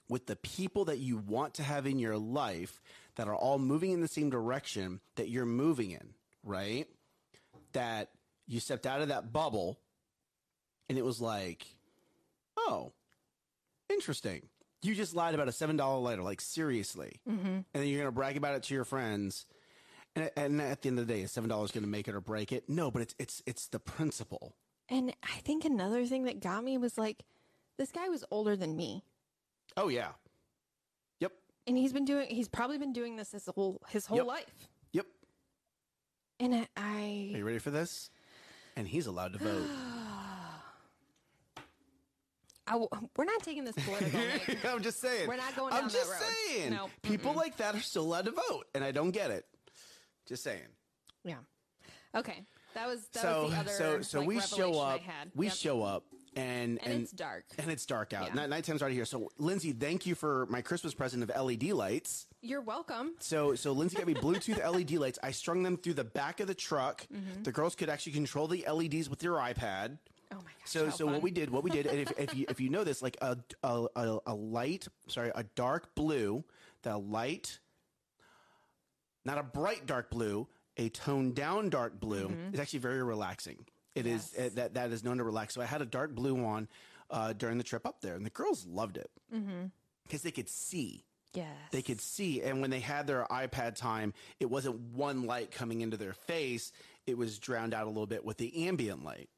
with 0.07 0.25
the 0.27 0.35
people 0.35 0.85
that 0.85 0.99
you 0.99 1.17
want 1.17 1.55
to 1.55 1.63
have 1.63 1.85
in 1.87 1.99
your 1.99 2.17
life 2.17 2.81
that 3.15 3.27
are 3.27 3.35
all 3.35 3.59
moving 3.59 3.91
in 3.91 4.01
the 4.01 4.07
same 4.07 4.29
direction 4.29 4.99
that 5.15 5.29
you're 5.29 5.45
moving 5.45 5.91
in, 5.91 6.13
right? 6.43 6.87
That 7.73 8.09
you 8.49 8.59
stepped 8.59 8.85
out 8.85 9.01
of 9.01 9.07
that 9.07 9.31
bubble 9.31 9.79
and 10.89 10.97
it 10.97 11.05
was 11.05 11.21
like, 11.21 11.65
oh, 12.57 12.91
interesting. 13.89 14.41
You 14.81 14.95
just 14.95 15.15
lied 15.15 15.35
about 15.35 15.47
a 15.47 15.51
$7 15.51 16.03
lighter, 16.03 16.23
like 16.23 16.41
seriously. 16.41 17.21
Mm-hmm. 17.29 17.47
And 17.47 17.65
then 17.73 17.87
you're 17.87 17.99
going 17.99 18.07
to 18.07 18.11
brag 18.11 18.35
about 18.37 18.55
it 18.55 18.63
to 18.63 18.73
your 18.73 18.85
friends. 18.85 19.45
And, 20.15 20.31
and 20.35 20.59
at 20.61 20.81
the 20.81 20.89
end 20.89 20.97
of 20.99 21.07
the 21.07 21.13
day, 21.13 21.21
is 21.21 21.31
$7 21.31 21.47
going 21.47 21.69
to 21.69 21.87
make 21.87 22.07
it 22.07 22.15
or 22.15 22.21
break 22.21 22.51
it? 22.51 22.67
No, 22.67 22.89
but 22.89 23.03
it's, 23.03 23.15
it's, 23.19 23.43
it's 23.45 23.67
the 23.67 23.79
principle. 23.79 24.55
And 24.89 25.13
I 25.21 25.37
think 25.43 25.63
another 25.65 26.05
thing 26.07 26.23
that 26.23 26.39
got 26.39 26.63
me 26.63 26.77
was 26.79 26.97
like, 26.97 27.23
this 27.77 27.91
guy 27.91 28.09
was 28.09 28.25
older 28.31 28.55
than 28.55 28.75
me. 28.75 29.03
Oh, 29.77 29.89
yeah. 29.89 30.09
Yep. 31.19 31.33
And 31.67 31.77
he's 31.77 31.93
been 31.93 32.05
doing, 32.05 32.27
he's 32.29 32.47
probably 32.49 32.79
been 32.79 32.93
doing 32.93 33.15
this 33.15 33.31
his 33.31 33.45
whole, 33.53 33.79
his 33.89 34.07
whole 34.07 34.17
Yep. 34.17 34.25
life. 34.25 34.69
Yep. 34.93 35.05
And 36.39 36.67
I, 36.75 37.31
Are 37.33 37.37
you 37.37 37.45
ready 37.45 37.59
for 37.59 37.69
this? 37.69 38.09
And 38.79 38.87
he's 38.87 39.07
allowed 39.07 39.33
to 39.33 39.39
vote. 39.39 39.67
I 42.65 42.71
w- 42.73 42.87
we're 43.17 43.25
not 43.25 43.41
taking 43.43 43.65
this 43.65 43.75
political. 43.83 44.19
Nick. 44.47 44.63
I'm 44.65 44.81
just 44.81 45.01
saying. 45.01 45.27
We're 45.27 45.35
not 45.35 45.53
going 45.55 45.73
I'm 45.73 45.81
down 45.81 45.87
that 45.89 45.93
just 45.93 46.09
road. 46.11 46.19
saying. 46.55 46.69
No. 46.71 46.89
People 47.01 47.33
like 47.33 47.57
that 47.57 47.75
are 47.75 47.81
still 47.81 48.03
allowed 48.03 48.23
to 48.25 48.31
vote, 48.31 48.67
and 48.73 48.81
I 48.83 48.91
don't 48.91 49.11
get 49.11 49.31
it. 49.31 49.45
Just 50.27 50.43
saying. 50.43 50.61
yeah. 51.25 51.35
Okay. 52.15 52.45
That 52.75 52.87
was, 52.87 53.05
that 53.13 53.21
so 53.21 53.43
was 53.43 53.51
the 53.51 53.57
other, 53.57 53.69
so 53.71 54.01
so 54.01 54.19
like, 54.19 54.27
we 54.29 54.39
show 54.39 54.57
revelation 54.67 54.81
I 54.81 54.93
up. 54.95 55.01
had. 55.01 55.31
We 55.35 55.45
Yep. 55.47 55.55
show 55.55 55.83
up, 55.83 56.03
and 56.35 56.79
And 56.83 57.03
it's 57.03 57.11
dark. 57.11 57.45
And 57.57 57.71
it's 57.71 57.85
dark 57.85 58.13
out. 58.13 58.27
Yeah. 58.27 58.33
Night 58.33 58.49
Nighttime's 58.49 58.81
already 58.81 58.95
here. 58.95 59.05
So 59.05 59.29
Lindsay, 59.37 59.71
thank 59.71 60.05
you 60.05 60.15
for 60.15 60.45
my 60.49 60.61
Christmas 60.61 60.93
present 60.93 61.23
of 61.23 61.29
LED 61.29 61.71
lights. 61.71 62.27
You're 62.41 62.61
welcome. 62.61 63.13
So 63.19 63.55
so 63.55 63.71
Lindsay 63.71 63.97
got 63.97 64.07
me 64.07 64.13
Bluetooth 64.13 64.63
LED 64.73 64.91
lights. 64.91 65.19
I 65.21 65.31
strung 65.31 65.63
them 65.63 65.77
through 65.77 65.95
the 65.95 66.03
back 66.03 66.39
of 66.39 66.47
the 66.47 66.55
truck. 66.55 67.07
Mm-hmm. 67.13 67.43
The 67.43 67.51
girls 67.51 67.75
could 67.75 67.89
actually 67.89 68.13
control 68.13 68.47
the 68.47 68.65
LEDs 68.69 69.09
with 69.09 69.19
their 69.19 69.33
iPad. 69.33 69.97
Oh 70.31 70.35
my 70.35 70.41
gosh. 70.43 70.65
So, 70.65 70.89
so 70.89 71.05
fun. 71.05 71.15
what 71.15 71.23
we 71.23 71.31
did, 71.31 71.49
what 71.49 71.63
we 71.63 71.71
did, 71.71 71.87
and 71.87 71.99
if, 71.99 72.11
if 72.19 72.35
you 72.35 72.45
if 72.49 72.59
you 72.59 72.69
know 72.69 72.83
this, 72.83 73.01
like 73.01 73.17
a 73.21 73.37
a, 73.63 73.87
a 73.95 74.19
a 74.27 74.33
light, 74.35 74.87
sorry, 75.07 75.31
a 75.33 75.43
dark 75.55 75.95
blue, 75.95 76.43
the 76.83 76.97
light, 76.97 77.59
not 79.25 79.37
a 79.37 79.43
bright 79.43 79.85
dark 79.85 80.09
blue, 80.09 80.47
a 80.77 80.89
toned 80.89 81.35
down 81.35 81.69
dark 81.69 81.99
blue 81.99 82.31
is 82.53 82.59
actually 82.59 82.79
very 82.79 83.03
relaxing. 83.03 83.65
It 83.99 84.07
is 84.07 84.23
Mm-hmm. 84.31 84.41
Yes. 84.41 84.51
uh, 84.51 84.55
that 84.55 84.73
that 84.75 84.91
is 84.91 85.03
known 85.03 85.17
to 85.17 85.23
relax. 85.23 85.53
So 85.53 85.61
I 85.61 85.65
had 85.65 85.81
a 85.81 85.85
dark 85.85 86.15
blue 86.15 86.43
on 86.45 86.67
uh, 87.09 87.33
during 87.33 87.57
the 87.57 87.63
trip 87.63 87.85
up 87.85 88.01
there, 88.01 88.15
and 88.15 88.25
the 88.25 88.29
girls 88.29 88.65
loved 88.65 88.97
it 88.97 89.09
because 90.07 90.21
they 90.21 90.31
could 90.31 90.49
see. 90.49 91.03
Yes. 91.33 91.47
They 91.71 91.83
could 91.83 92.01
see, 92.01 92.41
and 92.41 92.59
when 92.59 92.71
they 92.71 92.79
had 92.79 93.05
their 93.05 93.23
iPad 93.29 93.75
time, 93.75 94.13
it 94.39 94.47
wasn't 94.49 94.79
one 94.95 95.25
light 95.27 95.51
coming 95.51 95.81
into 95.81 95.95
their 95.97 96.13
face; 96.13 96.71
it 97.05 97.17
was 97.17 97.37
drowned 97.37 97.73
out 97.75 97.85
a 97.85 97.89
little 97.89 98.07
bit 98.07 98.25
with 98.25 98.37
the 98.37 98.67
ambient 98.67 99.03
light. 99.03 99.29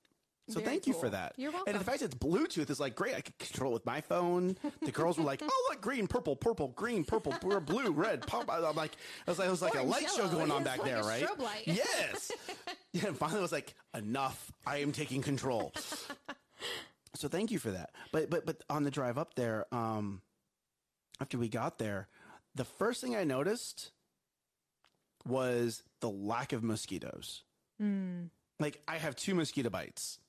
So 0.52 0.60
Very 0.60 0.72
thank 0.72 0.88
you 0.88 0.94
for 0.94 1.10
that. 1.10 1.34
You're 1.38 1.52
welcome. 1.52 1.74
And 1.74 1.80
the 1.80 1.86
fact 1.86 2.00
that 2.00 2.06
it's 2.06 2.16
Bluetooth 2.16 2.70
is 2.70 2.80
like 2.80 2.96
great. 2.96 3.16
I 3.16 3.22
could 3.22 3.38
control 3.38 3.72
it 3.72 3.76
with 3.76 3.86
my 3.86 4.02
phone. 4.02 4.58
The 4.82 4.92
girls 4.92 5.18
were 5.18 5.24
like, 5.24 5.42
"Oh, 5.42 5.68
look, 5.70 5.82
green, 5.82 6.08
purple, 6.08 6.36
purple, 6.36 6.70
green, 6.70 7.06
purple, 7.06 7.34
blue, 7.62 7.92
red, 7.92 8.28
pop." 8.28 8.50
I'm 8.50 8.76
like, 8.76 8.98
I 9.28 9.32
was 9.32 9.40
like, 9.40 9.48
it 9.48 9.52
was 9.52 9.62
like 9.62 9.76
a 9.76 9.84
light 9.84 10.10
show 10.10 10.28
going 10.28 10.52
on 10.52 10.64
back 10.64 10.80
like 10.80 10.92
there, 10.92 11.04
right? 11.04 11.40
light. 11.40 11.64
Yes. 11.66 12.32
yeah. 12.94 13.08
And 13.08 13.18
finally, 13.18 13.40
I 13.40 13.42
was 13.42 13.52
like, 13.52 13.76
enough. 13.96 14.52
I 14.66 14.78
am 14.78 14.92
taking 14.92 15.22
control. 15.22 15.72
so 17.16 17.28
thank 17.28 17.52
you 17.52 17.60
for 17.60 17.72
that. 17.72 17.92
But 18.12 18.30
but 18.30 18.46
but 18.46 18.64
on 18.70 18.84
the 18.84 18.92
drive 18.92 19.18
up 19.18 19.36
there, 19.36 19.66
um, 19.74 20.22
after 21.22 21.38
we 21.38 21.48
got 21.48 21.78
there, 21.78 22.10
the 22.56 22.66
first 22.66 23.02
thing 23.02 23.16
I 23.16 23.24
noticed 23.24 23.92
was 25.26 25.84
the 26.00 26.10
lack 26.10 26.52
of 26.52 26.64
mosquitoes. 26.64 27.44
Like 28.60 28.82
I 28.88 28.98
have 28.98 29.16
two 29.16 29.36
mosquito 29.36 29.70
bites. 29.70 30.20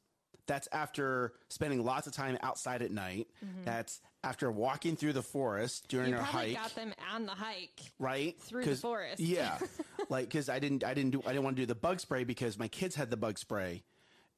That's 0.47 0.69
after 0.73 1.33
spending 1.51 1.85
lots 1.85 2.07
of 2.07 2.13
time 2.13 2.37
outside 2.43 2.83
at 2.83 2.91
night. 2.91 3.29
That's 3.65 4.01
after 4.25 4.51
walking 4.51 4.97
through 4.97 5.13
the 5.13 5.23
forest 5.23 5.87
during 5.89 6.11
you 6.11 6.17
our 6.17 6.23
hike, 6.23 6.55
got 6.55 6.75
them 6.75 6.93
on 7.15 7.27
the 7.27 7.33
hike. 7.33 7.81
right? 7.99 8.41
through 8.43 8.65
the 8.65 8.77
forest. 8.77 9.21
Yeah, 9.21 9.59
like 10.09 10.27
because 10.27 10.49
I 10.49 10.59
didn't, 10.59 10.83
I 10.85 10.95
didn't 10.95 11.11
do, 11.13 11.23
I 11.25 11.29
didn't 11.29 11.45
want 11.45 11.57
to 11.57 11.63
do 11.63 11.67
the 11.67 11.75
bug 11.77 12.01
spray 12.01 12.25
because 12.25 12.59
my 12.59 12.69
kids 12.69 12.95
had 12.97 13.09
the 13.11 13.17
bug 13.17 13.39
spray, 13.39 13.83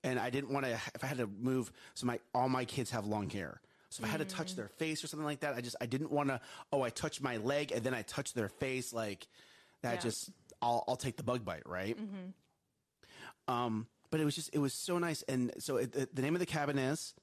and 0.03 0.19
I 0.19 0.29
didn't 0.31 0.51
want 0.53 0.67
to. 0.67 0.73
If 0.95 1.03
I 1.03 1.07
had 1.07 1.19
to 1.19 1.27
move, 1.27 1.73
so 1.95 2.07
my 2.07 2.19
all 2.35 2.49
my 2.51 2.65
kids 2.67 2.91
have 2.91 3.07
long 3.07 3.31
hair. 3.31 3.61
So 3.89 4.03
if 4.03 4.09
I 4.09 4.13
had 4.13 4.19
to 4.21 4.27
Mm. 4.27 4.37
touch 4.37 4.57
their 4.57 4.69
face 4.69 5.05
or 5.05 5.07
something 5.07 5.25
like 5.25 5.41
that, 5.41 5.55
I 5.55 5.61
just 5.63 5.77
I 5.81 5.87
didn't 5.87 6.11
want 6.11 6.29
to. 6.29 6.41
Oh, 6.73 6.83
I 6.83 6.91
touched 6.91 7.23
my 7.23 7.37
leg 7.39 7.71
and 7.73 7.83
then 7.85 7.95
I 7.95 8.03
touched 8.03 8.35
their 8.35 8.49
face. 8.49 8.93
Like 8.93 9.27
that, 9.83 9.89
Yeah. 9.93 9.97
Mm-hmm. 9.99 10.09
just 10.09 10.31
I'll 10.61 10.85
I'll 10.89 10.97
take 10.97 11.17
the 11.17 11.23
bug 11.23 11.45
bite, 11.45 11.63
right? 11.67 11.97
Um, 13.49 13.87
but 14.15 14.21
it 14.21 14.25
was 14.25 14.37
just 14.37 14.51
it 14.53 14.61
was 14.61 14.73
so 14.73 14.97
nice, 14.97 15.23
and 15.23 15.53
so 15.59 15.77
it, 15.77 15.91
the, 15.91 16.09
the 16.15 16.23
name 16.23 16.37
of 16.37 16.39
the 16.39 16.47
cabin 16.47 16.79
is 16.79 17.15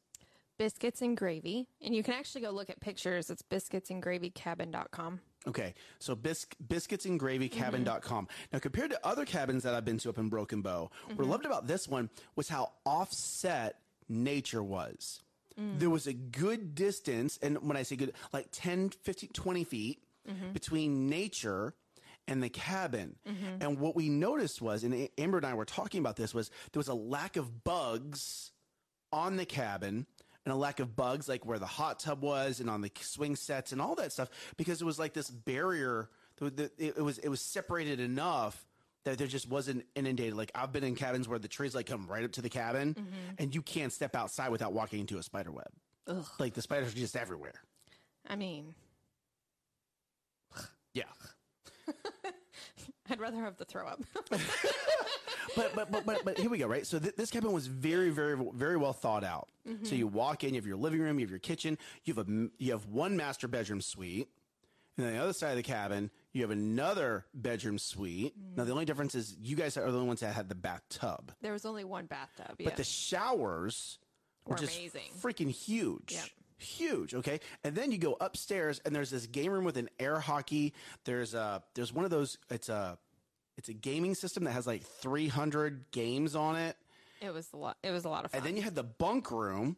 Biscuits 0.57 1.01
and 1.01 1.15
gravy. 1.15 1.69
And 1.81 1.95
you 1.95 2.03
can 2.03 2.15
actually 2.15 2.41
go 2.41 2.51
look 2.51 2.69
at 2.69 2.81
pictures. 2.81 3.29
It's 3.29 3.41
biscuits 3.41 3.89
and 3.89 4.03
biscuitsandgravycabin.com. 4.03 5.21
Okay, 5.47 5.73
so 5.99 6.15
bis- 6.15 6.47
biscuitsandgravycabin.com. 6.67 8.25
Mm-hmm. 8.25 8.43
Now, 8.51 8.59
compared 8.59 8.91
to 8.91 8.99
other 9.07 9.23
cabins 9.23 9.63
that 9.63 9.73
I've 9.73 9.85
been 9.85 9.99
to 9.99 10.09
up 10.09 10.17
in 10.17 10.27
Broken 10.27 10.61
Bow, 10.61 10.91
what 11.05 11.11
I 11.11 11.13
mm-hmm. 11.13 11.31
loved 11.31 11.45
about 11.45 11.65
this 11.65 11.87
one 11.87 12.09
was 12.35 12.49
how 12.49 12.73
offset 12.85 13.77
nature 14.09 14.61
was. 14.61 15.21
Mm. 15.57 15.79
There 15.79 15.89
was 15.89 16.07
a 16.07 16.13
good 16.13 16.75
distance, 16.75 17.39
and 17.41 17.57
when 17.65 17.77
I 17.77 17.83
say 17.83 17.95
good, 17.95 18.11
like 18.33 18.47
10, 18.51 18.89
15, 19.01 19.29
20 19.31 19.63
feet 19.63 20.03
mm-hmm. 20.29 20.51
between 20.51 21.07
nature 21.07 21.73
and 22.27 22.41
the 22.41 22.49
cabin. 22.49 23.15
Mm-hmm. 23.27 23.61
And 23.61 23.79
what 23.79 23.95
we 23.95 24.09
noticed 24.09 24.61
was, 24.61 24.83
and 24.83 25.09
Amber 25.17 25.37
and 25.37 25.45
I 25.45 25.53
were 25.53 25.65
talking 25.65 25.99
about 25.99 26.15
this, 26.15 26.33
was 26.33 26.49
there 26.71 26.79
was 26.79 26.87
a 26.87 26.93
lack 26.93 27.37
of 27.37 27.63
bugs 27.63 28.51
on 29.11 29.35
the 29.35 29.45
cabin 29.45 30.05
and 30.45 30.53
a 30.53 30.55
lack 30.55 30.79
of 30.79 30.95
bugs 30.95 31.27
like 31.27 31.45
where 31.45 31.59
the 31.59 31.65
hot 31.65 31.99
tub 31.99 32.21
was 32.21 32.59
and 32.59 32.69
on 32.69 32.81
the 32.81 32.91
swing 33.01 33.35
sets 33.35 33.71
and 33.71 33.81
all 33.81 33.95
that 33.95 34.11
stuff 34.11 34.29
because 34.57 34.81
it 34.81 34.85
was 34.85 34.97
like 34.97 35.13
this 35.13 35.29
barrier 35.29 36.09
it 36.79 37.01
was 37.01 37.19
it 37.19 37.29
was 37.29 37.41
separated 37.41 37.99
enough 37.99 38.65
that 39.03 39.17
there 39.17 39.27
just 39.27 39.49
wasn't 39.49 39.85
inundated. 39.95 40.33
Like 40.33 40.51
i've 40.55 40.71
been 40.71 40.83
in 40.83 40.95
cabins 40.95 41.27
where 41.27 41.39
the 41.39 41.47
trees 41.47 41.75
like 41.75 41.85
come 41.85 42.07
right 42.07 42.23
up 42.23 42.31
to 42.33 42.41
the 42.41 42.49
cabin 42.49 42.95
mm-hmm. 42.95 43.33
and 43.37 43.53
you 43.53 43.61
can't 43.61 43.93
step 43.93 44.15
outside 44.15 44.49
without 44.49 44.73
walking 44.73 44.99
into 44.99 45.17
a 45.17 45.23
spider 45.23 45.51
web. 45.51 45.69
Ugh. 46.07 46.25
like 46.39 46.53
the 46.55 46.63
spiders 46.63 46.93
are 46.93 46.97
just 46.97 47.15
everywhere. 47.15 47.53
I 48.27 48.35
mean, 48.35 48.73
yeah 50.93 51.03
I'd 53.11 53.19
rather 53.19 53.37
have 53.37 53.57
the 53.57 53.65
throw 53.65 53.85
up. 53.87 54.01
but, 55.55 55.75
but 55.75 55.91
but 55.91 56.05
but 56.05 56.23
but 56.25 56.37
here 56.37 56.49
we 56.49 56.57
go, 56.57 56.67
right? 56.67 56.85
So 56.87 56.99
th- 56.99 57.15
this 57.15 57.29
cabin 57.29 57.51
was 57.51 57.67
very 57.67 58.09
very 58.09 58.37
very 58.53 58.77
well 58.77 58.93
thought 58.93 59.23
out. 59.23 59.49
Mm-hmm. 59.67 59.85
So 59.85 59.95
you 59.95 60.07
walk 60.07 60.43
in, 60.43 60.53
you 60.53 60.59
have 60.61 60.67
your 60.67 60.77
living 60.77 60.99
room, 61.01 61.19
you 61.19 61.25
have 61.25 61.29
your 61.31 61.39
kitchen, 61.39 61.77
you 62.05 62.13
have 62.13 62.27
a 62.27 62.49
you 62.57 62.71
have 62.71 62.85
one 62.87 63.17
master 63.17 63.47
bedroom 63.47 63.81
suite, 63.81 64.29
and 64.97 65.07
on 65.07 65.13
the 65.13 65.19
other 65.19 65.33
side 65.33 65.51
of 65.51 65.57
the 65.57 65.63
cabin 65.63 66.09
you 66.33 66.41
have 66.43 66.51
another 66.51 67.25
bedroom 67.33 67.77
suite. 67.77 68.33
Mm. 68.39 68.57
Now 68.57 68.63
the 68.63 68.71
only 68.71 68.85
difference 68.85 69.15
is 69.15 69.35
you 69.41 69.55
guys 69.55 69.75
are 69.77 69.89
the 69.91 69.97
only 69.97 70.07
ones 70.07 70.21
that 70.21 70.33
had 70.33 70.47
the 70.49 70.55
bathtub, 70.55 71.33
there 71.41 71.51
was 71.53 71.65
only 71.65 71.83
one 71.83 72.05
bathtub. 72.05 72.55
Yeah. 72.57 72.65
but 72.65 72.77
the 72.77 72.83
showers 72.85 73.99
were, 74.45 74.51
Were 74.53 74.57
just 74.57 74.77
amazing. 74.77 75.01
freaking 75.21 75.51
huge. 75.51 76.13
Yep. 76.13 76.25
Huge, 76.61 77.15
okay, 77.15 77.39
and 77.63 77.75
then 77.75 77.91
you 77.91 77.97
go 77.97 78.15
upstairs, 78.21 78.79
and 78.85 78.95
there's 78.95 79.09
this 79.09 79.25
game 79.25 79.51
room 79.51 79.63
with 79.63 79.77
an 79.77 79.89
air 79.99 80.19
hockey. 80.19 80.73
There's 81.05 81.33
a 81.33 81.63
there's 81.73 81.91
one 81.91 82.05
of 82.05 82.11
those. 82.11 82.37
It's 82.49 82.69
a 82.69 82.97
it's 83.57 83.69
a 83.69 83.73
gaming 83.73 84.15
system 84.15 84.45
that 84.45 84.51
has 84.51 84.65
like 84.65 84.83
300 84.83 85.91
games 85.91 86.35
on 86.35 86.55
it. 86.55 86.75
it 87.21 87.33
was 87.33 87.47
a 87.53 87.57
lot. 87.57 87.77
It 87.83 87.91
was 87.91 88.05
a 88.05 88.09
lot 88.09 88.25
of 88.25 88.31
fun. 88.31 88.39
And 88.39 88.47
then 88.47 88.57
you 88.57 88.63
had 88.63 88.75
the 88.75 88.83
bunk 88.83 89.31
room, 89.31 89.77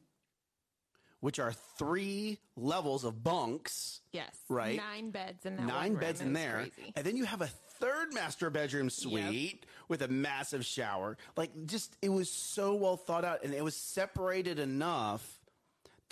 which 1.20 1.40
are 1.40 1.54
three 1.78 2.40
levels 2.56 3.04
of 3.04 3.24
bunks, 3.24 4.02
yes. 4.12 4.30
right? 4.50 4.78
Nine 4.78 5.12
beds 5.12 5.46
in 5.46 5.58
that 5.58 5.66
nine 5.66 5.96
beds 5.96 6.22
in 6.22 6.34
there. 6.34 6.70
Crazy. 6.76 6.94
And 6.96 7.06
then 7.06 7.18
you 7.18 7.26
have 7.26 7.42
a 7.42 7.48
third 7.80 8.14
master 8.14 8.50
bedroom 8.50 8.90
suite 8.90 9.66
with 9.90 10.02
a 10.02 10.08
massive 10.08 10.66
shower. 10.66 11.18
Like 11.36 11.66
just 11.66 11.98
it 12.02 12.10
was 12.10 12.30
so 12.30 12.76
well 12.76 12.98
thought 12.98 13.26
out 13.26 13.44
and 13.44 13.54
it 13.54 13.64
was 13.64 13.76
separated 13.76 14.60
enough 14.60 15.40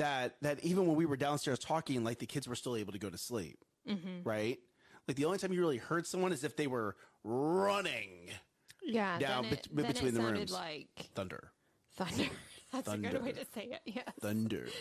that 0.01 0.35
that 0.41 0.63
even 0.63 0.87
when 0.87 0.95
we 0.95 1.05
were 1.05 1.15
downstairs 1.15 1.59
talking, 1.59 2.03
like 2.03 2.17
the 2.19 2.25
kids 2.25 2.47
were 2.47 2.55
still 2.55 2.75
able 2.75 2.91
to 2.91 2.99
go 2.99 3.09
to 3.09 3.17
sleep. 3.17 3.63
Mm-hmm. 3.87 4.23
Right? 4.23 4.57
Like 5.07 5.15
the 5.17 5.25
only 5.25 5.37
time 5.37 5.53
you 5.53 5.59
really 5.59 5.77
heard 5.77 6.05
someone 6.07 6.31
is 6.33 6.43
if 6.43 6.55
they 6.55 6.67
were 6.67 6.95
running 7.23 8.29
Yeah. 8.83 9.17
down 9.19 9.45
it, 9.45 9.67
then 9.71 9.85
between 9.85 10.13
the 10.13 10.21
rooms. 10.21 10.51
like 10.51 10.87
thunder. 11.15 11.51
thunder. 11.95 12.25
That's 12.71 12.87
a 12.91 12.97
good 12.97 13.21
way 13.23 13.31
to 13.33 13.45
say 13.53 13.69
it. 13.71 13.81
Yes. 13.85 14.05
Thunder. 14.21 14.67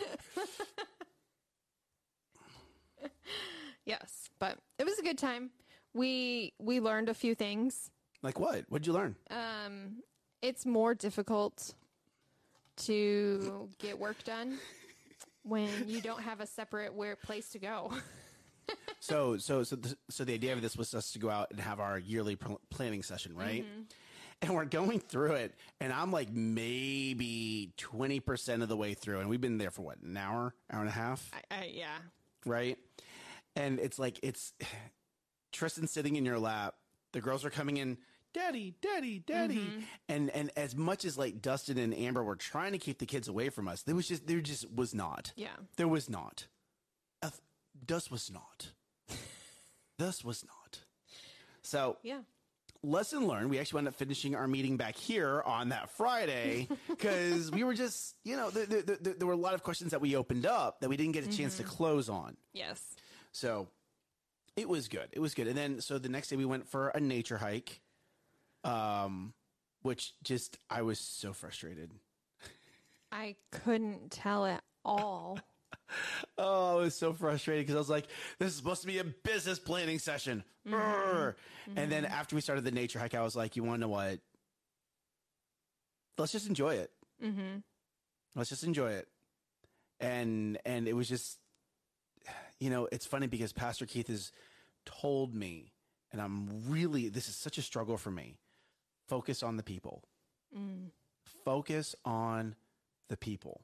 Yes. 3.86 4.28
But 4.38 4.58
it 4.78 4.84
was 4.84 4.98
a 4.98 5.02
good 5.02 5.18
time. 5.18 5.50
We 5.94 6.52
we 6.58 6.80
learned 6.80 7.08
a 7.08 7.14
few 7.14 7.34
things. 7.34 7.90
like 8.22 8.38
what? 8.38 8.64
What'd 8.68 8.86
you 8.86 8.92
learn? 8.92 9.16
Um, 9.30 10.02
it's 10.42 10.64
more 10.66 10.94
difficult 10.94 11.74
to 12.76 13.68
get 13.78 13.98
work 13.98 14.22
done 14.24 14.58
when 15.42 15.70
you 15.86 16.00
don't 16.00 16.22
have 16.22 16.40
a 16.40 16.46
separate 16.46 16.94
where 16.94 17.16
place 17.16 17.50
to 17.50 17.58
go. 17.58 17.92
So, 19.00 19.38
so, 19.38 19.62
so, 19.62 19.76
the, 19.76 19.96
so 20.10 20.24
the 20.24 20.34
idea 20.34 20.52
of 20.52 20.60
this 20.60 20.76
was 20.76 20.94
us 20.94 21.12
to 21.12 21.18
go 21.18 21.30
out 21.30 21.48
and 21.50 21.58
have 21.58 21.80
our 21.80 21.98
yearly 21.98 22.36
pl- 22.36 22.60
planning 22.68 23.02
session, 23.02 23.34
right? 23.34 23.64
Mm-hmm. 23.64 23.82
And 24.42 24.54
we're 24.54 24.66
going 24.66 25.00
through 25.00 25.32
it, 25.32 25.54
and 25.80 25.92
I'm 25.92 26.12
like 26.12 26.30
maybe 26.30 27.72
20% 27.78 28.62
of 28.62 28.68
the 28.68 28.76
way 28.76 28.94
through, 28.94 29.20
and 29.20 29.28
we've 29.28 29.40
been 29.40 29.58
there 29.58 29.70
for 29.70 29.82
what, 29.82 29.98
an 30.00 30.16
hour, 30.16 30.54
hour 30.70 30.80
and 30.80 30.88
a 30.88 30.92
half, 30.92 31.30
I, 31.50 31.54
I, 31.54 31.70
yeah. 31.74 31.98
right? 32.46 32.78
And 33.56 33.78
it's 33.80 33.98
like, 33.98 34.18
it's 34.22 34.52
Tristan 35.52 35.86
sitting 35.86 36.16
in 36.16 36.24
your 36.24 36.38
lap, 36.38 36.74
the 37.12 37.20
girls 37.20 37.44
are 37.44 37.50
coming 37.50 37.78
in, 37.78 37.98
daddy, 38.32 38.74
daddy, 38.80 39.18
daddy. 39.18 39.66
And, 40.08 40.30
and 40.30 40.50
as 40.56 40.74
much 40.76 41.04
as 41.04 41.16
like 41.18 41.40
Dustin 41.42 41.78
and 41.78 41.94
Amber 41.94 42.22
were 42.22 42.36
trying 42.36 42.72
to 42.72 42.78
keep 42.78 42.98
the 42.98 43.06
kids 43.06 43.28
away 43.28 43.48
from 43.48 43.68
us, 43.68 43.82
there 43.82 43.94
was 43.94 44.08
just, 44.08 44.26
there 44.26 44.40
just 44.40 44.70
was 44.72 44.94
not. 44.94 45.32
Yeah. 45.36 45.48
There 45.76 45.88
was 45.88 46.08
not. 46.08 46.46
Uh, 47.22 47.30
thus 47.86 48.10
was 48.10 48.30
not. 48.30 48.72
thus 49.98 50.24
was 50.24 50.44
not. 50.44 50.80
So, 51.62 51.98
Yeah. 52.02 52.20
lesson 52.82 53.26
learned. 53.26 53.50
We 53.50 53.58
actually 53.58 53.78
wound 53.78 53.88
up 53.88 53.94
finishing 53.94 54.34
our 54.34 54.48
meeting 54.48 54.76
back 54.76 54.96
here 54.96 55.42
on 55.44 55.68
that 55.70 55.90
Friday 55.90 56.68
because 56.88 57.50
we 57.50 57.64
were 57.64 57.74
just, 57.74 58.16
you 58.24 58.36
know, 58.36 58.50
there, 58.50 58.66
there, 58.66 58.82
there, 58.82 59.14
there 59.14 59.26
were 59.26 59.34
a 59.34 59.36
lot 59.36 59.54
of 59.54 59.62
questions 59.62 59.90
that 59.90 60.00
we 60.00 60.16
opened 60.16 60.46
up 60.46 60.80
that 60.80 60.88
we 60.88 60.96
didn't 60.96 61.12
get 61.12 61.26
a 61.26 61.36
chance 61.36 61.58
to 61.58 61.62
close 61.62 62.08
on. 62.08 62.36
Yes. 62.54 62.80
So 63.32 63.68
it 64.56 64.68
was 64.68 64.88
good. 64.88 65.08
It 65.12 65.20
was 65.20 65.34
good. 65.34 65.46
And 65.46 65.56
then, 65.56 65.80
so 65.80 65.98
the 65.98 66.08
next 66.08 66.28
day 66.28 66.36
we 66.36 66.44
went 66.44 66.68
for 66.68 66.88
a 66.88 67.00
nature 67.00 67.38
hike, 67.38 67.80
um, 68.64 69.32
which 69.82 70.12
just, 70.22 70.58
I 70.68 70.82
was 70.82 70.98
so 70.98 71.32
frustrated. 71.32 71.90
I 73.12 73.36
couldn't 73.50 74.10
tell 74.10 74.46
at 74.46 74.62
all. 74.84 75.38
Oh, 76.38 76.78
I 76.78 76.82
was 76.82 76.94
so 76.94 77.12
frustrated 77.12 77.64
because 77.66 77.74
I 77.74 77.78
was 77.78 77.90
like, 77.90 78.06
this 78.38 78.50
is 78.52 78.56
supposed 78.56 78.80
to 78.82 78.86
be 78.86 78.98
a 78.98 79.04
business 79.04 79.58
planning 79.58 79.98
session. 79.98 80.44
Urgh. 80.68 81.34
And 81.76 81.90
then 81.90 82.04
after 82.04 82.36
we 82.36 82.40
started 82.40 82.64
the 82.64 82.70
nature 82.70 82.98
hike, 83.00 83.14
I 83.14 83.22
was 83.22 83.34
like, 83.34 83.56
you 83.56 83.64
want 83.64 83.78
to 83.78 83.80
know 83.80 83.88
what? 83.88 84.20
Let's 86.16 86.32
just 86.32 86.48
enjoy 86.48 86.74
it. 86.76 86.90
mm-hmm. 87.22 87.58
Let's 88.36 88.50
just 88.50 88.62
enjoy 88.62 88.92
it. 88.92 89.08
And 89.98 90.58
and 90.64 90.86
it 90.86 90.92
was 90.92 91.08
just, 91.08 91.38
you 92.60 92.70
know, 92.70 92.88
it's 92.92 93.06
funny 93.06 93.26
because 93.26 93.52
Pastor 93.52 93.84
Keith 93.86 94.08
has 94.08 94.30
told 94.86 95.34
me, 95.34 95.72
and 96.12 96.20
I'm 96.20 96.48
really 96.68 97.08
this 97.08 97.28
is 97.28 97.34
such 97.34 97.58
a 97.58 97.62
struggle 97.62 97.96
for 97.96 98.10
me. 98.10 98.38
Focus 99.10 99.42
on 99.42 99.56
the 99.56 99.62
people. 99.62 100.02
Mm. 100.56 100.90
Focus 101.44 101.94
on 102.04 102.54
the 103.08 103.16
people. 103.16 103.60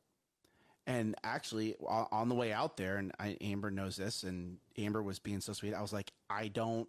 And 0.88 1.14
actually, 1.24 1.74
on 1.80 2.28
the 2.28 2.34
way 2.34 2.52
out 2.52 2.76
there, 2.76 2.96
and 2.96 3.12
I, 3.18 3.36
Amber 3.40 3.70
knows 3.70 3.96
this, 3.96 4.22
and 4.22 4.58
Amber 4.76 5.02
was 5.02 5.18
being 5.18 5.40
so 5.40 5.52
sweet. 5.52 5.74
I 5.74 5.82
was 5.82 5.92
like, 5.92 6.12
I 6.28 6.48
don't, 6.48 6.88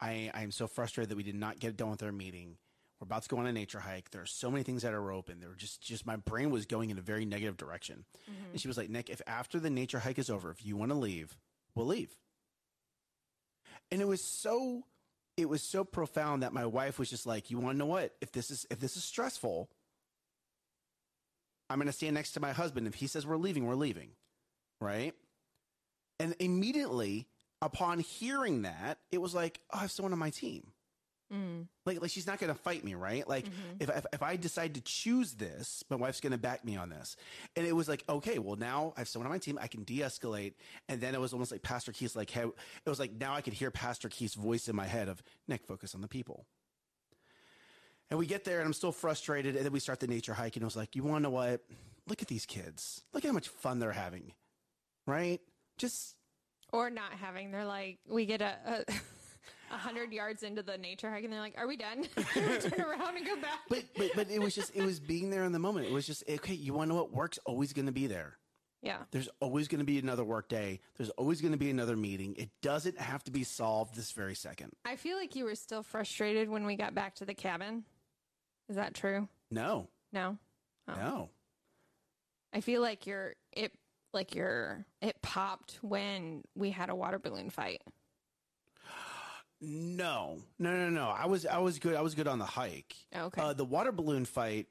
I, 0.00 0.30
I 0.34 0.42
am 0.42 0.52
so 0.52 0.66
frustrated 0.66 1.10
that 1.10 1.16
we 1.16 1.24
did 1.24 1.34
not 1.34 1.58
get 1.58 1.76
done 1.76 1.90
with 1.90 2.02
our 2.02 2.12
meeting. 2.12 2.56
We're 3.00 3.06
about 3.06 3.22
to 3.22 3.28
go 3.28 3.38
on 3.38 3.46
a 3.46 3.52
nature 3.52 3.80
hike. 3.80 4.10
There 4.10 4.22
are 4.22 4.26
so 4.26 4.50
many 4.50 4.62
things 4.62 4.82
that 4.82 4.94
are 4.94 5.10
open. 5.10 5.40
There 5.40 5.48
were 5.48 5.56
just, 5.56 5.80
just 5.80 6.06
my 6.06 6.16
brain 6.16 6.50
was 6.50 6.66
going 6.66 6.90
in 6.90 6.98
a 6.98 7.02
very 7.02 7.24
negative 7.24 7.56
direction. 7.56 8.04
And 8.52 8.60
she 8.60 8.68
was 8.68 8.76
like, 8.76 8.90
Nick, 8.90 9.10
if 9.10 9.20
after 9.26 9.58
the 9.58 9.70
nature 9.70 9.98
hike 9.98 10.18
is 10.18 10.30
over, 10.30 10.50
if 10.50 10.64
you 10.64 10.76
want 10.76 10.92
to 10.92 10.96
leave, 10.96 11.36
we'll 11.74 11.86
leave. 11.86 12.16
And 13.90 14.00
it 14.00 14.06
was 14.06 14.22
so, 14.22 14.84
it 15.36 15.48
was 15.48 15.62
so 15.62 15.84
profound 15.84 16.42
that 16.42 16.52
my 16.52 16.66
wife 16.66 16.98
was 16.98 17.10
just 17.10 17.26
like, 17.26 17.50
you 17.50 17.58
want 17.58 17.74
to 17.74 17.78
know 17.78 17.86
what? 17.86 18.14
If 18.20 18.32
this 18.32 18.50
is, 18.50 18.66
if 18.70 18.80
this 18.80 18.96
is 18.96 19.04
stressful, 19.04 19.68
I'm 21.68 21.78
going 21.78 21.86
to 21.86 21.92
stand 21.92 22.14
next 22.14 22.32
to 22.32 22.40
my 22.40 22.52
husband. 22.52 22.86
If 22.86 22.94
he 22.94 23.06
says 23.06 23.26
we're 23.26 23.36
leaving, 23.36 23.66
we're 23.66 23.74
leaving. 23.74 24.10
Right. 24.80 25.14
And 26.18 26.34
immediately 26.38 27.26
upon 27.60 27.98
hearing 28.00 28.62
that, 28.62 28.98
it 29.10 29.20
was 29.20 29.34
like, 29.34 29.60
oh, 29.72 29.78
I 29.78 29.80
have 29.82 29.90
someone 29.90 30.12
on 30.12 30.18
my 30.18 30.30
team. 30.30 30.72
Mm. 31.32 31.66
Like, 31.84 32.00
like 32.00 32.10
she's 32.10 32.26
not 32.26 32.38
going 32.38 32.52
to 32.52 32.58
fight 32.58 32.84
me, 32.84 32.94
right? 32.94 33.26
Like, 33.28 33.46
if, 33.80 33.88
if 33.90 34.06
if 34.12 34.22
I 34.22 34.36
decide 34.36 34.74
to 34.74 34.80
choose 34.80 35.32
this, 35.34 35.82
my 35.90 35.96
wife's 35.96 36.20
going 36.20 36.32
to 36.32 36.38
back 36.38 36.64
me 36.64 36.76
on 36.76 36.88
this. 36.88 37.16
And 37.56 37.66
it 37.66 37.74
was 37.74 37.88
like, 37.88 38.04
okay, 38.08 38.38
well 38.38 38.56
now 38.56 38.92
I 38.96 39.00
have 39.00 39.08
someone 39.08 39.26
on 39.26 39.32
my 39.32 39.38
team. 39.38 39.58
I 39.60 39.66
can 39.66 39.82
de-escalate. 39.82 40.54
And 40.88 41.00
then 41.00 41.14
it 41.14 41.20
was 41.20 41.32
almost 41.32 41.50
like 41.50 41.62
Pastor 41.62 41.90
Keith's 41.92 42.14
like, 42.14 42.30
hey, 42.30 42.42
it 42.42 42.88
was 42.88 43.00
like 43.00 43.12
now 43.12 43.34
I 43.34 43.40
could 43.40 43.54
hear 43.54 43.70
Pastor 43.70 44.08
Keith's 44.08 44.34
voice 44.34 44.68
in 44.68 44.76
my 44.76 44.86
head 44.86 45.08
of 45.08 45.22
Nick, 45.48 45.66
focus 45.66 45.94
on 45.94 46.00
the 46.00 46.08
people. 46.08 46.46
And 48.08 48.18
we 48.20 48.26
get 48.26 48.44
there, 48.44 48.60
and 48.60 48.66
I'm 48.66 48.72
still 48.72 48.92
frustrated. 48.92 49.56
And 49.56 49.64
then 49.64 49.72
we 49.72 49.80
start 49.80 49.98
the 49.98 50.06
nature 50.06 50.32
hike, 50.32 50.54
and 50.54 50.62
it 50.62 50.64
was 50.64 50.76
like, 50.76 50.94
you 50.94 51.02
want 51.02 51.16
to 51.16 51.22
know 51.24 51.30
what? 51.30 51.62
Look 52.06 52.22
at 52.22 52.28
these 52.28 52.46
kids. 52.46 53.02
Look 53.12 53.24
at 53.24 53.28
how 53.28 53.34
much 53.34 53.48
fun 53.48 53.80
they're 53.80 53.90
having, 53.90 54.32
right? 55.08 55.40
Just 55.76 56.14
Or 56.72 56.88
not 56.88 57.12
having. 57.14 57.50
They're 57.50 57.64
like, 57.64 57.98
we 58.08 58.26
get 58.26 58.40
a. 58.42 58.56
a 58.64 58.84
A 58.88 58.94
hundred 59.68 60.12
yards 60.12 60.42
into 60.42 60.62
the 60.62 60.78
nature 60.78 61.10
hike, 61.10 61.24
and 61.24 61.32
they're 61.32 61.40
like, 61.40 61.56
"Are 61.58 61.66
we 61.66 61.76
done?" 61.76 62.06
we 62.16 62.22
turn 62.60 62.80
around 62.80 63.16
and 63.16 63.26
go 63.26 63.36
back. 63.36 63.60
but 63.68 63.84
but 63.96 64.10
but 64.14 64.30
it 64.30 64.40
was 64.40 64.54
just 64.54 64.74
it 64.74 64.82
was 64.84 65.00
being 65.00 65.30
there 65.30 65.44
in 65.44 65.52
the 65.52 65.58
moment. 65.58 65.86
It 65.86 65.92
was 65.92 66.06
just 66.06 66.24
okay. 66.28 66.54
You 66.54 66.74
want 66.74 66.88
to 66.90 66.94
know 66.94 67.00
what 67.02 67.12
work's 67.12 67.38
always 67.44 67.72
going 67.72 67.86
to 67.86 67.92
be 67.92 68.06
there. 68.06 68.36
yeah, 68.82 68.98
There's 69.10 69.28
always 69.40 69.68
going 69.68 69.80
to 69.80 69.84
be 69.84 69.98
another 69.98 70.22
work 70.24 70.48
day. 70.48 70.80
There's 70.96 71.10
always 71.10 71.40
going 71.40 71.52
to 71.52 71.58
be 71.58 71.70
another 71.70 71.96
meeting. 71.96 72.34
It 72.36 72.50
doesn't 72.62 72.98
have 73.00 73.24
to 73.24 73.30
be 73.30 73.42
solved 73.44 73.94
this 73.96 74.12
very 74.12 74.34
second. 74.34 74.72
I 74.84 74.96
feel 74.96 75.16
like 75.16 75.34
you 75.34 75.44
were 75.44 75.54
still 75.56 75.82
frustrated 75.82 76.48
when 76.48 76.64
we 76.66 76.76
got 76.76 76.94
back 76.94 77.14
to 77.16 77.24
the 77.24 77.34
cabin. 77.34 77.84
Is 78.68 78.76
that 78.76 78.94
true? 78.94 79.28
No, 79.50 79.88
No. 80.12 80.38
Oh. 80.88 80.94
no. 80.94 81.30
I 82.52 82.60
feel 82.60 82.80
like 82.80 83.06
you're 83.06 83.34
it 83.52 83.72
like 84.14 84.34
your 84.34 84.86
it 85.02 85.20
popped 85.20 85.78
when 85.82 86.42
we 86.54 86.70
had 86.70 86.88
a 86.88 86.94
water 86.94 87.18
balloon 87.18 87.50
fight. 87.50 87.82
No, 89.60 90.38
no, 90.58 90.70
no, 90.70 90.90
no. 90.90 91.08
I 91.08 91.26
was, 91.26 91.46
I 91.46 91.58
was 91.58 91.78
good. 91.78 91.94
I 91.96 92.02
was 92.02 92.14
good 92.14 92.28
on 92.28 92.38
the 92.38 92.44
hike. 92.44 92.94
Okay. 93.14 93.40
Uh, 93.40 93.52
the 93.52 93.64
water 93.64 93.92
balloon 93.92 94.24
fight. 94.24 94.66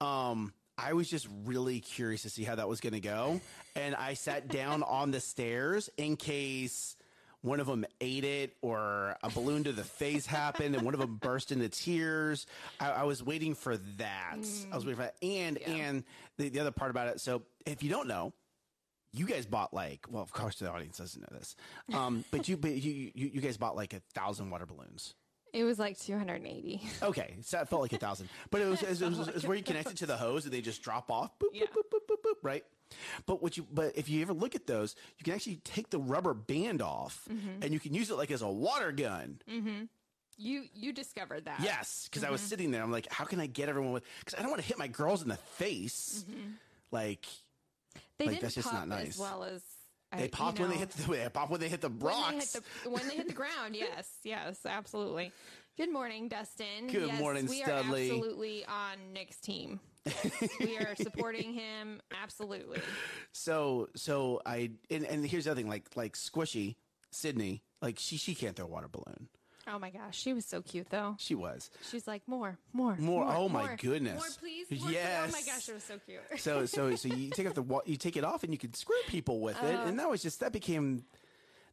Um, 0.00 0.52
I 0.76 0.92
was 0.92 1.08
just 1.08 1.26
really 1.44 1.80
curious 1.80 2.22
to 2.22 2.30
see 2.30 2.44
how 2.44 2.54
that 2.54 2.68
was 2.68 2.80
going 2.80 2.92
to 2.92 3.00
go, 3.00 3.40
and 3.74 3.94
I 3.96 4.14
sat 4.14 4.48
down 4.48 4.82
on 4.86 5.10
the 5.10 5.20
stairs 5.20 5.90
in 5.96 6.16
case 6.16 6.94
one 7.40 7.58
of 7.60 7.66
them 7.66 7.84
ate 8.00 8.24
it 8.24 8.56
or 8.62 9.16
a 9.22 9.30
balloon 9.30 9.64
to 9.64 9.72
the 9.72 9.84
face 9.84 10.26
happened 10.26 10.74
and 10.74 10.84
one 10.84 10.92
of 10.94 11.00
them 11.00 11.16
burst 11.16 11.52
into 11.52 11.68
tears. 11.68 12.46
I, 12.80 12.90
I 12.90 13.02
was 13.04 13.22
waiting 13.22 13.54
for 13.54 13.76
that. 13.98 14.34
I 14.72 14.74
was 14.74 14.84
waiting 14.84 14.96
for 14.96 15.02
that, 15.02 15.16
and 15.22 15.58
Yeah. 15.60 15.72
and 15.72 16.04
the, 16.36 16.48
the 16.48 16.60
other 16.60 16.70
part 16.72 16.90
about 16.90 17.08
it. 17.08 17.20
So 17.20 17.42
if 17.66 17.82
you 17.82 17.90
don't 17.90 18.06
know, 18.08 18.32
you 19.12 19.26
guys 19.26 19.46
bought 19.46 19.72
like 19.72 20.06
well 20.10 20.22
of 20.22 20.32
course 20.32 20.56
the 20.56 20.70
audience 20.70 20.98
doesn't 20.98 21.20
know 21.20 21.38
this 21.38 21.56
um 21.92 22.24
but 22.30 22.48
you 22.48 22.56
but 22.56 22.72
you 22.72 23.10
you, 23.14 23.30
you 23.34 23.40
guys 23.40 23.56
bought 23.56 23.76
like 23.76 23.94
a 23.94 24.00
thousand 24.14 24.50
water 24.50 24.66
balloons. 24.66 25.14
It 25.54 25.64
was 25.64 25.78
like 25.78 25.98
280. 25.98 26.82
okay 27.02 27.36
so 27.42 27.60
it 27.60 27.68
felt 27.68 27.82
like 27.82 27.92
a 27.92 27.98
thousand. 27.98 28.28
But 28.50 28.60
it 28.60 28.66
was 28.66 28.82
it 28.82 28.90
was, 28.90 29.02
it 29.02 29.08
was, 29.08 29.28
it 29.28 29.34
was 29.34 29.46
where 29.46 29.56
you 29.56 29.62
connect 29.62 29.90
it 29.90 29.96
to 29.98 30.06
the 30.06 30.16
hose 30.16 30.44
and 30.44 30.52
they 30.52 30.60
just 30.60 30.82
drop 30.82 31.10
off 31.10 31.38
boop, 31.38 31.48
Yeah. 31.52 31.64
boop, 31.66 31.90
boop, 31.90 32.00
boop, 32.08 32.16
boop, 32.16 32.30
boop, 32.30 32.34
right? 32.42 32.64
But 33.26 33.42
what 33.42 33.56
you 33.56 33.66
but 33.72 33.96
if 33.96 34.08
you 34.08 34.20
ever 34.22 34.32
look 34.34 34.54
at 34.54 34.66
those 34.66 34.94
you 35.18 35.24
can 35.24 35.34
actually 35.34 35.56
take 35.56 35.90
the 35.90 35.98
rubber 35.98 36.34
band 36.34 36.82
off 36.82 37.26
mm-hmm. 37.30 37.62
and 37.62 37.72
you 37.72 37.80
can 37.80 37.94
use 37.94 38.10
it 38.10 38.16
like 38.16 38.30
as 38.30 38.42
a 38.42 38.48
water 38.48 38.92
gun. 38.92 39.40
Mm-hmm. 39.50 39.84
You 40.36 40.64
you 40.74 40.92
discovered 40.92 41.46
that. 41.46 41.60
yes 41.60 42.08
because 42.08 42.22
i 42.22 42.30
was 42.30 42.40
mm-hmm. 42.40 42.48
sitting 42.48 42.70
there. 42.70 42.82
I'm 42.82 42.92
like 42.92 43.10
how 43.10 43.24
can 43.24 43.40
i 43.40 43.46
get 43.46 43.68
everyone 43.68 43.92
with 43.92 44.04
because 44.20 44.38
i 44.38 44.42
don't 44.42 44.50
want 44.50 44.62
to 44.62 44.68
hit 44.68 44.78
my 44.78 44.88
girls 44.88 45.22
in 45.22 45.28
the 45.28 45.36
face. 45.36 46.24
Like 46.90 47.26
They 48.18 48.26
Like, 48.26 48.34
didn't 48.34 48.42
that's 48.42 48.54
just 48.56 48.68
pop 48.68 48.74
not 48.80 48.88
nice. 48.88 49.08
as 49.10 49.18
well 49.18 49.44
as 49.44 49.62
I- 50.12 50.16
they 50.18 50.22
you 50.24 50.28
popped 50.30 50.58
when 50.58 50.70
they 50.70 50.76
hit 50.76 50.90
the 50.90 51.12
they 51.12 51.28
pop 51.28 51.50
when 51.50 51.60
they 51.60 51.68
hit 51.68 51.80
the 51.80 51.88
when 51.88 51.98
they 52.00 52.06
hit 52.06 52.34
rocks 52.34 52.52
the 52.52 52.90
when 52.90 53.08
they 53.08 53.14
hit 53.16 53.26
the 53.28 53.34
ground. 53.34 53.74
Yes, 53.76 54.08
yes, 54.24 54.64
absolutely. 54.66 55.32
Good 55.76 55.92
morning, 55.92 56.28
Dustin. 56.28 56.88
Good 56.90 57.06
yes, 57.08 57.20
morning, 57.20 57.46
we 57.46 57.62
Studley. 57.62 57.72
are 57.72 57.78
absolutely 58.14 58.64
on 58.66 59.12
Nick's 59.12 59.36
team. 59.40 59.78
Yes, 60.04 60.48
we 60.58 60.76
are 60.78 60.96
supporting 60.96 61.52
him 61.52 62.00
absolutely. 62.22 62.80
So 63.32 63.88
so 63.94 64.40
I 64.46 64.70
and, 64.90 65.04
and 65.04 65.24
here's 65.26 65.44
the 65.44 65.52
other 65.52 65.60
thing, 65.60 65.68
like 65.68 65.88
like 65.94 66.14
Squishy, 66.14 66.76
Sydney, 67.12 67.62
like 67.82 67.98
she 67.98 68.16
she 68.16 68.34
can't 68.34 68.56
throw 68.56 68.64
a 68.64 68.68
water 68.68 68.88
balloon. 68.88 69.28
Oh 69.70 69.78
my 69.78 69.90
gosh, 69.90 70.18
she 70.18 70.32
was 70.32 70.44
so 70.44 70.62
cute 70.62 70.88
though. 70.90 71.16
She 71.18 71.34
was. 71.34 71.70
She's 71.90 72.06
like 72.06 72.22
more, 72.26 72.58
more, 72.72 72.96
More. 72.96 73.24
Oh, 73.28 73.48
my 73.48 73.66
more, 73.66 73.76
goodness. 73.76 74.16
more, 74.16 74.26
please. 74.38 74.70
More, 74.70 74.80
please." 74.80 74.94
Yes. 74.94 75.28
Oh 75.28 75.32
my 75.32 75.42
gosh, 75.42 75.68
it 75.68 75.74
was 75.74 75.84
so 75.84 75.98
cute. 76.04 76.20
So 76.38 76.66
so 76.66 76.94
so 76.96 77.08
you 77.08 77.30
take 77.30 77.46
off 77.46 77.54
the 77.54 77.80
you 77.86 77.96
take 77.96 78.16
it 78.16 78.24
off 78.24 78.42
and 78.42 78.52
you 78.52 78.58
could 78.58 78.76
screw 78.76 78.96
people 79.08 79.40
with 79.40 79.56
it, 79.62 79.66
and 79.66 79.78
uh-huh. 79.78 79.90
that 79.92 80.10
was 80.10 80.22
just 80.22 80.40
that 80.40 80.52
became 80.52 81.04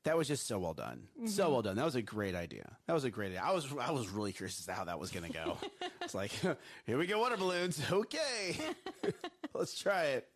that 0.03 0.17
was 0.17 0.27
just 0.27 0.45
so 0.47 0.59
well 0.59 0.73
done, 0.73 1.07
so 1.25 1.43
mm-hmm. 1.43 1.51
well 1.51 1.61
done. 1.61 1.75
That 1.77 1.85
was 1.85 1.95
a 1.95 2.01
great 2.01 2.35
idea. 2.35 2.77
That 2.85 2.93
was 2.93 3.05
a 3.05 3.09
great 3.09 3.27
idea. 3.27 3.41
I 3.43 3.53
was 3.53 3.67
I 3.79 3.91
was 3.91 4.09
really 4.09 4.33
curious 4.33 4.59
as 4.59 4.65
to 4.67 4.73
how 4.73 4.83
that 4.85 4.99
was 4.99 5.11
going 5.11 5.25
to 5.25 5.33
go. 5.33 5.57
it's 6.01 6.13
like 6.13 6.31
here 6.85 6.97
we 6.97 7.07
go, 7.07 7.19
water 7.19 7.37
balloons. 7.37 7.81
Okay, 7.91 8.57
let's 9.53 9.79
try 9.79 10.03
it. 10.05 10.27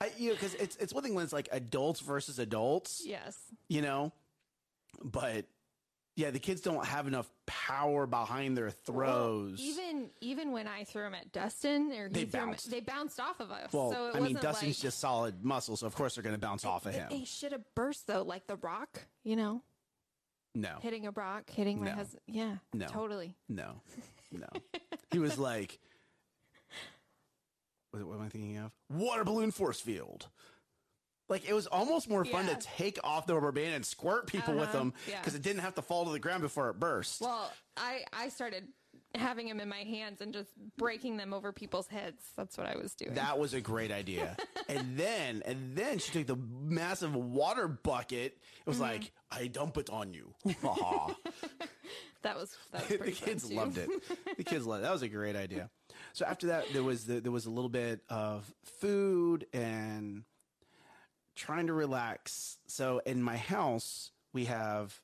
I, 0.00 0.10
you 0.18 0.30
know, 0.30 0.34
because 0.34 0.54
it's 0.54 0.76
it's 0.76 0.92
one 0.92 1.02
thing 1.02 1.14
when 1.14 1.24
it's 1.24 1.32
like 1.32 1.48
adults 1.52 2.00
versus 2.00 2.38
adults. 2.38 3.02
yes. 3.06 3.36
you 3.68 3.80
know 3.80 4.12
but 5.02 5.44
Yeah, 6.16 6.30
the 6.30 6.38
kids 6.38 6.62
don't 6.62 6.82
have 6.84 7.06
enough 7.06 7.30
power 7.44 8.06
behind 8.06 8.56
their 8.56 8.70
throws. 8.70 9.58
Well, 9.58 9.68
even 9.68 10.10
even 10.22 10.50
when 10.52 10.66
I 10.66 10.84
threw 10.84 11.02
them 11.02 11.14
at 11.14 11.30
Dustin, 11.30 11.92
or 11.92 12.08
They 12.08 12.24
bounced. 12.24 12.70
they 12.70 12.80
bounced 12.80 13.20
off 13.20 13.38
of 13.38 13.50
us. 13.50 13.70
well, 13.70 13.92
so 13.92 14.08
it 14.08 14.16
I 14.16 14.20
mean, 14.20 14.34
Dustin's 14.34 14.78
like, 14.78 14.82
just 14.82 14.98
solid 14.98 15.44
muscle, 15.44 15.76
so 15.76 15.86
of 15.86 15.94
course 15.94 16.14
they're 16.14 16.22
going 16.24 16.34
to 16.34 16.40
bounce 16.40 16.64
off 16.64 16.86
of 16.86 16.94
him. 16.94 17.08
They 17.10 17.24
should 17.24 17.52
have 17.52 17.62
burst 17.74 18.06
though, 18.06 18.22
like 18.22 18.46
the 18.46 18.56
rock. 18.56 19.02
You 19.24 19.36
know, 19.36 19.62
No, 20.54 20.78
hitting 20.80 21.06
a 21.06 21.10
rock, 21.10 21.50
hitting 21.50 21.80
my 21.80 21.90
No. 21.90 21.92
husband. 21.96 22.22
Yeah, 22.26 22.56
No. 22.72 22.86
totally. 22.86 23.34
no, 23.50 23.82
no. 24.32 24.48
he 25.12 25.18
was 25.18 25.38
like, 25.38 25.78
what 27.90 28.00
am 28.00 28.22
I 28.22 28.28
thinking 28.30 28.56
of? 28.58 28.72
Water 28.90 29.24
balloon 29.24 29.50
force 29.50 29.80
field. 29.80 30.28
Like 31.28 31.48
it 31.48 31.52
was 31.54 31.66
almost 31.66 32.08
more 32.08 32.24
fun 32.24 32.46
Yeah. 32.46 32.54
to 32.54 32.66
take 32.76 32.98
off 33.02 33.26
the 33.26 33.34
rubber 33.34 33.52
band 33.52 33.74
and 33.74 33.84
squirt 33.84 34.26
people 34.26 34.54
with 34.54 34.68
Uh-huh, 34.68 34.78
them 34.78 34.94
yeah. 35.08 35.18
because 35.20 35.34
it 35.34 35.42
didn't 35.42 35.62
have 35.62 35.74
to 35.74 35.82
fall 35.82 36.04
to 36.04 36.10
the 36.12 36.18
ground 36.20 36.42
before 36.42 36.70
it 36.70 36.78
burst. 36.78 37.20
Well, 37.20 37.52
I 37.76 38.04
I 38.12 38.28
started 38.28 38.68
having 39.14 39.48
them 39.48 39.60
in 39.60 39.68
my 39.68 39.78
hands 39.82 40.20
and 40.20 40.32
just 40.32 40.50
breaking 40.76 41.16
them 41.16 41.32
over 41.32 41.50
people's 41.52 41.86
heads. 41.88 42.22
That's 42.36 42.58
what 42.58 42.66
I 42.66 42.76
was 42.76 42.94
doing. 42.94 43.14
That 43.14 43.38
was 43.38 43.54
a 43.54 43.60
great 43.60 43.90
idea. 43.90 44.36
and 44.68 44.96
then, 44.98 45.42
and 45.46 45.74
then 45.74 45.98
she 45.98 46.12
took 46.12 46.26
the 46.26 46.36
massive 46.36 47.14
water 47.14 47.66
bucket. 47.68 48.32
It 48.32 48.40
Mm-hmm. 48.60 48.70
was 48.70 48.80
like, 48.80 49.12
I 49.30 49.46
dump 49.46 49.78
it 49.78 49.90
on 49.90 50.12
you. 50.12 50.34
That 52.22 52.36
was 52.36 52.56
that 52.72 52.88
was 52.88 52.98
the 52.98 53.12
kids 53.12 53.52
loved 53.52 53.78
it. 53.78 53.88
The 54.36 54.42
kids 54.42 54.66
loved 54.66 54.80
it. 54.80 54.84
That 54.84 54.92
was 54.92 55.02
a 55.02 55.08
great 55.08 55.36
idea. 55.36 55.70
So 56.12 56.24
after 56.26 56.48
that, 56.48 56.64
there 56.72 56.82
was 56.82 57.04
the, 57.06 57.20
there 57.20 57.30
was 57.30 57.46
a 57.46 57.50
little 57.50 57.68
bit 57.70 58.00
of 58.10 58.52
food 58.80 59.46
and 59.52 60.24
trying 61.36 61.68
to 61.68 61.72
relax. 61.72 62.58
So 62.66 63.00
in 63.06 63.22
my 63.22 63.36
house, 63.36 64.10
we 64.32 64.46
have. 64.46 64.98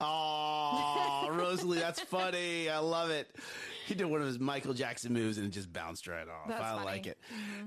Oh, 0.00 1.28
Rosalie, 1.32 1.78
that's 1.78 2.00
funny. 2.00 2.68
I 2.68 2.78
love 2.78 3.10
it. 3.10 3.34
He 3.86 3.94
did 3.94 4.06
one 4.06 4.20
of 4.20 4.26
his 4.26 4.38
Michael 4.40 4.74
Jackson 4.74 5.12
moves 5.12 5.38
and 5.38 5.46
it 5.46 5.50
just 5.50 5.72
bounced 5.72 6.08
right 6.08 6.26
off. 6.28 6.48
That's 6.48 6.62
I 6.62 6.72
funny. 6.74 6.84
like 6.84 7.06
it. 7.06 7.18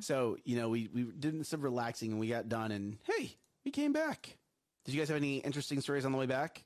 So, 0.01 0.37
you 0.43 0.57
know, 0.57 0.69
we, 0.69 0.89
we 0.93 1.03
did 1.03 1.45
some 1.45 1.61
relaxing 1.61 2.11
and 2.11 2.19
we 2.19 2.27
got 2.27 2.49
done 2.49 2.71
and 2.71 2.97
hey, 3.03 3.35
we 3.63 3.71
came 3.71 3.93
back. 3.93 4.35
Did 4.85 4.93
you 4.93 4.99
guys 5.01 5.07
have 5.09 5.17
any 5.17 5.37
interesting 5.37 5.79
stories 5.81 6.05
on 6.05 6.11
the 6.11 6.17
way 6.17 6.25
back? 6.25 6.63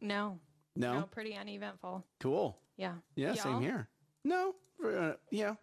No, 0.00 0.38
No? 0.74 1.00
no, 1.00 1.02
pretty 1.06 1.34
uneventful. 1.36 2.04
Cool. 2.20 2.58
Yeah, 2.76 2.94
Yeah, 3.14 3.34
same 3.34 3.52
Y'all? 3.52 3.60
here. 3.60 3.88
No, 4.24 4.54
uh, 4.84 5.12
yeah. 5.30 5.54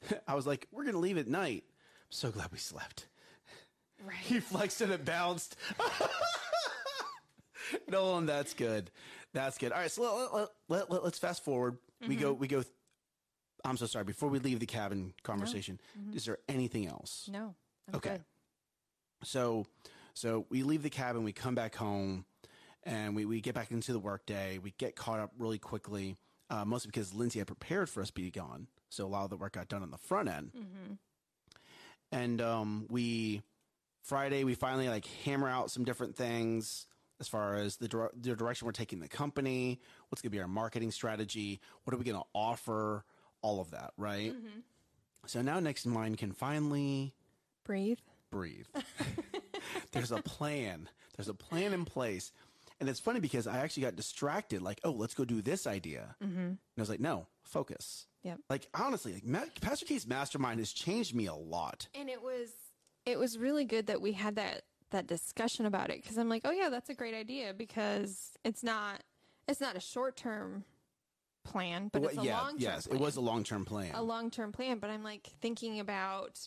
I 0.28 0.34
was 0.34 0.46
like, 0.46 0.66
we're 0.72 0.84
gonna 0.84 0.98
leave 0.98 1.18
at 1.18 1.28
night. 1.28 1.64
I'm 1.68 2.10
so 2.10 2.30
glad 2.30 2.50
we 2.52 2.58
slept. 2.58 3.06
Right. 4.04 4.16
He 4.16 4.40
flexed 4.40 4.80
and 4.80 4.92
it 4.92 5.04
bounced. 5.04 5.56
Nolan, 7.88 8.26
that's 8.26 8.54
good. 8.54 8.90
That's 9.34 9.58
good. 9.58 9.72
All 9.72 9.78
right, 9.78 9.90
so 9.90 10.28
let, 10.32 10.48
let, 10.68 10.90
let, 10.90 11.02
us 11.02 11.18
fast 11.18 11.44
forward. 11.44 11.76
We 12.06 12.16
go. 12.16 12.32
Mm-hmm. 12.32 12.40
We 12.40 12.48
go. 12.48 12.62
I'm 13.64 13.76
so 13.76 13.86
sorry. 13.86 14.04
Before 14.04 14.28
we 14.28 14.38
leave 14.38 14.60
the 14.60 14.66
cabin 14.66 15.12
conversation, 15.24 15.80
is 16.14 16.24
there 16.24 16.38
anything 16.48 16.86
else? 16.86 17.28
No. 17.30 17.54
I'm 17.88 17.96
Okay. 17.96 18.10
good. 18.10 18.20
So, 19.24 19.66
so 20.14 20.46
we 20.48 20.62
leave 20.62 20.82
the 20.82 20.90
cabin, 20.90 21.24
we 21.24 21.32
come 21.32 21.56
back 21.56 21.74
home, 21.74 22.24
and 22.84 23.16
we, 23.16 23.24
we 23.24 23.40
get 23.40 23.54
back 23.54 23.72
into 23.72 23.92
the 23.92 23.98
workday. 23.98 24.58
We 24.58 24.72
get 24.78 24.94
caught 24.94 25.18
up 25.18 25.32
really 25.38 25.58
quickly, 25.58 26.16
uh, 26.50 26.64
mostly 26.64 26.88
because 26.88 27.12
Lindsay 27.14 27.40
had 27.40 27.48
prepared 27.48 27.90
for 27.90 28.00
us 28.00 28.08
to 28.08 28.14
be 28.14 28.30
gone. 28.30 28.68
So 28.90 29.06
a 29.06 29.08
lot 29.08 29.24
of 29.24 29.30
the 29.30 29.36
work 29.36 29.52
got 29.52 29.68
done 29.68 29.82
on 29.82 29.90
the 29.90 29.98
front 29.98 30.28
end. 30.28 30.52
And 32.10 32.40
um, 32.40 32.86
we 32.88 33.42
Friday 34.02 34.44
we 34.44 34.54
finally 34.54 34.88
like 34.88 35.06
hammer 35.24 35.48
out 35.48 35.70
some 35.70 35.84
different 35.84 36.16
things 36.16 36.86
as 37.20 37.28
far 37.28 37.56
as 37.56 37.76
the, 37.76 37.88
dir- 37.88 38.12
the 38.18 38.34
direction 38.36 38.64
we're 38.66 38.72
taking 38.72 39.00
the 39.00 39.08
company, 39.08 39.80
what's 40.08 40.22
going 40.22 40.30
to 40.30 40.36
be 40.36 40.40
our 40.40 40.46
marketing 40.48 40.90
strategy, 40.92 41.60
what 41.84 41.92
are 41.92 41.96
we 41.98 42.04
going 42.04 42.16
to 42.16 42.26
offer, 42.32 43.04
all 43.42 43.60
of 43.60 43.72
that, 43.72 43.90
right? 43.96 44.32
So 45.26 45.42
now 45.42 45.58
Nick's 45.60 45.84
mind 45.84 46.16
can 46.18 46.30
finally 46.32 47.12
Breathe. 47.64 47.98
breathe. 48.30 48.66
There's 49.92 50.12
a 50.12 50.22
plan. 50.22 50.88
There's 51.16 51.28
a 51.28 51.34
plan 51.34 51.72
in 51.72 51.84
place. 51.84 52.30
And 52.80 52.88
it's 52.88 53.00
funny 53.00 53.18
because 53.20 53.46
I 53.46 53.58
actually 53.58 53.82
got 53.84 53.96
distracted, 53.96 54.62
like, 54.62 54.80
oh, 54.84 54.92
let's 54.92 55.14
go 55.14 55.24
do 55.24 55.42
this 55.42 55.66
idea. 55.66 56.14
Mm-hmm. 56.22 56.38
And 56.38 56.58
I 56.76 56.80
was 56.80 56.88
like, 56.88 57.00
no, 57.00 57.26
focus. 57.42 58.06
Yep. 58.22 58.38
Like, 58.48 58.68
honestly, 58.74 59.14
like, 59.14 59.24
Ma- 59.26 59.44
Pastor 59.60 59.84
K's 59.86 60.06
mastermind 60.06 60.60
has 60.60 60.72
changed 60.72 61.14
me 61.14 61.26
a 61.26 61.34
lot. 61.34 61.88
And 61.94 62.08
it 62.08 62.22
was 62.22 62.50
it 63.06 63.18
was 63.18 63.38
really 63.38 63.64
good 63.64 63.86
that 63.86 64.00
we 64.00 64.12
had 64.12 64.36
that 64.36 64.62
that 64.90 65.06
discussion 65.06 65.66
about 65.66 65.90
it 65.90 66.02
because 66.02 66.18
I'm 66.18 66.28
like, 66.28 66.42
oh 66.44 66.50
yeah, 66.50 66.68
that's 66.68 66.88
a 66.90 66.94
great 66.94 67.14
idea 67.14 67.52
because 67.54 68.32
it's 68.44 68.62
not 68.62 69.02
it's 69.48 69.60
not 69.60 69.76
a 69.76 69.80
short 69.80 70.16
term 70.16 70.64
plan, 71.44 71.88
but 71.92 72.02
Well, 72.02 72.10
it's 72.10 72.18
a 72.18 72.24
yeah, 72.24 72.38
long 72.40 72.50
term. 72.52 72.58
yes, 72.60 72.86
it 72.86 72.98
was 72.98 73.16
a 73.16 73.20
long 73.20 73.44
term 73.44 73.64
plan. 73.64 73.92
a 73.94 74.02
long 74.02 74.30
term 74.30 74.52
plan. 74.52 74.78
But 74.78 74.90
I'm 74.90 75.02
like 75.02 75.28
thinking 75.40 75.80
about 75.80 76.38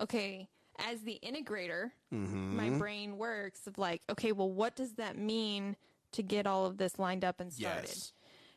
okay, 0.00 0.48
as 0.78 1.02
the 1.02 1.18
integrator, 1.22 1.90
Mm-hmm. 2.12 2.56
my 2.56 2.70
brain 2.70 3.18
works 3.18 3.66
of 3.66 3.76
like, 3.78 4.02
okay, 4.08 4.32
well, 4.32 4.50
what 4.50 4.76
does 4.76 4.92
that 4.94 5.16
mean 5.18 5.76
to 6.12 6.22
get 6.22 6.46
all 6.46 6.64
of 6.66 6.76
this 6.78 6.98
lined 6.98 7.24
up 7.24 7.40
and 7.40 7.52
started? 7.52 7.88
Yes. 7.88 8.12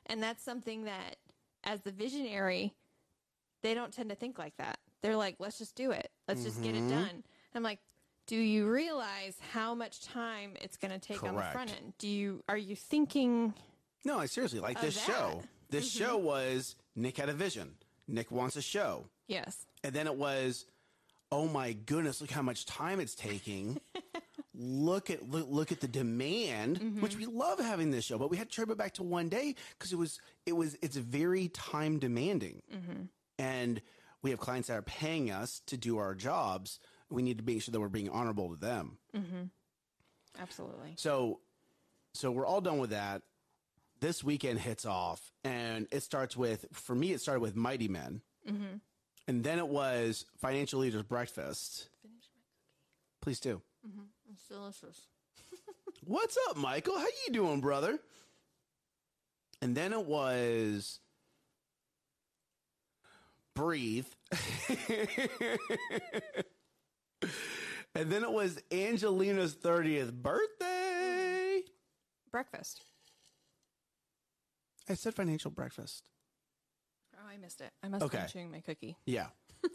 And 0.05 0.21
that's 0.21 0.43
something 0.43 0.83
that, 0.85 1.15
as 1.63 1.81
the 1.81 1.91
visionary, 1.91 2.73
they 3.63 3.73
don't 3.73 3.91
tend 3.91 4.09
to 4.09 4.15
think 4.15 4.37
like 4.37 4.55
that. 4.57 4.77
They're 5.01 5.15
like, 5.15 5.35
let's 5.39 5.57
just 5.57 5.75
do 5.75 5.91
it. 5.91 6.11
Let's 6.27 6.43
just 6.43 6.61
get 6.61 6.75
Mm-hmm. 6.75 6.87
it 6.87 6.95
done. 6.95 7.23
I'm 7.55 7.63
like, 7.63 7.79
do 8.27 8.35
you 8.35 8.67
realize 8.69 9.35
how 9.53 9.73
much 9.73 10.01
time 10.01 10.53
it's 10.61 10.77
going 10.77 10.91
to 10.91 10.99
take 10.99 11.23
on 11.23 11.35
the 11.35 11.41
front 11.41 11.71
end? 11.71 11.93
Do 11.97 12.07
you 12.07 12.43
are 12.49 12.57
you 12.57 12.75
thinking? 12.75 13.53
No, 14.05 14.19
I 14.19 14.25
seriously, 14.27 14.59
like 14.59 14.79
this 14.81 14.95
that. 15.05 15.13
Mm-hmm. 15.13 15.39
show. 15.39 15.43
This 15.69 15.91
show 15.91 16.17
was 16.17 16.75
Nick 16.95 17.17
had 17.17 17.29
a 17.29 17.33
vision. 17.33 17.75
Nick 18.07 18.31
wants 18.31 18.55
a 18.55 18.61
show. 18.61 19.05
Yes. 19.27 19.65
And 19.83 19.93
then 19.93 20.07
it 20.07 20.15
was, 20.15 20.65
oh 21.31 21.47
my 21.47 21.73
goodness, 21.73 22.21
look 22.21 22.31
how 22.31 22.41
much 22.41 22.65
time 22.65 22.99
it's 22.99 23.15
taking. 23.15 23.79
look 24.57 25.09
at 25.09 25.29
look, 25.29 25.47
look 25.49 25.71
at 25.71 25.79
the 25.79 25.87
demand, 25.87 26.79
mm-hmm. 26.79 27.01
which 27.01 27.15
we 27.15 27.25
love 27.25 27.59
having 27.59 27.91
this 27.91 28.05
show, 28.05 28.17
but 28.17 28.29
we 28.29 28.37
had 28.37 28.49
to 28.49 28.55
trim 28.55 28.71
it 28.71 28.77
back 28.77 28.93
to 28.95 29.03
one 29.03 29.29
day 29.29 29.55
because 29.77 29.93
it 29.93 29.97
was 29.97 30.19
it 30.45 30.53
was 30.53 30.75
it's 30.81 30.95
very 30.95 31.49
time 31.49 31.99
demanding, 31.99 32.61
mm-hmm. 32.73 33.03
and 33.39 33.81
we 34.21 34.31
have 34.31 34.39
clients 34.39 34.67
that 34.67 34.77
are 34.77 34.83
paying 34.83 35.31
us 35.31 35.61
to 35.67 35.77
do 35.77 35.97
our 35.97 36.15
jobs. 36.15 36.79
We 37.09 37.21
need 37.21 37.37
to 37.37 37.43
make 37.43 37.61
sure 37.61 37.71
that 37.71 37.79
we're 37.79 37.87
being 37.87 38.09
honorable 38.09 38.49
to 38.49 38.59
them. 38.59 38.97
Mm-hmm. 39.15 39.43
Absolutely. 40.39 40.93
So, 40.97 41.39
so 42.13 42.31
we're 42.31 42.45
all 42.45 42.61
done 42.61 42.79
with 42.79 42.89
that. 42.89 43.21
This 43.99 44.23
weekend 44.23 44.59
hits 44.59 44.85
off, 44.85 45.31
and 45.43 45.87
it 45.91 46.03
starts 46.03 46.35
with 46.37 46.65
for 46.71 46.93
me. 46.93 47.13
It 47.13 47.21
started 47.21 47.39
with 47.39 47.55
Mighty 47.55 47.87
Men, 47.87 48.21
and 49.27 49.43
then 49.43 49.59
it 49.59 49.67
was 49.67 50.25
Financial 50.39 50.79
Leaders 50.79 51.03
Breakfast. 51.03 51.89
Finish 52.01 52.29
my 52.33 52.41
cookie. 52.41 53.21
Please 53.21 53.39
do. 53.39 53.61
Mm-hmm. 53.87 54.05
It's 54.33 54.47
delicious. 54.47 55.07
What's 56.05 56.37
up, 56.49 56.57
Michael? 56.57 56.97
How 56.97 57.05
you 57.05 57.33
doing, 57.33 57.59
brother? 57.59 57.99
And 59.61 59.75
then 59.75 59.91
it 59.91 60.05
was 60.05 60.99
breathe. 63.55 64.05
and 67.95 68.11
then 68.11 68.23
it 68.23 68.31
was 68.31 68.61
Angelina's 68.71 69.55
30th 69.55 70.13
birthday. 70.13 71.61
Mm. 71.63 72.31
Breakfast. 72.31 72.83
I 74.87 74.93
said 74.93 75.15
financial 75.15 75.51
breakfast. 75.51 76.03
Oh, 77.27 77.33
I 77.33 77.37
missed 77.37 77.61
it. 77.61 77.71
I 77.83 77.87
must 77.89 78.01
have 78.01 78.09
Okay. 78.11 78.19
been 78.19 78.27
chewing 78.27 78.51
my 78.51 78.61
cookie. 78.61 78.95
Yeah. 79.05 79.27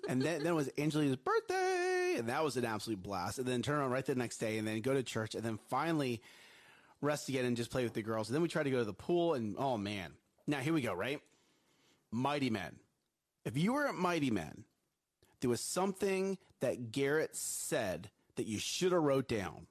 And 0.08 0.22
then, 0.22 0.38
then 0.42 0.52
it 0.52 0.54
was 0.54 0.70
Angelina's 0.78 1.16
birthday, 1.16 2.14
and 2.16 2.28
that 2.28 2.42
was 2.44 2.56
an 2.56 2.64
absolute 2.64 3.02
blast. 3.02 3.38
And 3.38 3.46
then 3.46 3.62
turn 3.62 3.80
on 3.80 3.90
right 3.90 4.04
the 4.06 4.14
next 4.14 4.38
day, 4.38 4.58
and 4.58 4.66
then 4.66 4.80
go 4.80 4.94
to 4.94 5.02
church, 5.02 5.34
and 5.34 5.42
then 5.44 5.58
finally 5.68 6.22
rest 7.00 7.28
again 7.28 7.44
and 7.44 7.56
just 7.56 7.70
play 7.70 7.82
with 7.84 7.92
the 7.92 8.02
girls. 8.02 8.28
And 8.28 8.34
then 8.34 8.42
we 8.42 8.48
tried 8.48 8.62
to 8.64 8.70
go 8.70 8.78
to 8.78 8.84
the 8.84 8.92
pool, 8.94 9.34
and 9.34 9.56
oh 9.58 9.76
man. 9.76 10.12
Now 10.46 10.58
here 10.60 10.72
we 10.72 10.80
go, 10.80 10.94
right? 10.94 11.20
Mighty 12.10 12.48
Men. 12.50 12.76
If 13.44 13.56
you 13.56 13.72
were 13.74 13.86
at 13.88 13.94
Mighty 13.94 14.30
Men, 14.30 14.64
there 15.40 15.50
was 15.50 15.60
something 15.60 16.38
that 16.60 16.92
Garrett 16.92 17.34
said 17.36 18.10
that 18.36 18.46
you 18.46 18.58
should 18.58 18.92
have 18.92 19.02
wrote 19.02 19.28
down. 19.28 19.66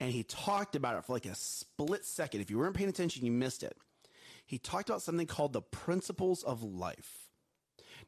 And 0.00 0.10
he 0.10 0.22
talked 0.24 0.74
about 0.74 0.96
it 0.96 1.04
for 1.04 1.12
like 1.12 1.26
a 1.26 1.34
split 1.34 2.04
second. 2.04 2.40
If 2.40 2.50
you 2.50 2.58
weren't 2.58 2.74
paying 2.74 2.88
attention, 2.88 3.24
you 3.24 3.30
missed 3.32 3.62
it. 3.62 3.76
He 4.46 4.58
talked 4.58 4.88
about 4.88 5.02
something 5.02 5.26
called 5.26 5.52
the 5.52 5.62
principles 5.62 6.42
of 6.42 6.62
life. 6.62 7.24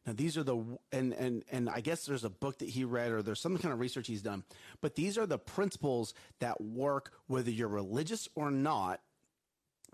Now 0.06 0.12
these 0.12 0.36
are 0.36 0.44
the 0.44 0.56
and 0.92 1.12
and 1.12 1.42
and 1.50 1.68
I 1.68 1.80
guess 1.80 2.06
there's 2.06 2.24
a 2.24 2.30
book 2.30 2.58
that 2.58 2.68
he 2.68 2.84
read 2.84 3.10
or 3.10 3.22
there's 3.22 3.40
some 3.40 3.58
kind 3.58 3.72
of 3.72 3.80
research 3.80 4.06
he's 4.06 4.22
done, 4.22 4.44
but 4.80 4.94
these 4.94 5.18
are 5.18 5.26
the 5.26 5.38
principles 5.38 6.14
that 6.38 6.60
work 6.60 7.12
whether 7.26 7.50
you're 7.50 7.68
religious 7.68 8.28
or 8.34 8.50
not. 8.50 9.00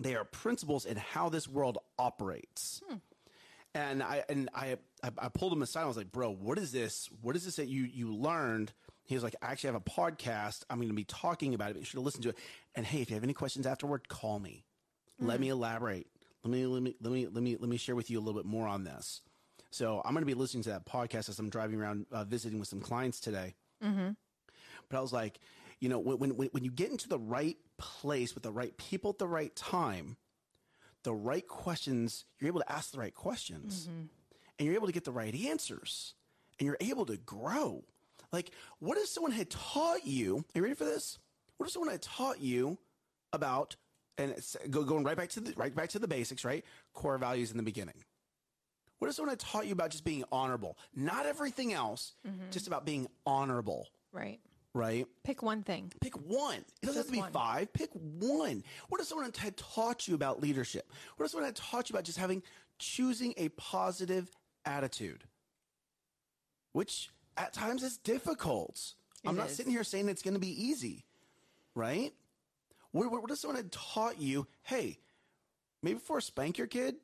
They 0.01 0.15
are 0.15 0.25
principles 0.25 0.85
in 0.85 0.97
how 0.97 1.29
this 1.29 1.49
world 1.49 1.79
operates. 1.99 2.83
Hmm. 2.89 2.97
And 3.75 4.03
I 4.03 4.25
and 4.29 4.51
I, 4.55 4.77
I 5.03 5.11
I 5.17 5.29
pulled 5.29 5.53
him 5.53 5.63
aside. 5.63 5.83
I 5.83 5.87
was 5.87 5.97
like, 5.97 6.13
"Bro, 6.13 6.35
what 6.35 6.59
is 6.59 6.73
this? 6.73 7.09
What 7.23 7.37
is 7.37 7.45
this 7.47 7.57
that 7.57 7.69
you 7.69 7.85
you 7.85 8.15
learned 8.15 8.73
He 9.05 9.15
was 9.15 9.25
like, 9.25 9.37
I 9.41 9.51
actually 9.53 9.69
have 9.69 9.77
a 9.77 9.81
podcast. 9.81 10.65
I'm 10.69 10.79
going 10.79 10.89
to 10.89 10.95
be 10.95 11.05
talking 11.05 11.55
about 11.55 11.71
it. 11.71 11.75
But 11.75 11.81
you 11.81 11.87
should 11.87 12.01
listen 12.01 12.23
to 12.23 12.31
it. 12.31 12.39
And 12.75 12.85
hey, 12.87 13.01
if 13.01 13.11
you 13.11 13.15
have 13.15 13.25
any 13.25 13.35
questions 13.35 13.67
afterward, 13.67 14.09
call 14.09 14.39
me. 14.39 14.65
Let 15.19 15.37
hmm. 15.37 15.43
me 15.43 15.49
elaborate. 15.49 16.07
Let 16.45 16.51
me 16.51 16.67
let 16.67 16.83
me 16.83 16.95
let 17.01 17.13
me 17.13 17.27
let 17.27 17.43
me 17.43 17.57
let 17.59 17.69
me 17.69 17.77
share 17.77 17.95
with 17.95 18.11
you 18.11 18.19
a 18.19 18.23
little 18.23 18.41
bit 18.41 18.49
more 18.49 18.67
on 18.67 18.85
this. 18.85 19.23
So 19.71 20.03
I'm 20.05 20.13
going 20.13 20.23
to 20.23 20.27
be 20.27 20.35
listening 20.35 20.63
to 20.65 20.71
that 20.71 20.85
podcast 20.87 21.29
as 21.29 21.39
I'm 21.39 21.49
driving 21.49 21.81
around 21.81 22.07
uh, 22.13 22.25
visiting 22.25 22.59
with 22.59 22.69
some 22.69 22.81
clients 22.81 23.21
today. 23.21 23.55
But 24.89 24.99
I 24.99 25.01
was 25.01 25.13
like, 25.13 25.39
you 25.81 25.89
know, 25.89 25.99
when, 25.99 26.19
when 26.37 26.49
when 26.53 26.65
you 26.65 26.71
get 26.71 26.91
into 26.91 27.09
the 27.09 27.19
right 27.19 27.57
place 27.79 28.35
with 28.35 28.43
the 28.43 28.53
right 28.53 28.77
people 28.77 29.11
at 29.11 29.19
the 29.19 29.27
right 29.29 29.55
time, 29.57 30.17
the 31.05 31.15
right 31.15 31.47
questions, 31.47 32.25
you're 32.39 32.49
able 32.49 32.61
to 32.61 32.71
ask 32.71 32.91
the 32.93 32.99
right 32.99 33.15
questions, 33.15 33.89
and 34.59 34.67
you're 34.67 34.75
able 34.75 34.87
to 34.89 34.93
get 34.93 35.05
the 35.05 35.13
right 35.13 35.35
answers, 35.35 36.15
and 36.59 36.67
you're 36.67 36.77
able 36.81 37.07
to 37.07 37.17
grow. 37.17 37.85
Like, 38.33 38.51
what 38.79 38.99
if 38.99 39.07
someone 39.09 39.33
had 39.33 39.51
taught 39.51 40.05
you? 40.07 40.39
Are 40.39 40.59
you 40.59 40.63
ready 40.63 40.75
for 40.75 40.85
this? 40.85 41.19
What 41.57 41.67
if 41.67 41.73
someone 41.73 41.91
had 41.91 42.03
taught 42.03 42.41
you 42.41 42.79
about 43.33 43.77
and 44.19 44.33
it's 44.33 44.57
go, 44.71 44.85
going 44.85 45.05
right 45.05 45.17
back 45.17 45.31
to 45.31 45.41
the 45.41 45.53
right 45.57 45.75
back 45.75 45.91
to 45.91 45.99
the 45.99 46.09
basics, 46.09 46.45
right? 46.45 46.65
Core 46.93 47.19
values 47.19 47.51
in 47.51 47.57
the 47.57 47.63
beginning. 47.63 48.05
What 48.99 49.09
if 49.09 49.17
someone 49.17 49.31
had 49.31 49.41
taught 49.41 49.67
you 49.67 49.73
about 49.73 49.91
just 49.91 50.05
being 50.05 50.23
honorable? 50.31 50.79
Not 50.95 51.27
everything 51.27 51.73
else, 51.73 52.13
mm-hmm. 52.27 52.51
just 52.53 52.69
about 52.69 52.87
being 52.87 53.09
honorable, 53.27 53.89
Right. 54.13 54.39
right? 54.75 55.07
Pick 55.25 55.43
one 55.43 55.65
thing. 55.65 55.93
Pick 56.01 56.15
one. 56.15 56.65
It 56.81 56.87
doesn't 56.87 57.01
have 57.01 57.07
to 57.07 57.13
be 57.13 57.19
one. 57.19 57.33
five. 57.33 57.73
Pick 57.73 57.91
one. 57.93 58.63
What 58.91 59.01
if 59.01 59.09
someone 59.09 59.29
had 59.37 59.57
taught 59.57 60.07
you 60.07 60.15
about 60.15 60.41
leadership? 60.41 60.89
What 61.17 61.25
if 61.25 61.33
someone 61.33 61.47
had 61.47 61.57
taught 61.57 61.91
you 61.91 61.95
about 61.95 62.05
just 62.05 62.19
having 62.19 62.45
choosing 62.79 63.35
a 63.39 63.49
positive 63.49 64.31
attitude? 64.65 65.25
Which 66.73 67.11
at 67.37 67.53
times 67.53 67.83
is 67.83 67.99
difficult. 67.99 68.95
I'm 69.27 69.37
not 69.37 69.49
is. 69.49 69.57
sitting 69.57 69.73
here 69.73 69.85
saying 69.85 70.09
it's 70.09 70.23
going 70.23 70.35
to 70.35 70.41
be 70.41 70.65
easy, 70.65 71.05
right? 71.75 72.13
What, 72.93 73.11
what, 73.11 73.31
if 73.31 73.39
someone 73.39 73.57
had 73.57 73.73
taught 73.73 74.21
you, 74.21 74.47
hey, 74.63 74.99
maybe 75.83 75.95
before 75.95 76.21
spank 76.21 76.59
your 76.59 76.67
kid, 76.67 76.97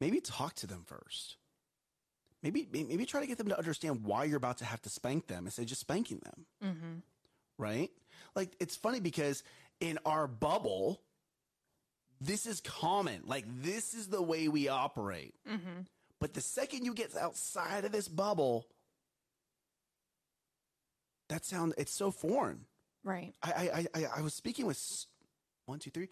maybe 0.00 0.20
talk 0.20 0.54
to 0.56 0.66
them 0.66 0.82
first. 0.86 1.36
Maybe, 2.42 2.68
maybe 2.70 3.06
try 3.06 3.20
to 3.20 3.26
get 3.26 3.38
them 3.38 3.48
to 3.48 3.56
understand 3.58 4.04
why 4.04 4.24
you're 4.24 4.36
about 4.36 4.58
to 4.58 4.66
have 4.66 4.82
to 4.82 4.90
spank 4.90 5.28
them 5.28 5.46
instead 5.46 5.62
of 5.62 5.68
just 5.68 5.80
spanking 5.80 6.20
them 6.24 6.46
Mm-hmm. 6.62 6.94
right? 7.56 7.90
Like 8.36 8.54
it's 8.60 8.76
funny 8.76 9.00
because 9.00 9.42
in 9.80 9.98
our 10.04 10.26
bubble, 10.26 11.00
this 12.20 12.44
is 12.46 12.60
common. 12.60 13.22
Like 13.26 13.44
this 13.62 13.94
is 13.94 14.08
the 14.08 14.20
way 14.20 14.48
we 14.48 14.68
operate. 14.68 15.34
Mm-hmm. 15.50 15.82
But 16.20 16.34
the 16.34 16.40
second 16.40 16.84
you 16.84 16.92
get 16.94 17.16
outside 17.16 17.84
of 17.84 17.92
this 17.92 18.08
bubble, 18.08 18.66
that 21.28 21.44
sound 21.44 21.74
it's 21.78 21.92
so 21.92 22.10
foreign. 22.10 22.66
Right. 23.04 23.34
I 23.42 23.86
I 23.94 24.00
I- 24.00 24.08
I, 24.16 24.20
was 24.22 24.34
speaking 24.34 24.66
with 24.66 25.06
one, 25.66 25.78
two, 25.78 25.90
three, 25.90 26.08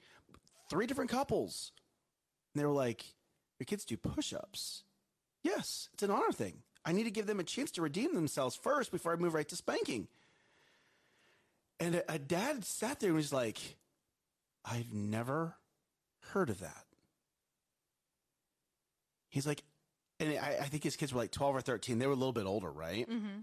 three 0.70 0.86
different 0.86 1.10
couples, 1.10 1.72
and 2.54 2.60
they 2.60 2.66
were 2.66 2.72
like, 2.72 3.04
"Your 3.58 3.64
kids 3.64 3.84
do 3.84 3.96
push-ups." 3.96 4.84
Yes, 5.42 5.88
it's 5.94 6.02
an 6.02 6.10
honor 6.10 6.32
thing. 6.32 6.62
I 6.84 6.92
need 6.92 7.04
to 7.04 7.10
give 7.10 7.26
them 7.26 7.40
a 7.40 7.44
chance 7.44 7.70
to 7.72 7.82
redeem 7.82 8.14
themselves 8.14 8.54
first 8.56 8.90
before 8.92 9.12
I 9.12 9.16
move 9.16 9.34
right 9.34 9.48
to 9.48 9.56
spanking. 9.56 10.08
And 11.80 11.94
a, 11.96 12.12
a 12.14 12.18
dad 12.18 12.64
sat 12.64 13.00
there 13.00 13.08
and 13.08 13.16
was 13.16 13.32
like, 13.32 13.58
"I've 14.64 14.92
never 14.92 15.56
heard 16.32 16.50
of 16.50 16.60
that." 16.60 16.84
He's 19.30 19.46
like, 19.46 19.62
and 20.20 20.38
I, 20.38 20.58
I 20.60 20.64
think 20.66 20.84
his 20.84 20.96
kids 20.96 21.12
were 21.14 21.20
like 21.20 21.30
twelve 21.30 21.56
or 21.56 21.62
thirteen. 21.62 21.98
They 21.98 22.06
were 22.06 22.12
a 22.12 22.16
little 22.16 22.34
bit 22.34 22.44
older, 22.46 22.70
right? 22.70 23.08
Mm-hmm. 23.08 23.40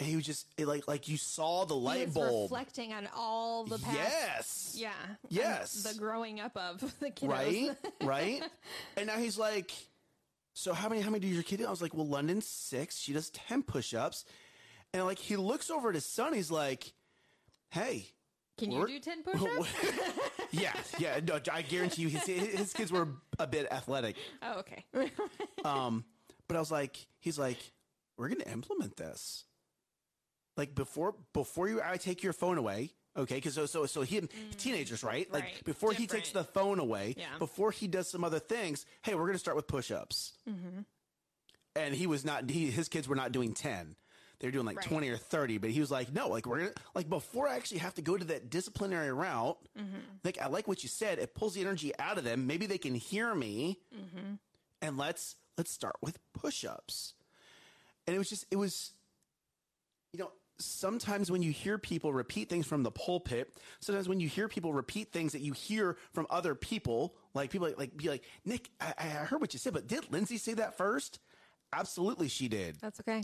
He 0.00 0.14
was 0.14 0.24
just 0.24 0.46
it 0.56 0.66
like 0.68 0.86
like 0.86 1.08
you 1.08 1.16
saw 1.16 1.64
the 1.64 1.74
He 1.74 1.80
light 1.80 2.14
bulb. 2.14 2.50
reflecting 2.50 2.92
on 2.92 3.08
all 3.16 3.64
the 3.64 3.78
past. 3.78 3.94
Yes. 3.96 4.76
Yeah. 4.78 4.92
Yes. 5.28 5.82
The 5.82 5.98
growing 5.98 6.38
up 6.40 6.56
of 6.56 6.80
the 7.00 7.10
kiddos. 7.10 7.28
right 7.28 7.76
right 8.02 8.42
and 8.96 9.06
now 9.08 9.16
he's 9.18 9.36
like 9.38 9.72
so 10.54 10.72
how 10.72 10.88
many 10.88 11.00
how 11.00 11.10
many 11.10 11.20
do 11.20 11.26
your 11.28 11.42
kid 11.42 11.58
do 11.58 11.66
i 11.66 11.70
was 11.70 11.80
like 11.82 11.94
well 11.94 12.06
london's 12.06 12.46
six 12.46 12.96
she 12.98 13.12
does 13.12 13.30
10 13.30 13.62
push-ups 13.62 14.24
and 14.92 15.04
like 15.04 15.18
he 15.18 15.36
looks 15.36 15.70
over 15.70 15.88
at 15.90 15.94
his 15.94 16.04
son 16.04 16.32
he's 16.32 16.50
like 16.50 16.92
hey 17.70 18.08
Can 18.56 18.72
you 18.72 18.84
do 18.86 18.98
10 19.00 19.22
push 19.22 19.40
ups? 19.40 19.68
yeah 20.50 20.72
yeah 20.98 21.20
no, 21.26 21.38
i 21.52 21.62
guarantee 21.62 22.02
you 22.02 22.08
his, 22.08 22.24
his 22.26 22.72
kids 22.72 22.90
were 22.90 23.06
a 23.38 23.46
bit 23.46 23.66
athletic 23.70 24.16
oh, 24.42 24.60
okay. 24.60 24.84
um 25.64 26.04
but 26.48 26.56
i 26.56 26.60
was 26.60 26.72
like 26.72 26.96
he's 27.20 27.38
like 27.38 27.58
we're 28.16 28.28
gonna 28.28 28.50
implement 28.52 28.96
this 28.96 29.44
like 30.58 30.74
before 30.74 31.14
before 31.32 31.68
you 31.68 31.80
i 31.82 31.96
take 31.96 32.22
your 32.22 32.34
phone 32.34 32.58
away 32.58 32.90
okay 33.16 33.36
because 33.36 33.54
so 33.54 33.64
so 33.64 33.86
so 33.86 34.02
he 34.02 34.20
teenagers 34.58 35.02
right 35.02 35.32
like 35.32 35.44
Mm. 35.44 35.46
Right. 35.54 35.64
before 35.64 35.92
he 35.92 36.06
takes 36.06 36.30
the 36.32 36.44
phone 36.44 36.78
away 36.80 37.14
Yeah. 37.16 37.38
before 37.38 37.70
he 37.70 37.86
does 37.88 38.10
some 38.10 38.22
other 38.24 38.38
things 38.40 38.84
hey 39.02 39.14
we're 39.14 39.26
gonna 39.26 39.38
start 39.38 39.56
with 39.56 39.66
push-ups 39.66 40.32
Mm-hmm. 40.48 40.80
and 41.76 41.94
he 41.94 42.06
was 42.06 42.24
not 42.24 42.50
he 42.50 42.70
his 42.70 42.88
kids 42.88 43.08
were 43.08 43.16
not 43.16 43.32
doing 43.32 43.54
10 43.54 43.96
they 44.40 44.46
were 44.46 44.52
doing 44.52 44.66
like 44.66 44.76
Right. 44.78 44.86
20 44.88 45.08
or 45.10 45.16
30 45.16 45.58
but 45.58 45.70
he 45.70 45.80
was 45.80 45.90
like 45.90 46.12
no 46.12 46.28
like 46.28 46.46
we're 46.46 46.58
gonna 46.58 46.70
like 46.94 47.08
before 47.08 47.48
i 47.48 47.56
actually 47.56 47.78
have 47.78 47.94
to 47.94 48.02
go 48.02 48.16
to 48.16 48.24
that 48.26 48.50
disciplinary 48.50 49.12
route 49.12 49.58
Mm-hmm. 49.78 49.98
like 50.24 50.38
i 50.40 50.46
like 50.48 50.68
what 50.68 50.82
you 50.82 50.88
said 50.88 51.18
it 51.18 51.34
pulls 51.34 51.54
the 51.54 51.60
energy 51.60 51.92
out 51.98 52.18
of 52.18 52.24
them 52.24 52.46
maybe 52.46 52.66
they 52.66 52.78
can 52.78 52.94
hear 52.94 53.34
me 53.34 53.78
Mm-hmm. 53.94 54.34
and 54.82 54.98
let's 54.98 55.36
let's 55.56 55.70
start 55.72 55.96
with 56.02 56.18
push-ups 56.34 57.14
and 58.06 58.14
it 58.14 58.18
was 58.18 58.28
just 58.28 58.46
it 58.50 58.56
was 58.56 58.92
you 60.12 60.18
know 60.20 60.30
sometimes 60.58 61.30
when 61.30 61.42
you 61.42 61.52
hear 61.52 61.78
people 61.78 62.12
repeat 62.12 62.48
things 62.48 62.66
from 62.66 62.82
the 62.82 62.90
pulpit 62.90 63.54
sometimes 63.80 64.08
when 64.08 64.20
you 64.20 64.28
hear 64.28 64.48
people 64.48 64.72
repeat 64.72 65.12
things 65.12 65.32
that 65.32 65.40
you 65.40 65.52
hear 65.52 65.96
from 66.12 66.26
other 66.30 66.54
people 66.54 67.14
like 67.34 67.50
people 67.50 67.68
like, 67.68 67.78
like 67.78 67.96
be 67.96 68.08
like 68.08 68.24
nick 68.44 68.68
I, 68.80 68.94
I 68.98 69.04
heard 69.04 69.40
what 69.40 69.52
you 69.52 69.58
said 69.58 69.72
but 69.72 69.86
did 69.86 70.10
lindsay 70.12 70.36
say 70.36 70.54
that 70.54 70.76
first 70.76 71.20
absolutely 71.72 72.28
she 72.28 72.48
did 72.48 72.76
That's 72.80 72.98
okay. 73.00 73.22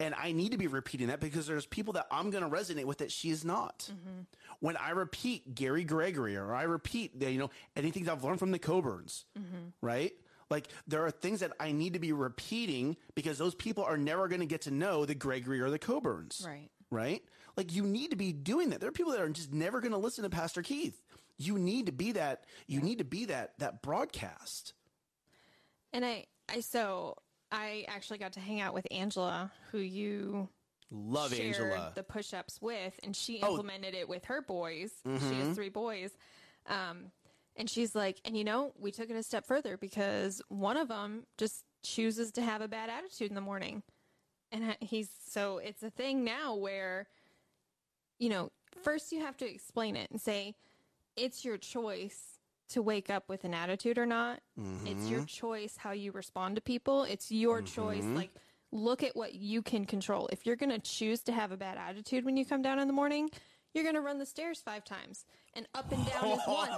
and 0.00 0.14
I 0.14 0.32
need 0.32 0.52
to 0.52 0.58
be 0.58 0.66
repeating 0.66 1.08
that 1.08 1.20
because 1.20 1.46
there's 1.46 1.66
people 1.66 1.92
that 1.94 2.06
I'm 2.10 2.30
going 2.30 2.42
to 2.42 2.50
resonate 2.50 2.84
with 2.84 2.98
that 2.98 3.12
she 3.12 3.30
is 3.30 3.44
not. 3.44 3.90
Mm-hmm. 3.92 4.22
When 4.60 4.76
I 4.76 4.90
repeat 4.90 5.54
Gary 5.54 5.84
Gregory 5.84 6.36
or 6.36 6.54
I 6.54 6.62
repeat, 6.62 7.20
the, 7.20 7.30
you 7.30 7.38
know, 7.38 7.50
anything 7.76 8.04
that 8.04 8.12
I've 8.12 8.24
learned 8.24 8.38
from 8.38 8.50
the 8.50 8.58
Coburns, 8.58 9.24
mm-hmm. 9.38 9.68
right? 9.82 10.12
Like 10.50 10.68
there 10.86 11.04
are 11.06 11.10
things 11.10 11.40
that 11.40 11.52
I 11.60 11.72
need 11.72 11.92
to 11.94 11.98
be 12.00 12.12
repeating 12.12 12.96
because 13.14 13.38
those 13.38 13.54
people 13.54 13.84
are 13.84 13.96
never 13.96 14.26
going 14.28 14.40
to 14.40 14.46
get 14.46 14.62
to 14.62 14.70
know 14.70 15.04
the 15.06 15.14
Gregory 15.14 15.60
or 15.60 15.70
the 15.70 15.78
Coburns, 15.78 16.44
Right. 16.44 16.68
right? 16.90 17.22
Like 17.56 17.72
you 17.74 17.84
need 17.84 18.10
to 18.10 18.16
be 18.16 18.32
doing 18.32 18.70
that. 18.70 18.80
There 18.80 18.88
are 18.88 18.92
people 18.92 19.12
that 19.12 19.20
are 19.20 19.28
just 19.28 19.52
never 19.52 19.80
going 19.80 19.92
to 19.92 19.98
listen 19.98 20.24
to 20.24 20.30
Pastor 20.30 20.62
Keith. 20.62 21.00
You 21.38 21.58
need 21.58 21.86
to 21.86 21.92
be 21.92 22.12
that. 22.12 22.44
You 22.66 22.80
need 22.80 22.98
to 22.98 23.04
be 23.04 23.26
that 23.26 23.52
that 23.58 23.80
broadcast. 23.82 24.74
And 25.92 26.04
I, 26.04 26.26
I, 26.48 26.60
so 26.60 27.16
I 27.50 27.84
actually 27.88 28.18
got 28.18 28.34
to 28.34 28.40
hang 28.40 28.60
out 28.60 28.74
with 28.74 28.86
Angela, 28.90 29.50
who 29.72 29.78
you 29.78 30.48
Love 30.90 31.32
Angela. 31.32 31.92
the 31.94 32.02
push 32.02 32.34
ups 32.34 32.60
with, 32.60 32.98
and 33.02 33.14
she 33.14 33.40
Oh. 33.42 33.50
implemented 33.52 33.94
it 33.94 34.08
with 34.08 34.24
her 34.26 34.42
boys. 34.42 34.90
She 35.04 35.08
Mm-hmm. 35.10 35.40
has 35.46 35.54
three 35.54 35.68
boys. 35.68 36.10
Um, 36.66 37.10
and 37.60 37.68
she's 37.68 37.94
like, 37.94 38.22
and 38.24 38.38
you 38.38 38.42
know, 38.42 38.72
we 38.80 38.90
took 38.90 39.10
it 39.10 39.16
a 39.16 39.22
step 39.22 39.46
further 39.46 39.76
because 39.76 40.40
one 40.48 40.78
of 40.78 40.88
them 40.88 41.24
just 41.36 41.62
chooses 41.82 42.32
to 42.32 42.42
have 42.42 42.62
a 42.62 42.68
bad 42.68 42.88
attitude 42.88 43.28
in 43.28 43.34
the 43.34 43.42
morning. 43.42 43.82
And 44.50 44.76
he's 44.80 45.10
so 45.28 45.58
it's 45.58 45.82
a 45.82 45.90
thing 45.90 46.24
now 46.24 46.54
where, 46.54 47.06
you 48.18 48.30
know, 48.30 48.50
first 48.82 49.12
you 49.12 49.20
have 49.20 49.36
to 49.36 49.48
explain 49.48 49.94
it 49.94 50.10
and 50.10 50.18
say, 50.18 50.54
it's 51.16 51.44
your 51.44 51.58
choice 51.58 52.38
to 52.70 52.80
wake 52.80 53.10
up 53.10 53.28
with 53.28 53.44
an 53.44 53.52
attitude 53.52 53.98
or 53.98 54.06
not. 54.06 54.40
It's 54.86 55.06
your 55.06 55.20
mm-hmm. 55.20 55.26
choice 55.26 55.76
how 55.76 55.90
you 55.92 56.12
respond 56.12 56.56
to 56.56 56.62
people. 56.62 57.02
It's 57.02 57.30
your 57.30 57.58
mm-hmm. 57.58 57.66
choice. 57.66 58.04
Like, 58.04 58.30
look 58.72 59.02
at 59.02 59.14
what 59.14 59.34
you 59.34 59.60
can 59.60 59.84
control. 59.84 60.30
If 60.32 60.46
you're 60.46 60.56
going 60.56 60.70
to 60.70 60.78
choose 60.78 61.20
to 61.24 61.32
have 61.32 61.52
a 61.52 61.58
bad 61.58 61.76
attitude 61.76 62.24
when 62.24 62.38
you 62.38 62.46
come 62.46 62.62
down 62.62 62.78
in 62.78 62.86
the 62.86 62.94
morning, 62.94 63.28
you're 63.74 63.84
going 63.84 63.94
to 63.94 64.00
run 64.00 64.18
the 64.18 64.26
stairs 64.26 64.60
five 64.64 64.84
times 64.84 65.24
and 65.54 65.66
up 65.74 65.90
and 65.92 66.04
down 66.06 66.26
is 66.26 66.40
one. 66.46 66.70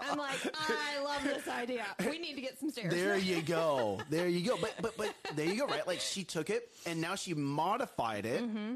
I'm 0.00 0.18
like, 0.18 0.38
I 0.54 1.02
love 1.02 1.24
this 1.24 1.48
idea. 1.48 1.84
We 2.00 2.18
need 2.18 2.34
to 2.34 2.40
get 2.40 2.58
some 2.58 2.70
stairs. 2.70 2.92
There 2.92 3.16
you 3.16 3.42
go. 3.46 4.00
There 4.10 4.28
you 4.28 4.46
go. 4.46 4.56
But 4.60 4.74
but 4.80 4.96
but 4.96 5.14
there 5.34 5.46
you 5.46 5.56
go, 5.56 5.66
right? 5.66 5.86
Like 5.86 6.00
she 6.00 6.24
took 6.24 6.50
it 6.50 6.70
and 6.86 7.00
now 7.00 7.14
she 7.14 7.34
modified 7.34 8.26
it 8.26 8.42
mm-hmm. 8.42 8.74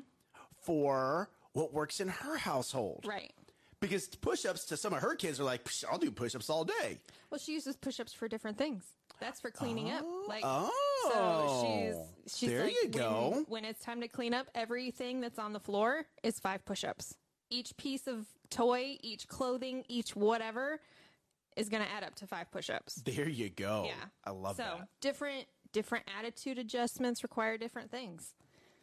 for 0.62 1.30
what 1.52 1.72
works 1.72 2.00
in 2.00 2.08
her 2.08 2.36
household. 2.36 3.04
right. 3.06 3.32
Because 3.80 4.08
push-ups 4.08 4.64
to 4.66 4.76
some 4.76 4.92
of 4.92 5.00
her 5.02 5.14
kids 5.14 5.38
are 5.38 5.44
like, 5.44 5.62
"Psh, 5.62 5.84
I'll 5.88 5.98
do 5.98 6.10
push-ups 6.10 6.50
all 6.50 6.64
day. 6.64 6.98
Well, 7.30 7.38
she 7.38 7.52
uses 7.52 7.76
push-ups 7.76 8.12
for 8.12 8.26
different 8.26 8.58
things. 8.58 8.82
That's 9.20 9.40
for 9.40 9.52
cleaning 9.52 9.90
up. 9.92 10.02
Oh. 10.04 10.24
Like, 10.28 10.42
Oh, 10.44 10.70
so 11.03 11.64
she's 11.64 11.94
oh, 11.94 12.07
she's 12.26 12.49
there 12.51 12.64
like, 12.64 12.72
you 12.72 12.80
when, 12.84 12.90
go. 12.90 13.44
when 13.49 13.64
it's 13.64 13.80
time 13.80 14.01
to 14.01 14.09
clean 14.09 14.34
up, 14.34 14.49
everything 14.55 15.20
that's 15.20 15.38
on 15.38 15.53
the 15.53 15.61
floor 15.61 16.05
is 16.22 16.38
five 16.38 16.64
push-ups. 16.64 17.14
Each 17.51 17.76
piece 17.76 18.07
of 18.07 18.26
toy, 18.51 18.96
each 19.01 19.28
clothing, 19.28 19.84
each 19.88 20.14
whatever 20.14 20.80
is 21.57 21.68
going 21.68 21.82
to 21.82 21.90
add 21.90 22.05
up 22.05 22.14
to 22.16 22.26
five 22.26 22.51
push-ups. 22.51 22.96
There 23.05 23.28
you 23.28 23.51
go. 23.51 23.84
Yeah, 23.86 23.92
I 24.24 24.30
love 24.30 24.57
so 24.57 24.62
that. 24.62 24.78
So 24.78 24.84
different 25.01 25.46
different 25.72 26.05
attitude 26.18 26.59
adjustments 26.59 27.22
require 27.22 27.59
different 27.59 27.90
things. 27.90 28.34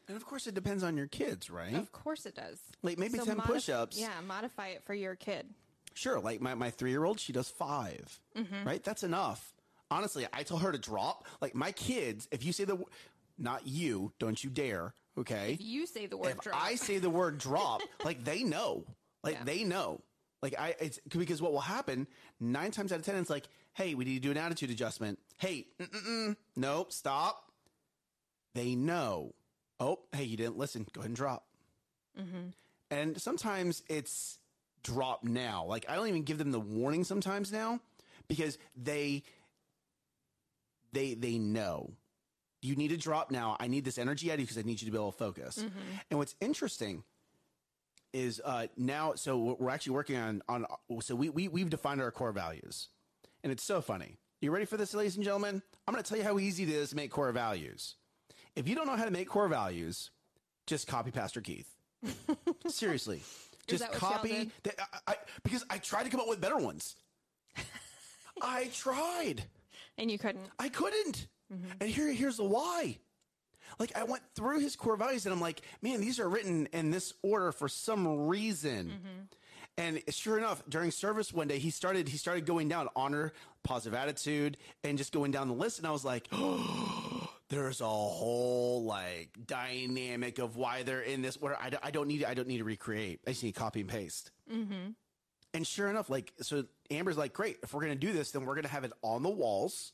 And 0.07 0.15
of 0.15 0.25
course, 0.25 0.45
it 0.45 0.53
depends 0.53 0.83
on 0.83 0.97
your 0.97 1.07
kids, 1.07 1.49
right? 1.49 1.73
Of 1.73 1.91
course 1.91 2.25
it 2.25 2.35
does. 2.35 2.59
Like 2.83 2.99
maybe 2.99 3.17
So 3.17 3.25
10 3.25 3.37
modif- 3.37 3.45
push 3.45 3.69
ups. 3.69 3.99
Yeah, 3.99 4.11
modify 4.27 4.67
it 4.67 4.83
for 4.83 4.93
your 4.93 5.15
kid. 5.15 5.47
Sure. 5.95 6.19
Like 6.19 6.41
my, 6.41 6.53
my 6.53 6.69
three 6.69 6.91
year 6.91 7.03
old, 7.05 7.19
she 7.19 7.33
does 7.33 7.49
5 7.49 8.19
mm-hmm. 8.37 8.67
right? 8.67 8.83
That's 8.83 9.03
enough. 9.03 9.54
Honestly, 9.91 10.27
I 10.33 10.43
tell 10.43 10.57
her 10.57 10.71
to 10.71 10.77
drop. 10.77 11.25
Like 11.41 11.55
my 11.55 11.71
kids, 11.71 12.27
if 12.31 12.43
you 12.43 12.51
say 12.53 12.63
the, 12.65 12.77
not 13.37 13.67
you, 13.67 14.11
don't 14.19 14.41
you 14.43 14.49
dare, 14.49 14.93
okay? 15.17 15.53
If 15.53 15.61
you 15.61 15.85
say 15.85 16.05
the 16.07 16.17
word 16.17 16.31
if 16.31 16.41
drop, 16.41 16.61
I 16.61 16.75
say 16.75 16.97
the 16.97 17.09
word 17.09 17.37
drop, 17.37 17.81
like 18.03 18.23
they 18.23 18.43
know, 18.43 18.85
like 19.23 19.35
Yeah. 19.35 19.43
they 19.43 19.63
know, 19.63 20.01
like 20.41 20.55
I, 20.59 20.75
it's 20.79 20.99
because 21.09 21.41
what 21.41 21.51
will 21.53 21.59
happen 21.61 22.07
nine 22.39 22.71
times 22.71 22.91
out 22.91 22.99
of 22.99 23.05
ten, 23.05 23.15
it's 23.15 23.29
like, 23.29 23.45
hey, 23.73 23.93
we 23.95 24.05
need 24.05 24.15
to 24.15 24.19
do 24.21 24.31
an 24.31 24.37
attitude 24.37 24.69
adjustment. 24.71 25.19
Hey, 25.37 25.67
nope, 26.55 26.91
stop. 26.91 27.51
They 28.53 28.75
know. 28.75 29.33
Oh, 29.79 29.99
hey, 30.13 30.23
you 30.23 30.37
didn't 30.37 30.57
listen. 30.57 30.87
Go 30.93 31.01
ahead 31.01 31.09
and 31.09 31.15
drop. 31.15 31.43
Mm-hmm. 32.19 32.49
And 32.91 33.19
sometimes 33.21 33.83
it's 33.89 34.39
drop 34.83 35.23
now. 35.23 35.65
Like 35.65 35.85
I 35.89 35.95
don't 35.95 36.07
even 36.07 36.23
give 36.23 36.37
them 36.37 36.51
the 36.51 36.59
warning 36.59 37.03
sometimes 37.03 37.51
now 37.51 37.79
because 38.27 38.57
they 38.81 39.23
they 40.95 41.13
they 41.13 41.37
know 41.37 41.91
you 42.61 42.75
need 42.75 42.87
to 42.87 42.97
drop 42.97 43.29
now. 43.29 43.55
I 43.59 43.67
need 43.67 43.85
this 43.85 43.99
energy 43.99 44.31
out 44.31 44.35
of 44.35 44.39
you 44.39 44.45
because 44.47 44.57
I 44.57 44.63
need 44.63 44.81
you 44.81 44.87
to 44.87 44.91
be 44.91 44.97
able 44.97 45.11
to 45.11 45.17
focus. 45.17 45.63
And 46.09 46.17
what's 46.17 46.33
interesting 46.41 47.03
is 48.11 48.41
uh, 48.43 48.67
now, 48.77 49.13
so 49.15 49.55
we're- 49.59 49.71
actually 49.73 49.93
working 49.93 50.15
on 50.17 50.41
on. 50.49 50.65
So 51.01 51.13
we 51.15 51.29
we 51.29 51.47
we've 51.47 51.69
defined 51.69 52.01
our 52.01 52.11
core 52.11 52.31
values, 52.31 52.87
and 53.43 53.51
it's 53.51 53.63
so 53.63 53.81
funny. 53.81 54.17
You 54.41 54.51
ready 54.51 54.65
for 54.65 54.77
this, 54.77 54.93
ladies 54.93 55.15
and 55.15 55.23
gentlemen? 55.23 55.61
I'm 55.87 55.93
going 55.93 56.03
to 56.03 56.07
tell 56.07 56.17
you 56.17 56.23
how 56.23 56.39
easy 56.39 56.63
it 56.63 56.69
is 56.69 56.89
to 56.89 56.95
make 56.95 57.11
core 57.11 57.31
values. 57.31 57.95
If 58.55 58.67
you 58.67 58.75
don't 58.75 58.87
know 58.87 58.95
how 58.95 59.05
to 59.05 59.11
make 59.11 59.27
core 59.29 59.47
values, 59.47 60.11
just 60.65 60.87
copy 60.87 61.11
Pastor 61.11 61.41
Keith. 61.41 61.69
Seriously, 62.67 63.21
just 63.67 63.81
that 63.83 63.91
copy. 63.93 64.51
The, 64.63 64.71
I, 64.79 64.85
I, 65.07 65.15
because 65.43 65.63
I 65.69 65.77
tried 65.77 66.03
to 66.03 66.09
come 66.09 66.19
up 66.21 66.27
with 66.27 66.41
better 66.41 66.57
ones. 66.57 66.95
I 68.41 68.69
tried. 68.73 69.43
And 69.97 70.09
you 70.11 70.17
couldn't. 70.17 70.47
I 70.59 70.69
couldn't. 70.69 71.27
Mm-hmm. 71.53 71.71
And 71.81 71.89
here, 71.89 72.11
here's 72.11 72.37
the 72.37 72.43
why. 72.43 72.97
Like 73.79 73.95
I 73.97 74.03
went 74.03 74.23
through 74.35 74.59
his 74.59 74.75
core 74.75 74.95
values 74.95 75.25
and 75.25 75.33
I'm 75.33 75.41
like, 75.41 75.61
man, 75.81 76.01
these 76.01 76.19
are 76.19 76.29
written 76.29 76.67
in 76.71 76.91
this 76.91 77.13
order 77.23 77.51
for 77.51 77.67
some 77.67 78.27
reason. 78.27 78.87
Mm-hmm. 78.87 79.21
And 79.77 80.01
sure 80.09 80.37
enough, 80.37 80.63
during 80.69 80.89
service 80.91 81.33
one 81.33 81.47
day, 81.49 81.59
he 81.59 81.69
started 81.69 82.07
he 82.07 82.17
started 82.17 82.45
going 82.45 82.69
down 82.69 82.87
honor, 82.95 83.33
positive 83.63 83.93
attitude, 83.93 84.55
and 84.83 84.97
just 84.97 85.11
going 85.11 85.31
down 85.31 85.49
the 85.49 85.53
list. 85.53 85.79
And 85.79 85.87
I 85.87 85.91
was 85.91 86.05
like, 86.05 86.27
oh, 86.31 87.29
there's 87.49 87.81
a 87.81 87.85
whole 87.85 88.85
like 88.85 89.37
dynamic 89.45 90.39
of 90.39 90.55
why 90.55 90.83
they're 90.83 91.01
in 91.01 91.21
this 91.21 91.37
order. 91.41 91.57
I, 91.59 91.69
don't- 91.71 91.85
I 91.85 91.91
don't 91.91 92.07
need 92.07 92.23
I 92.23 92.33
don't 92.33 92.47
need 92.47 92.59
to 92.59 92.63
recreate. 92.63 93.19
I 93.27 93.31
just 93.31 93.43
need 93.43 93.53
to 93.53 93.59
copy 93.59 93.81
and 93.81 93.89
paste. 93.89 94.31
Mm-hmm. 94.51 94.91
And 95.55 95.65
sure 95.65 95.89
enough, 95.89 96.09
like, 96.09 96.33
so 96.41 96.65
Amber's 96.91 97.17
like, 97.17 97.31
great, 97.31 97.59
if 97.63 97.73
we're 97.73 97.79
going 97.79 97.97
to 97.97 98.07
do 98.07 98.11
this, 98.11 98.31
then 98.31 98.43
we're 98.45 98.55
going 98.55 98.65
to 98.65 98.69
have 98.69 98.83
it 98.83 98.91
on 99.01 99.23
the 99.23 99.29
walls 99.29 99.93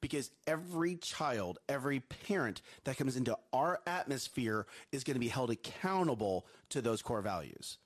because 0.00 0.30
every 0.46 0.94
child, 0.94 1.58
every 1.68 1.98
parent 1.98 2.62
that 2.84 2.96
comes 2.96 3.16
into 3.16 3.36
our 3.52 3.80
atmosphere 3.84 4.66
is 4.92 5.02
going 5.02 5.16
to 5.16 5.20
be 5.20 5.26
held 5.26 5.50
accountable 5.50 6.46
to 6.68 6.80
those 6.80 7.02
core 7.02 7.20
values. 7.20 7.78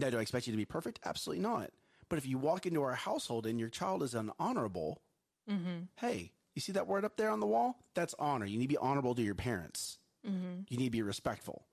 Now, 0.00 0.10
do 0.10 0.18
I 0.18 0.22
expect 0.22 0.48
you 0.48 0.52
to 0.52 0.56
be 0.56 0.64
perfect? 0.64 0.98
Absolutely 1.04 1.44
not. 1.44 1.70
But 2.08 2.18
if 2.18 2.26
you 2.26 2.38
walk 2.38 2.66
into 2.66 2.82
our 2.82 2.94
household 2.94 3.46
and 3.46 3.60
your 3.60 3.68
child 3.68 4.02
is 4.02 4.14
unhonorable, 4.14 4.96
mm-hmm. 5.48 5.84
hey, 5.94 6.32
you 6.56 6.60
see 6.60 6.72
that 6.72 6.88
word 6.88 7.04
up 7.04 7.16
there 7.16 7.30
on 7.30 7.38
the 7.38 7.46
wall? 7.46 7.78
That's 7.94 8.16
honor. 8.18 8.46
You 8.46 8.58
need 8.58 8.64
to 8.64 8.74
be 8.74 8.76
honorable 8.78 9.14
to 9.14 9.22
your 9.22 9.36
parents. 9.36 9.98
Mm-hmm. 10.26 10.62
You 10.68 10.76
need 10.76 10.86
to 10.86 10.90
be 10.90 11.02
respectful. 11.02 11.66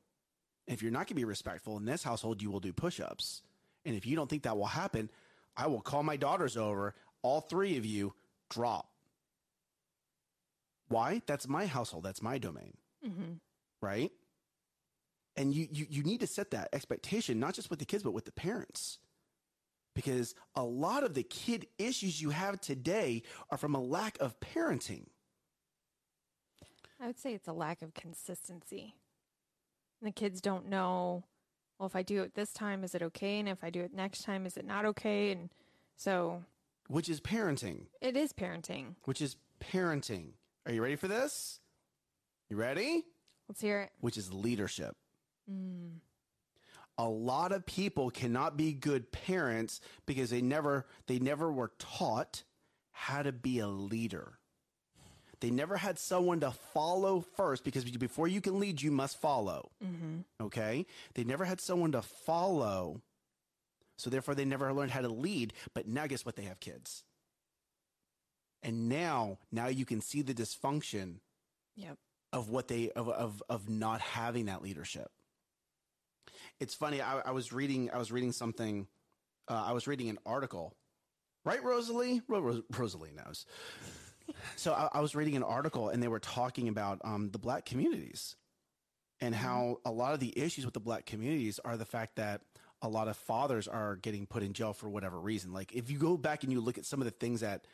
And 0.68 0.76
if 0.76 0.84
you're 0.84 0.92
not 0.92 1.00
going 1.00 1.08
to 1.08 1.16
be 1.16 1.26
respectful 1.26 1.76
in 1.78 1.86
this 1.86 2.04
household, 2.04 2.40
you 2.42 2.52
will 2.52 2.60
do 2.60 2.72
push 2.72 3.00
ups. 3.00 3.42
And 3.86 3.96
if 3.96 4.06
you 4.06 4.16
don't 4.16 4.30
think 4.30 4.44
that 4.44 4.58
will 4.58 4.66
happen, 4.66 5.10
I 5.56 5.68
will 5.68 5.82
call 5.82 6.04
my 6.04 6.18
daughters 6.18 6.58
over, 6.58 6.96
all 7.22 7.42
three 7.42 7.78
of 7.78 7.86
you, 7.86 8.14
drop. 8.50 8.90
Why? 10.88 11.22
That's 11.26 11.48
my 11.48 11.66
household. 11.66 12.04
That's 12.04 12.22
my 12.22 12.38
domain. 12.38 12.78
Mm-hmm. 13.06 13.34
Right? 13.82 14.12
And 15.36 15.54
you, 15.54 15.68
you, 15.72 15.88
you 15.90 16.04
need 16.04 16.20
to 16.20 16.28
set 16.28 16.52
that 16.52 16.70
expectation, 16.74 17.40
not 17.40 17.56
just 17.56 17.70
with 17.70 17.80
the 17.80 17.86
kids, 17.86 18.04
but 18.04 18.14
with 18.14 18.26
the 18.26 18.32
parents. 18.32 19.00
Because 19.96 20.36
a 20.56 20.64
lot 20.64 21.04
of 21.04 21.14
the 21.14 21.24
kid 21.24 21.68
issues 21.78 22.22
you 22.22 22.30
have 22.32 22.62
today 22.62 23.24
are 23.50 23.58
from 23.58 23.76
a 23.76 23.82
lack 23.82 24.18
of 24.20 24.40
parenting. 24.40 25.06
I 27.02 27.08
would 27.08 27.20
say 27.20 27.34
it's 27.34 27.48
a 27.48 27.54
lack 27.54 27.82
of 27.82 27.94
consistency. 27.94 28.96
The 30.02 30.12
kids 30.12 30.42
don't 30.42 30.68
know, 30.68 31.24
well, 31.80 31.88
if 31.88 31.96
I 31.96 32.04
do 32.04 32.22
it 32.24 32.36
this 32.36 32.54
time, 32.54 32.84
is 32.84 32.96
it 32.96 33.02
okay? 33.02 33.40
And 33.40 33.50
if 33.50 33.64
I 33.64 33.70
do 33.70 33.82
it 33.82 33.94
next 33.94 34.24
time, 34.24 34.46
is 34.46 34.58
it 34.58 34.66
not 34.66 34.86
okay? 34.86 35.32
And 35.32 35.50
so 35.98 36.44
Which 36.88 37.10
is 37.10 37.20
parenting. 37.22 37.88
it 38.02 38.16
is 38.16 38.32
parenting. 38.34 38.96
Which 39.06 39.22
is 39.22 39.36
parenting. 39.60 40.34
Are 40.66 40.72
you 40.72 40.82
ready 40.82 40.96
for 40.96 41.08
this? 41.08 41.60
You 42.50 42.58
ready? 42.58 43.06
Let's 43.50 43.62
hear 43.62 43.82
it. 43.82 43.92
which 44.00 44.18
is 44.18 44.32
leadership. 44.34 44.96
Mm. 45.52 45.98
A 46.98 47.10
lot 47.10 47.52
of 47.52 47.66
people 47.66 48.10
cannot 48.12 48.56
be 48.56 48.72
good 48.74 49.12
parents 49.12 49.82
because 50.06 50.30
they 50.30 50.42
never 50.42 50.86
they 51.08 51.20
never 51.20 51.52
were 51.52 51.72
taught 51.80 52.44
how 52.92 53.24
to 53.24 53.32
be 53.32 53.60
a 53.60 53.68
leader. 53.68 54.38
They 55.44 55.52
never 55.52 55.76
had 55.76 56.00
someone 56.00 56.40
to 56.40 56.52
follow 56.52 57.20
first 57.36 57.66
because 57.66 57.84
before 57.84 58.30
you 58.30 58.40
can 58.40 58.62
lead, 58.62 58.82
you 58.82 58.92
must 58.92 59.20
follow. 59.20 59.72
Okay? 60.42 60.86
They 61.16 61.26
never 61.26 61.44
had 61.44 61.60
someone 61.60 61.92
to 61.92 62.02
follow. 62.02 63.02
So 63.98 64.10
therefore 64.10 64.36
they 64.36 64.46
never 64.46 64.72
learned 64.72 64.92
how 64.92 65.02
to 65.02 65.10
lead, 65.10 65.52
but 65.74 65.86
now 65.86 66.08
guess 66.08 66.26
what 66.26 66.38
they 66.38 66.44
have 66.44 66.62
kids. 66.62 67.04
And 68.62 68.88
now 68.88 69.38
now 69.52 69.68
you 69.68 69.86
can 69.86 70.00
see 70.00 70.22
the 70.22 70.34
dysfunction 70.34 71.16
Yep. 71.76 71.98
of 72.32 72.50
what 72.50 72.70
they 72.70 72.92
of 72.92 73.10
of 73.10 73.44
of 73.50 73.68
not 73.68 74.00
having 74.00 74.46
that 74.46 74.62
leadership. 74.64 75.12
It's 76.62 76.74
funny. 76.74 77.02
I, 77.02 77.20
I 77.20 77.32
was 77.32 77.52
reading. 77.52 77.92
I 77.92 77.98
was 77.98 78.14
reading 78.14 78.32
something. 78.32 78.88
Uh, 79.50 79.62
I 79.68 79.74
was 79.74 79.88
reading 79.88 80.08
an 80.08 80.20
article. 80.26 80.74
Right, 81.44 81.62
Rosalie. 81.62 82.22
Ro- 82.30 82.40
Ros- 82.40 82.64
Rosalie 82.78 83.12
knows. 83.14 83.46
So 84.56 84.74
I, 84.74 84.90
I 84.94 85.02
was 85.02 85.16
reading 85.16 85.36
an 85.36 85.44
article, 85.44 85.90
and 85.90 86.02
they 86.02 86.08
were 86.08 86.20
talking 86.20 86.68
about 86.68 87.02
um, 87.04 87.30
the 87.32 87.40
black 87.40 87.66
communities 87.66 88.36
and 89.22 89.34
how 89.34 89.80
a 89.86 89.92
lot 89.92 90.14
of 90.14 90.20
the 90.20 90.38
issues 90.38 90.66
with 90.66 90.74
the 90.74 90.80
black 90.80 91.06
communities 91.06 91.60
are 91.64 91.78
the 91.78 91.86
fact 91.86 92.18
that 92.18 92.42
a 92.82 92.90
lot 92.90 93.08
of 93.08 93.16
fathers 93.16 93.68
are 93.68 93.96
getting 93.96 94.26
put 94.26 94.44
in 94.44 94.52
jail 94.54 94.74
for 94.74 94.90
whatever 94.90 95.18
reason. 95.20 95.54
Like 95.54 95.72
if 95.74 95.90
you 95.90 95.98
go 95.98 96.18
back 96.18 96.44
and 96.44 96.52
you 96.52 96.60
look 96.60 96.78
at 96.78 96.86
some 96.86 97.00
of 97.00 97.06
the 97.06 97.12
things 97.12 97.40
that 97.40 97.66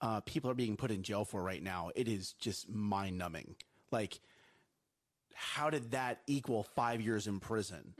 uh, 0.00 0.20
people 0.20 0.50
are 0.50 0.54
being 0.54 0.76
put 0.76 0.90
in 0.90 1.02
jail 1.02 1.24
for 1.26 1.42
right 1.42 1.62
now, 1.62 1.90
it 1.94 2.08
is 2.08 2.32
just 2.34 2.68
mind 2.68 3.18
numbing. 3.18 3.56
Like, 3.90 4.18
how 5.34 5.68
did 5.68 5.90
that 5.90 6.22
equal 6.26 6.62
five 6.62 7.02
years 7.02 7.26
in 7.26 7.40
prison? 7.40 7.92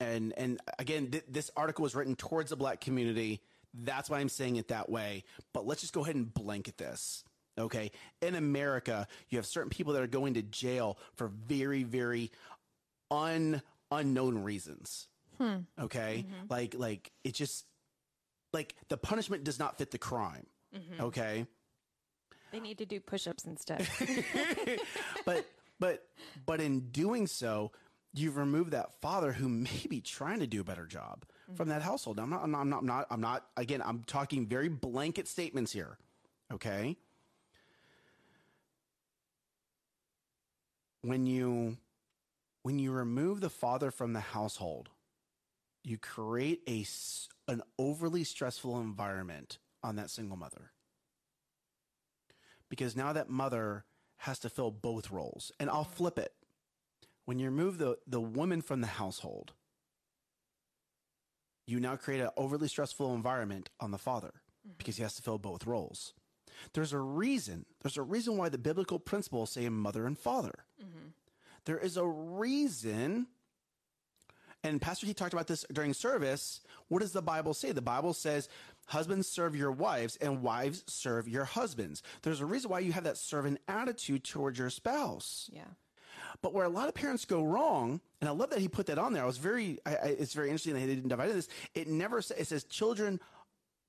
And 0.00 0.34
and 0.36 0.60
again, 0.78 1.10
th- 1.10 1.24
this 1.28 1.50
article 1.56 1.82
was 1.82 1.94
written 1.94 2.16
towards 2.16 2.50
the 2.50 2.56
black 2.56 2.80
community. 2.80 3.40
That's 3.74 4.10
why 4.10 4.18
I'm 4.18 4.28
saying 4.28 4.56
it 4.56 4.68
that 4.68 4.88
way. 4.88 5.24
But 5.52 5.66
let's 5.66 5.80
just 5.80 5.92
go 5.92 6.02
ahead 6.02 6.16
and 6.16 6.32
blanket 6.32 6.78
this. 6.78 7.24
Okay. 7.58 7.90
In 8.22 8.34
America, 8.34 9.06
you 9.28 9.38
have 9.38 9.46
certain 9.46 9.70
people 9.70 9.92
that 9.94 10.02
are 10.02 10.08
going 10.08 10.34
to 10.34 10.42
jail 10.42 10.98
for 11.14 11.28
very, 11.28 11.82
very 11.82 12.30
un 13.10 13.62
unknown 13.90 14.42
reasons. 14.42 15.08
Hmm. 15.38 15.58
Okay. 15.80 16.24
Mm-hmm. 16.26 16.46
Like 16.48 16.74
like 16.76 17.12
it 17.24 17.34
just 17.34 17.64
like 18.52 18.74
the 18.88 18.96
punishment 18.96 19.44
does 19.44 19.58
not 19.58 19.78
fit 19.78 19.90
the 19.90 19.98
crime. 19.98 20.46
Mm-hmm. 20.74 21.04
Okay. 21.04 21.46
They 22.52 22.60
need 22.60 22.78
to 22.78 22.86
do 22.86 23.00
push 23.00 23.26
ups 23.26 23.44
instead. 23.44 23.88
but 25.24 25.46
but 25.78 26.04
but 26.46 26.60
in 26.60 26.90
doing 26.90 27.26
so, 27.26 27.72
you've 28.12 28.36
removed 28.36 28.72
that 28.72 28.94
father 29.00 29.32
who 29.32 29.48
may 29.48 29.86
be 29.88 30.00
trying 30.00 30.40
to 30.40 30.46
do 30.46 30.60
a 30.60 30.64
better 30.64 30.86
job 30.86 31.24
from 31.54 31.68
that 31.68 31.82
household. 31.82 32.18
I'm 32.18 32.30
not, 32.30 32.42
I'm 32.42 32.50
not, 32.50 32.62
I'm 32.62 32.86
not, 32.86 33.06
I'm 33.10 33.20
not, 33.20 33.46
again, 33.56 33.82
I'm 33.84 34.02
talking 34.04 34.46
very 34.46 34.68
blanket 34.68 35.28
statements 35.28 35.72
here. 35.72 35.98
Okay. 36.52 36.96
When 41.02 41.26
you, 41.26 41.76
when 42.62 42.78
you 42.78 42.92
remove 42.92 43.40
the 43.40 43.50
father 43.50 43.90
from 43.90 44.12
the 44.12 44.20
household, 44.20 44.90
you 45.82 45.96
create 45.96 46.60
a, 46.68 46.84
an 47.50 47.62
overly 47.78 48.24
stressful 48.24 48.80
environment 48.80 49.58
on 49.82 49.96
that 49.96 50.10
single 50.10 50.36
mother 50.36 50.72
because 52.68 52.96
now 52.96 53.12
that 53.12 53.28
mother 53.28 53.84
has 54.18 54.38
to 54.38 54.48
fill 54.50 54.70
both 54.70 55.10
roles. 55.10 55.50
And 55.58 55.70
I'll 55.70 55.84
flip 55.84 56.18
it. 56.18 56.32
When 57.24 57.38
you 57.38 57.46
remove 57.46 57.78
the, 57.78 57.96
the 58.06 58.20
woman 58.20 58.60
from 58.60 58.80
the 58.80 58.86
household, 58.86 59.52
you 61.70 61.80
now 61.80 61.96
create 61.96 62.20
an 62.20 62.30
overly 62.36 62.68
stressful 62.68 63.14
environment 63.14 63.70
on 63.80 63.90
the 63.90 63.98
father 63.98 64.32
because 64.78 64.96
he 64.96 65.02
has 65.02 65.14
to 65.14 65.22
fill 65.22 65.38
both 65.38 65.66
roles. 65.66 66.12
There's 66.74 66.92
a 66.92 66.98
reason. 66.98 67.64
There's 67.82 67.96
a 67.96 68.02
reason 68.02 68.36
why 68.36 68.48
the 68.48 68.58
biblical 68.58 68.98
principles 68.98 69.52
say 69.52 69.68
mother 69.68 70.06
and 70.06 70.18
father. 70.18 70.64
There 71.64 71.78
is 71.78 71.96
a 71.96 72.06
reason. 72.06 73.26
And 74.62 74.80
Pastor 74.80 75.06
Keith 75.06 75.16
talked 75.16 75.32
about 75.32 75.46
this 75.46 75.64
during 75.72 75.94
service. 75.94 76.60
What 76.88 77.00
does 77.00 77.12
the 77.12 77.22
Bible 77.22 77.54
say? 77.54 77.72
The 77.72 77.80
Bible 77.80 78.12
says, 78.12 78.48
husbands 78.86 79.28
serve 79.28 79.56
your 79.56 79.72
wives 79.72 80.16
and 80.16 80.42
wives 80.42 80.84
serve 80.86 81.28
your 81.28 81.44
husbands. 81.44 82.02
There's 82.22 82.40
a 82.42 82.46
reason 82.46 82.70
why 82.70 82.80
you 82.80 82.92
have 82.92 83.04
that 83.04 83.16
servant 83.16 83.60
attitude 83.68 84.24
towards 84.24 84.58
your 84.58 84.68
spouse. 84.68 85.48
Yeah. 85.52 85.62
But 86.42 86.54
where 86.54 86.64
a 86.64 86.68
lot 86.68 86.88
of 86.88 86.94
parents 86.94 87.24
go 87.24 87.44
wrong, 87.44 88.00
and 88.20 88.28
I 88.28 88.32
love 88.32 88.50
that 88.50 88.58
he 88.58 88.68
put 88.68 88.86
that 88.86 88.98
on 88.98 89.12
there. 89.12 89.22
I 89.22 89.26
was 89.26 89.38
very, 89.38 89.78
I, 89.84 89.90
I, 89.90 90.06
it's 90.18 90.34
very 90.34 90.48
interesting 90.48 90.74
that 90.74 90.80
he 90.80 90.86
didn't 90.86 91.08
divide 91.08 91.30
this. 91.30 91.48
It 91.74 91.88
never 91.88 92.22
says, 92.22 92.38
it 92.38 92.46
says 92.46 92.64
children, 92.64 93.20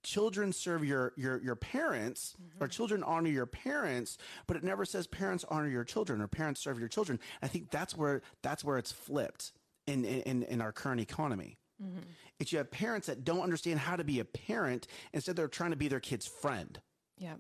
children 0.04 0.52
serve 0.54 0.84
your, 0.84 1.14
your, 1.16 1.42
your 1.42 1.56
parents 1.56 2.36
or 2.60 2.68
mm-hmm. 2.68 2.72
children 2.72 3.04
honor 3.04 3.30
your 3.30 3.46
parents, 3.46 4.18
but 4.48 4.58
it 4.58 4.64
never 4.64 4.86
says 4.86 5.08
parents 5.08 5.46
honor 5.50 5.68
your 5.68 5.84
children 5.84 6.22
or 6.22 6.28
parents 6.28 6.62
serve 6.62 6.80
your 6.80 6.88
children. 6.88 7.20
I 7.42 7.48
think 7.48 7.70
that's 7.70 7.96
where, 7.96 8.22
that's 8.42 8.64
where 8.64 8.78
it's 8.78 8.92
flipped 8.92 9.54
in, 9.88 10.06
in, 10.06 10.44
in 10.44 10.62
our 10.62 10.72
current 10.72 11.02
economy. 11.02 11.58
Mm-hmm. 11.82 12.00
It's 12.40 12.52
you 12.52 12.58
have 12.58 12.72
parents 12.72 13.08
that 13.08 13.24
don't 13.24 13.42
understand 13.42 13.80
how 13.80 13.96
to 13.96 14.04
be 14.04 14.20
a 14.20 14.26
parent. 14.26 14.88
Instead, 15.14 15.36
they're 15.36 15.48
trying 15.48 15.72
to 15.72 15.78
be 15.78 15.88
their 15.88 16.00
kid's 16.00 16.28
friend. 16.28 16.80
Yeah. 17.18 17.36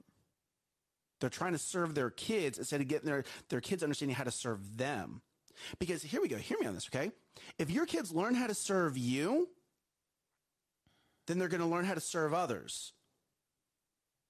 They're 1.21 1.29
trying 1.29 1.53
to 1.53 1.59
serve 1.59 1.95
their 1.95 2.09
kids 2.09 2.57
instead 2.57 2.81
of 2.81 2.87
getting 2.87 3.07
their, 3.07 3.23
their 3.49 3.61
kids 3.61 3.83
understanding 3.83 4.15
how 4.15 4.25
to 4.25 4.31
serve 4.31 4.77
them. 4.77 5.21
Because 5.79 6.01
here 6.01 6.21
we 6.21 6.27
go. 6.27 6.37
Hear 6.37 6.57
me 6.59 6.65
on 6.65 6.73
this, 6.73 6.89
okay? 6.93 7.11
If 7.57 7.69
your 7.69 7.85
kids 7.85 8.11
learn 8.11 8.33
how 8.35 8.47
to 8.47 8.55
serve 8.55 8.97
you, 8.97 9.47
then 11.27 11.37
they're 11.37 11.47
going 11.47 11.61
to 11.61 11.67
learn 11.67 11.85
how 11.85 11.93
to 11.93 12.01
serve 12.01 12.33
others. 12.33 12.93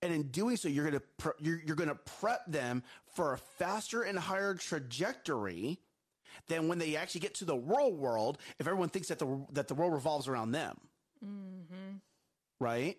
And 0.02 0.14
in 0.14 0.24
doing 0.24 0.58
so, 0.58 0.68
you're 0.68 0.84
going 0.84 1.00
to 1.00 1.08
pre- 1.18 1.32
you're, 1.40 1.62
you're 1.66 1.76
going 1.76 1.90
to 1.90 1.96
prep 1.96 2.46
them 2.48 2.84
for 3.16 3.34
a 3.34 3.38
faster 3.38 4.02
and 4.02 4.20
higher 4.20 4.56
trajectory 4.56 5.80
than 6.48 6.68
when 6.68 6.80
they 6.80 6.96
actually 6.96 7.22
get 7.22 7.36
to 7.36 7.46
the 7.46 7.56
real 7.56 7.94
world. 7.94 8.40
If 8.60 8.68
everyone 8.68 8.90
thinks 8.90 9.10
that 9.10 9.20
the 9.20 9.46
that 9.54 9.68
the 9.68 9.76
world 9.76 9.94
revolves 9.94 10.28
around 10.28 10.52
them, 10.52 10.78
mm-hmm. 11.24 11.98
right? 12.60 12.98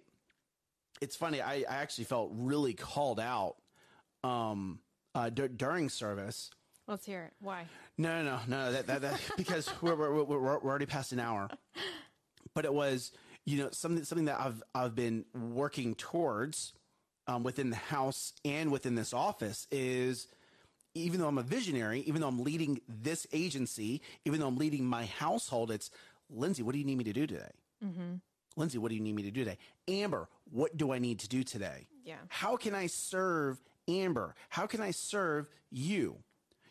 It's 1.01 1.17
funny. 1.17 1.41
I, 1.41 1.65
I 1.69 1.75
actually 1.83 2.05
felt 2.05 2.31
really 2.33 2.75
called 2.75 3.19
out 3.19 3.57
um, 4.25 4.79
uh, 5.15 5.31
d- 5.31 5.49
during 5.49 5.89
service. 5.89 6.51
Let's 6.89 7.07
hear 7.07 7.23
it. 7.25 7.33
Why? 7.41 7.67
No, 7.97 8.23
no, 8.23 8.31
no, 8.31 8.41
no. 8.49 8.73
That, 8.73 8.87
that, 8.89 9.01
that 9.03 9.21
because 9.37 9.69
we're, 9.81 9.95
we're, 9.95 10.23
we're, 10.25 10.39
we're 10.39 10.59
already 10.71 10.87
past 10.87 11.13
an 11.13 11.21
hour. 11.21 11.49
But 12.55 12.65
it 12.65 12.75
was, 12.75 13.13
you 13.45 13.59
know, 13.59 13.71
something 13.71 14.05
something 14.05 14.27
that 14.27 14.41
I've 14.41 14.63
I've 14.75 14.95
been 14.95 15.25
working 15.35 15.95
towards 15.95 16.73
um, 17.27 17.43
within 17.45 17.71
the 17.71 17.77
house 17.77 18.33
and 18.45 18.71
within 18.71 18.95
this 18.95 19.15
office 19.15 19.67
is 19.71 20.27
even 20.95 21.21
though 21.21 21.29
I'm 21.29 21.39
a 21.39 21.43
visionary, 21.43 22.01
even 22.01 22.21
though 22.21 22.29
I'm 22.29 22.43
leading 22.43 22.81
this 22.89 23.27
agency, 23.33 24.03
even 24.27 24.41
though 24.41 24.49
I'm 24.49 24.59
leading 24.59 24.85
my 24.85 25.07
household, 25.07 25.71
it's 25.71 25.91
Lindsay, 26.29 26.63
what 26.63 26.73
do 26.73 26.79
you 26.79 26.85
need 26.85 26.99
me 26.99 27.05
to 27.05 27.13
do 27.13 27.27
today? 27.27 27.51
Lindsay, 28.57 28.77
what 28.79 28.91
do 28.91 28.95
you 28.95 29.01
need 29.01 29.15
me 29.15 29.23
to 29.23 29.31
do 29.31 29.45
today? 29.45 29.57
Amber, 29.89 30.29
what 30.51 30.77
do 30.77 30.93
I 30.93 30.99
need 30.99 31.21
to 31.21 31.29
do 31.29 31.43
today? 31.43 31.87
Yeah. 32.05 32.17
How 32.29 32.57
can 32.57 32.75
I 32.75 32.87
serve 32.89 33.59
Amber? 33.89 34.35
How 34.49 34.67
can 34.67 34.81
I 34.81 34.91
serve 34.91 35.49
you? 35.71 36.19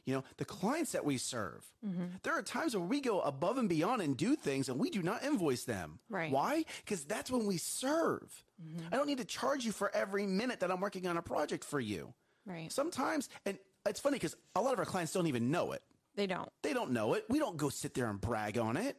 You 0.06 0.16
know, 0.16 0.24
the 0.38 0.46
clients 0.46 0.94
that 0.94 1.06
we 1.06 1.18
serve. 1.18 1.64
Mm-hmm. 1.86 2.06
There 2.24 2.34
are 2.34 2.42
times 2.42 2.76
where 2.76 2.86
we 2.86 3.02
go 3.02 3.22
above 3.22 3.58
and 3.58 3.70
beyond 3.70 4.02
and 4.02 4.18
do 4.18 4.36
things 4.36 4.68
and 4.68 4.80
we 4.80 4.90
do 4.90 5.04
not 5.04 5.24
invoice 5.24 5.64
them. 5.64 6.00
Right. 6.10 6.32
Why? 6.32 6.66
Because 6.84 7.04
that's 7.04 7.30
when 7.30 7.46
we 7.46 7.58
serve. 7.58 8.44
Mm-hmm. 8.62 8.88
I 8.92 8.98
don't 8.98 9.08
need 9.08 9.20
to 9.20 9.26
charge 9.26 9.64
you 9.64 9.72
for 9.72 9.96
every 9.96 10.26
minute 10.26 10.62
that 10.62 10.72
I'm 10.72 10.82
working 10.82 11.06
on 11.08 11.18
a 11.18 11.22
project 11.22 11.64
for 11.64 11.80
you. 11.80 12.14
Right. 12.46 12.72
Sometimes, 12.72 13.30
and 13.46 13.60
it's 13.86 14.00
funny 14.00 14.16
because 14.16 14.36
a 14.56 14.62
lot 14.62 14.74
of 14.74 14.80
our 14.80 14.86
clients 14.86 15.14
don't 15.14 15.28
even 15.28 15.52
know 15.52 15.72
it. 15.74 15.84
They 16.16 16.28
don't. 16.28 16.50
They 16.62 16.74
don't 16.74 16.92
know 16.92 17.14
it. 17.14 17.26
We 17.30 17.40
don't 17.40 17.58
go 17.58 17.70
sit 17.70 17.94
there 17.94 18.10
and 18.10 18.20
brag 18.20 18.58
on 18.58 18.78
it. 18.78 18.98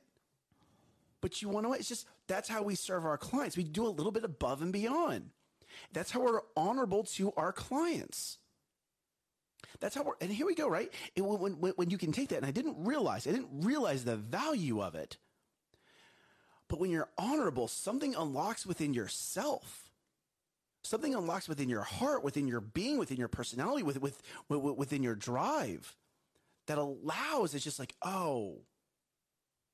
But 1.21 1.43
you 1.43 1.49
want 1.49 1.67
to? 1.67 1.73
It's 1.73 1.89
just 1.89 2.07
that's 2.27 2.49
how 2.49 2.63
we 2.63 2.75
serve 2.75 3.05
our 3.05 3.19
clients. 3.19 3.57
We 3.57 3.65
do 3.65 3.87
a 3.87 3.89
little 3.89 4.13
bit 4.13 4.25
above 4.25 4.63
and 4.63 4.73
beyond. 4.73 5.31
That's 5.93 6.11
how 6.11 6.21
we're 6.21 6.41
honorable 6.57 7.05
to 7.05 7.33
our 7.37 7.53
clients. 7.53 8.39
That's 9.81 9.95
how 9.95 10.03
we're, 10.05 10.15
and 10.21 10.31
here 10.31 10.47
we 10.47 10.55
go, 10.55 10.69
right? 10.69 10.93
It, 11.17 11.23
when, 11.23 11.59
when, 11.61 11.73
when 11.73 11.91
you 11.91 11.99
can 11.99 12.13
take 12.13 12.29
that, 12.29 12.37
and 12.37 12.47
I 12.47 12.51
didn't 12.51 12.85
realize, 12.85 13.27
I 13.27 13.33
didn't 13.33 13.63
realize 13.63 14.05
the 14.05 14.17
value 14.17 14.83
of 14.83 14.95
it. 14.95 15.17
But 16.69 16.79
when 16.79 16.91
you're 16.91 17.09
honorable, 17.19 17.69
something 17.69 18.15
unlocks 18.15 18.65
within 18.65 18.95
yourself. 18.95 19.91
Something 20.85 21.15
unlocks 21.15 21.49
within 21.49 21.69
your 21.69 21.83
heart, 21.83 22.25
within 22.25 22.49
your 22.49 22.61
being, 22.61 22.99
within 22.99 23.19
your 23.19 23.29
personality, 23.29 23.83
with, 23.83 24.01
with, 24.01 24.21
with 24.49 24.77
within 24.77 25.03
your 25.03 25.15
drive 25.15 25.95
that 26.67 26.79
allows, 26.79 27.55
it's 27.55 27.65
just 27.65 27.79
like, 27.79 27.95
oh, 28.03 28.59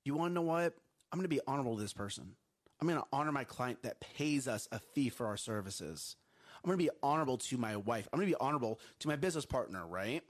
you 0.04 0.14
want 0.14 0.30
to 0.30 0.34
know 0.34 0.42
what? 0.42 0.74
I'm 1.12 1.18
going 1.18 1.24
to 1.24 1.28
be 1.28 1.40
honorable 1.46 1.76
to 1.76 1.82
this 1.82 1.92
person. 1.92 2.32
I'm 2.80 2.88
going 2.88 3.00
to 3.00 3.06
honor 3.12 3.32
my 3.32 3.44
client 3.44 3.82
that 3.82 4.00
pays 4.00 4.46
us 4.46 4.68
a 4.70 4.78
fee 4.78 5.08
for 5.08 5.26
our 5.26 5.36
services. 5.36 6.16
I'm 6.62 6.68
going 6.68 6.78
to 6.78 6.84
be 6.84 6.90
honorable 7.02 7.38
to 7.38 7.58
my 7.58 7.76
wife. 7.76 8.08
I'm 8.12 8.18
going 8.18 8.28
to 8.28 8.36
be 8.36 8.40
honorable 8.40 8.80
to 9.00 9.08
my 9.08 9.16
business 9.16 9.46
partner, 9.46 9.86
right? 9.86 10.22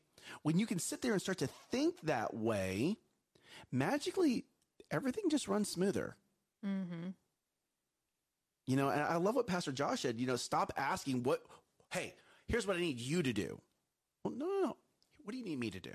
When 0.42 0.59
you 0.59 0.66
can 0.66 0.78
sit 0.78 1.03
there 1.03 1.12
and 1.12 1.22
start 1.22 1.38
to 1.38 1.49
think 1.70 2.01
that 2.03 2.34
way, 2.34 2.96
magically 3.72 4.44
everything 4.90 5.30
just 5.30 5.49
runs 5.49 5.70
smoother. 5.70 6.16
Mm-hmm. 6.66 7.11
You 8.66 8.76
know, 8.76 8.88
and 8.90 9.01
I 9.01 9.16
love 9.16 9.34
what 9.34 9.46
Pastor 9.46 9.72
Josh 9.72 10.03
said. 10.03 10.20
You 10.20 10.26
know, 10.26 10.36
stop 10.36 10.72
asking 10.76 11.22
what, 11.22 11.42
hey, 11.90 12.14
here's 12.46 12.66
what 12.66 12.76
I 12.76 12.80
need 12.80 13.01
you 13.01 13.22
to 13.22 13.32
do. 13.32 13.61
Well, 14.24 14.34
no, 14.34 14.46
no, 14.46 14.61
no. 14.61 14.76
What 15.24 15.32
do 15.32 15.38
you 15.38 15.44
need 15.44 15.59
me 15.59 15.70
to 15.70 15.80
do? 15.80 15.92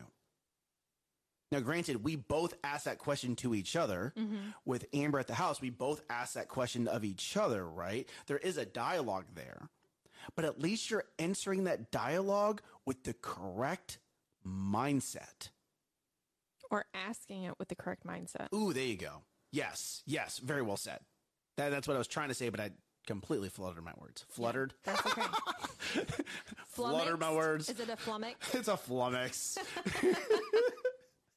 Now, 1.53 1.59
granted, 1.59 2.03
we 2.03 2.15
both 2.15 2.55
ask 2.63 2.85
that 2.85 2.97
question 2.97 3.35
to 3.37 3.53
each 3.53 3.75
other. 3.75 4.11
Mm-hmm. 4.17 4.37
With 4.65 4.85
Amber 4.91 5.19
at 5.19 5.27
the 5.27 5.35
house, 5.35 5.61
we 5.61 5.69
both 5.69 6.01
ask 6.09 6.33
that 6.33 6.47
question 6.47 6.87
of 6.87 7.05
each 7.05 7.37
other, 7.37 7.63
right? 7.63 8.09
There 8.25 8.39
is 8.39 8.57
a 8.57 8.65
dialogue 8.65 9.25
there. 9.35 9.69
But 10.35 10.45
at 10.45 10.59
least 10.59 10.89
you're 10.89 11.03
answering 11.19 11.65
that 11.65 11.91
dialogue 11.91 12.63
with 12.87 13.03
the 13.03 13.13
correct 13.13 13.99
mindset. 14.43 15.49
Or 16.71 16.85
asking 16.95 17.43
it 17.43 17.59
with 17.59 17.67
the 17.67 17.75
correct 17.75 18.03
mindset. 18.03 18.47
Ooh, 18.51 18.73
there 18.73 18.85
you 18.85 18.97
go. 18.97 19.21
Yes, 19.51 20.01
yes, 20.07 20.39
very 20.39 20.63
well 20.63 20.77
said. 20.77 21.01
That, 21.57 21.69
that's 21.69 21.87
what 21.87 21.93
I 21.93 21.99
was 21.99 22.07
trying 22.07 22.29
to 22.29 22.33
say, 22.33 22.49
but 22.49 22.59
I 22.59 22.71
completely 23.05 23.49
fluttered 23.49 23.83
my 23.83 23.93
words. 23.97 24.25
Fluttered? 24.29 24.73
That's 24.85 25.05
okay. 25.05 25.21
Fluttered 26.65 27.19
my 27.19 27.31
words. 27.31 27.69
Is 27.69 27.79
it 27.79 27.89
a 27.89 27.95
flummox? 27.95 28.33
It's 28.53 28.67
a 28.67 28.71
flummox. 28.71 29.59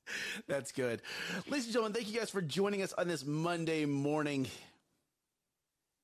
That's 0.48 0.72
good. 0.72 1.02
Ladies 1.48 1.66
and 1.66 1.72
gentlemen, 1.72 1.92
thank 1.92 2.10
you 2.10 2.18
guys 2.18 2.30
for 2.30 2.42
joining 2.42 2.82
us 2.82 2.92
on 2.92 3.08
this 3.08 3.24
Monday 3.24 3.84
morning. 3.84 4.46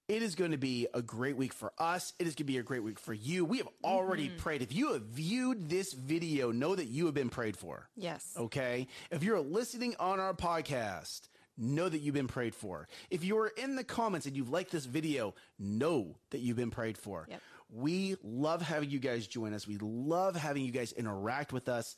It 0.08 0.22
is 0.22 0.34
going 0.34 0.50
to 0.50 0.58
be 0.58 0.88
a 0.92 1.00
great 1.00 1.36
week 1.36 1.52
for 1.52 1.72
us. 1.78 2.12
It 2.18 2.26
is 2.26 2.34
going 2.34 2.38
to 2.38 2.52
be 2.52 2.58
a 2.58 2.62
great 2.62 2.82
week 2.82 2.98
for 2.98 3.14
you. 3.14 3.44
We 3.44 3.58
have 3.58 3.68
already 3.82 4.28
mm-hmm. 4.28 4.38
prayed. 4.38 4.62
If 4.62 4.74
you 4.74 4.92
have 4.92 5.02
viewed 5.02 5.70
this 5.70 5.92
video, 5.92 6.50
know 6.50 6.74
that 6.74 6.86
you 6.86 7.06
have 7.06 7.14
been 7.14 7.30
prayed 7.30 7.56
for. 7.56 7.88
Yes. 7.96 8.34
Okay. 8.36 8.88
If 9.10 9.22
you're 9.22 9.40
listening 9.40 9.94
on 9.98 10.20
our 10.20 10.34
podcast, 10.34 11.28
know 11.56 11.88
that 11.88 11.98
you've 12.00 12.14
been 12.14 12.28
prayed 12.28 12.54
for. 12.54 12.88
If 13.10 13.24
you're 13.24 13.46
in 13.46 13.76
the 13.76 13.84
comments 13.84 14.26
and 14.26 14.36
you've 14.36 14.50
liked 14.50 14.72
this 14.72 14.84
video, 14.84 15.34
know 15.58 16.16
that 16.30 16.40
you've 16.40 16.56
been 16.56 16.70
prayed 16.70 16.98
for. 16.98 17.26
Yep. 17.30 17.40
We 17.74 18.16
love 18.22 18.60
having 18.60 18.90
you 18.90 18.98
guys 18.98 19.26
join 19.26 19.54
us. 19.54 19.66
We 19.66 19.78
love 19.80 20.36
having 20.36 20.64
you 20.64 20.72
guys 20.72 20.92
interact 20.92 21.54
with 21.54 21.70
us. 21.70 21.96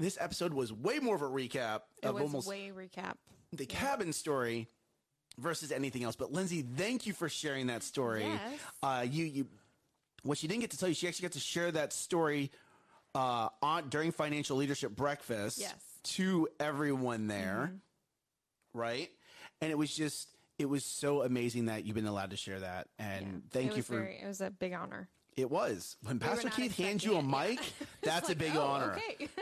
This 0.00 0.16
episode 0.20 0.54
was 0.54 0.72
way 0.72 0.98
more 0.98 1.14
of 1.14 1.22
a 1.22 1.26
recap 1.28 1.80
It 2.02 2.06
of 2.06 2.14
was 2.14 2.22
almost 2.22 2.48
way 2.48 2.72
recap. 2.74 3.14
the 3.52 3.66
cabin 3.66 4.12
story 4.14 4.66
versus 5.38 5.70
anything 5.70 6.04
else. 6.04 6.16
But 6.16 6.32
Lindsay, 6.32 6.62
thank 6.62 7.06
you 7.06 7.12
for 7.12 7.28
sharing 7.28 7.66
that 7.66 7.82
story. 7.82 8.22
Yes. 8.24 8.60
Uh, 8.82 9.04
you 9.08 9.24
you 9.26 9.46
what 10.22 10.38
she 10.38 10.48
didn't 10.48 10.62
get 10.62 10.70
to 10.70 10.78
tell 10.78 10.88
you, 10.88 10.94
she 10.94 11.06
actually 11.06 11.24
got 11.28 11.32
to 11.32 11.40
share 11.40 11.70
that 11.72 11.92
story 11.92 12.50
uh, 13.14 13.48
on 13.62 13.88
during 13.90 14.10
financial 14.12 14.56
leadership 14.56 14.96
breakfast 14.96 15.58
Yes. 15.58 15.70
Mm-hmm. 15.72 16.22
to 16.22 16.48
everyone 16.58 17.26
there, 17.26 17.74
right? 18.72 19.10
And 19.60 19.70
it 19.70 19.76
was 19.76 19.94
just 19.94 20.28
it 20.58 20.68
was 20.68 20.84
so 20.84 21.22
amazing 21.22 21.66
that 21.66 21.84
you've 21.84 21.94
been 21.96 22.06
allowed 22.06 22.30
to 22.30 22.36
share 22.36 22.60
that. 22.60 22.88
And 22.98 23.26
Yeah. 23.26 23.38
thank 23.50 23.76
you 23.76 23.82
for 23.82 23.96
very, 23.98 24.20
it 24.22 24.26
was 24.26 24.40
a 24.40 24.50
big 24.50 24.72
honor. 24.72 25.08
it 25.36 25.50
was 25.50 25.96
when 26.02 26.18
Pastor 26.18 26.48
Keith 26.50 26.76
hands 26.76 27.04
you 27.04 27.16
a 27.16 27.22
mic. 27.22 27.58
Yeah. 27.80 27.86
That's 28.02 28.30
a 28.30 28.34
big 28.36 28.56
oh, 28.56 28.62
honor. 28.62 28.92
Okay. 28.96 29.28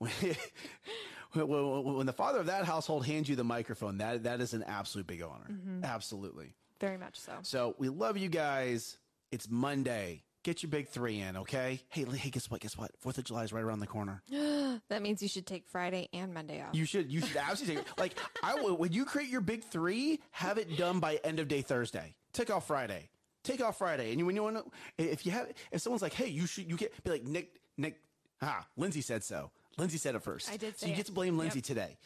when, 1.32 1.94
when- 1.96 2.06
the 2.06 2.12
father 2.12 2.40
of 2.40 2.46
that 2.46 2.64
household 2.64 3.06
hands 3.06 3.28
you 3.28 3.36
the 3.36 3.44
microphone, 3.44 3.98
that 3.98 4.24
that 4.24 4.40
is 4.40 4.54
an 4.54 4.62
absolute 4.64 5.06
big 5.06 5.22
honor. 5.22 5.46
Mm-hmm. 5.50 5.84
Absolutely. 5.84 6.54
Very 6.80 6.96
much 6.96 7.18
so. 7.18 7.32
So 7.42 7.74
we 7.78 7.88
love 7.88 8.16
you 8.16 8.28
guys. 8.28 8.96
It's 9.30 9.48
Monday. 9.48 10.24
Get 10.42 10.62
your 10.62 10.70
big 10.70 10.88
three 10.88 11.20
in, 11.20 11.36
okay? 11.36 11.82
Hey, 11.90 12.04
hey, 12.04 12.30
guess 12.30 12.50
what? 12.50 12.62
Guess 12.62 12.78
what? 12.78 12.90
Fourth 12.98 13.18
of 13.18 13.24
July 13.24 13.44
is 13.44 13.52
right 13.52 13.62
around 13.62 13.80
the 13.80 13.86
corner. 13.86 14.22
That 14.88 15.02
means 15.02 15.20
you 15.20 15.28
should 15.28 15.46
take 15.46 15.66
Friday 15.68 16.08
and 16.12 16.32
Monday 16.32 16.62
off. 16.62 16.74
You 16.74 16.84
should, 16.84 17.10
you 17.12 17.20
should 17.20 17.36
absolutely 17.36 17.82
take. 17.82 17.98
Like, 17.98 18.18
I 18.42 18.54
will. 18.54 18.76
When 18.76 18.92
you 18.92 19.04
create 19.04 19.28
your 19.28 19.40
big 19.40 19.64
three, 19.64 20.20
have 20.30 20.58
it 20.58 20.76
done 20.78 21.00
by 21.00 21.16
end 21.24 21.40
of 21.40 21.48
day 21.48 21.60
Thursday. 21.62 22.14
Take 22.32 22.50
off 22.50 22.68
Friday. 22.68 23.10
Take 23.42 23.62
off 23.62 23.78
Friday, 23.78 24.10
and 24.10 24.18
you, 24.20 24.26
when 24.26 24.36
you 24.36 24.42
want 24.44 24.56
to, 24.56 24.64
if 24.96 25.26
you 25.26 25.32
have, 25.32 25.48
if 25.72 25.80
someone's 25.80 26.02
like, 26.02 26.12
hey, 26.14 26.28
you 26.28 26.46
should, 26.46 26.68
you 26.70 26.76
get, 26.76 26.92
be 27.02 27.10
like, 27.10 27.24
Nick, 27.24 27.60
Nick, 27.76 28.00
Ah, 28.42 28.64
Lindsay 28.76 29.00
said 29.00 29.22
so. 29.24 29.50
Lindsay 29.78 29.98
said 29.98 30.14
it 30.14 30.22
first. 30.22 30.50
I 30.50 30.56
did 30.56 30.78
So 30.78 30.86
you 30.86 30.94
get 30.94 31.06
to 31.06 31.12
blame 31.12 31.38
Lindsay 31.38 31.58
Yep. 31.58 31.64
today. 31.64 31.96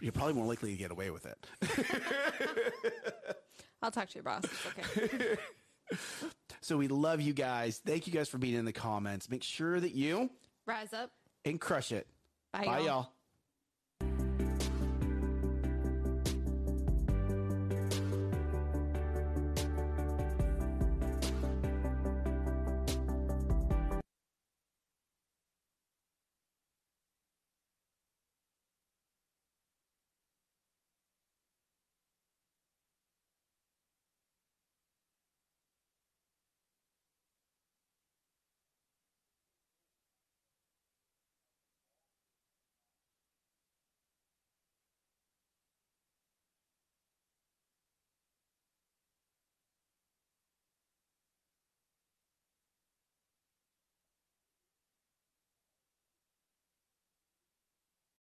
You're 0.00 0.12
probably 0.12 0.34
more 0.34 0.46
likely 0.46 0.70
to 0.72 0.76
get 0.76 0.90
away 0.90 1.10
with 1.10 1.26
it. 1.26 1.36
I'll 3.82 3.90
talk 3.90 4.08
to 4.08 4.14
your 4.14 4.24
boss. 4.24 4.44
It's 4.44 4.66
okay. 4.66 5.36
So 6.60 6.76
we 6.76 6.86
love 6.88 7.22
you 7.22 7.32
guys. 7.32 7.80
Thank 7.86 8.06
you 8.06 8.12
guys 8.12 8.28
for 8.28 8.36
being 8.36 8.54
in 8.56 8.66
the 8.66 8.72
comments. 8.74 9.30
Make 9.30 9.42
sure 9.42 9.80
that 9.80 9.94
you 9.94 10.28
Rise 10.66 10.92
up. 10.92 11.10
and 11.46 11.58
crush 11.58 11.92
it. 11.92 12.06
Bye, 12.52 12.66
Bye 12.66 12.78
y'all. 12.80 12.84
y'all. 12.86 13.12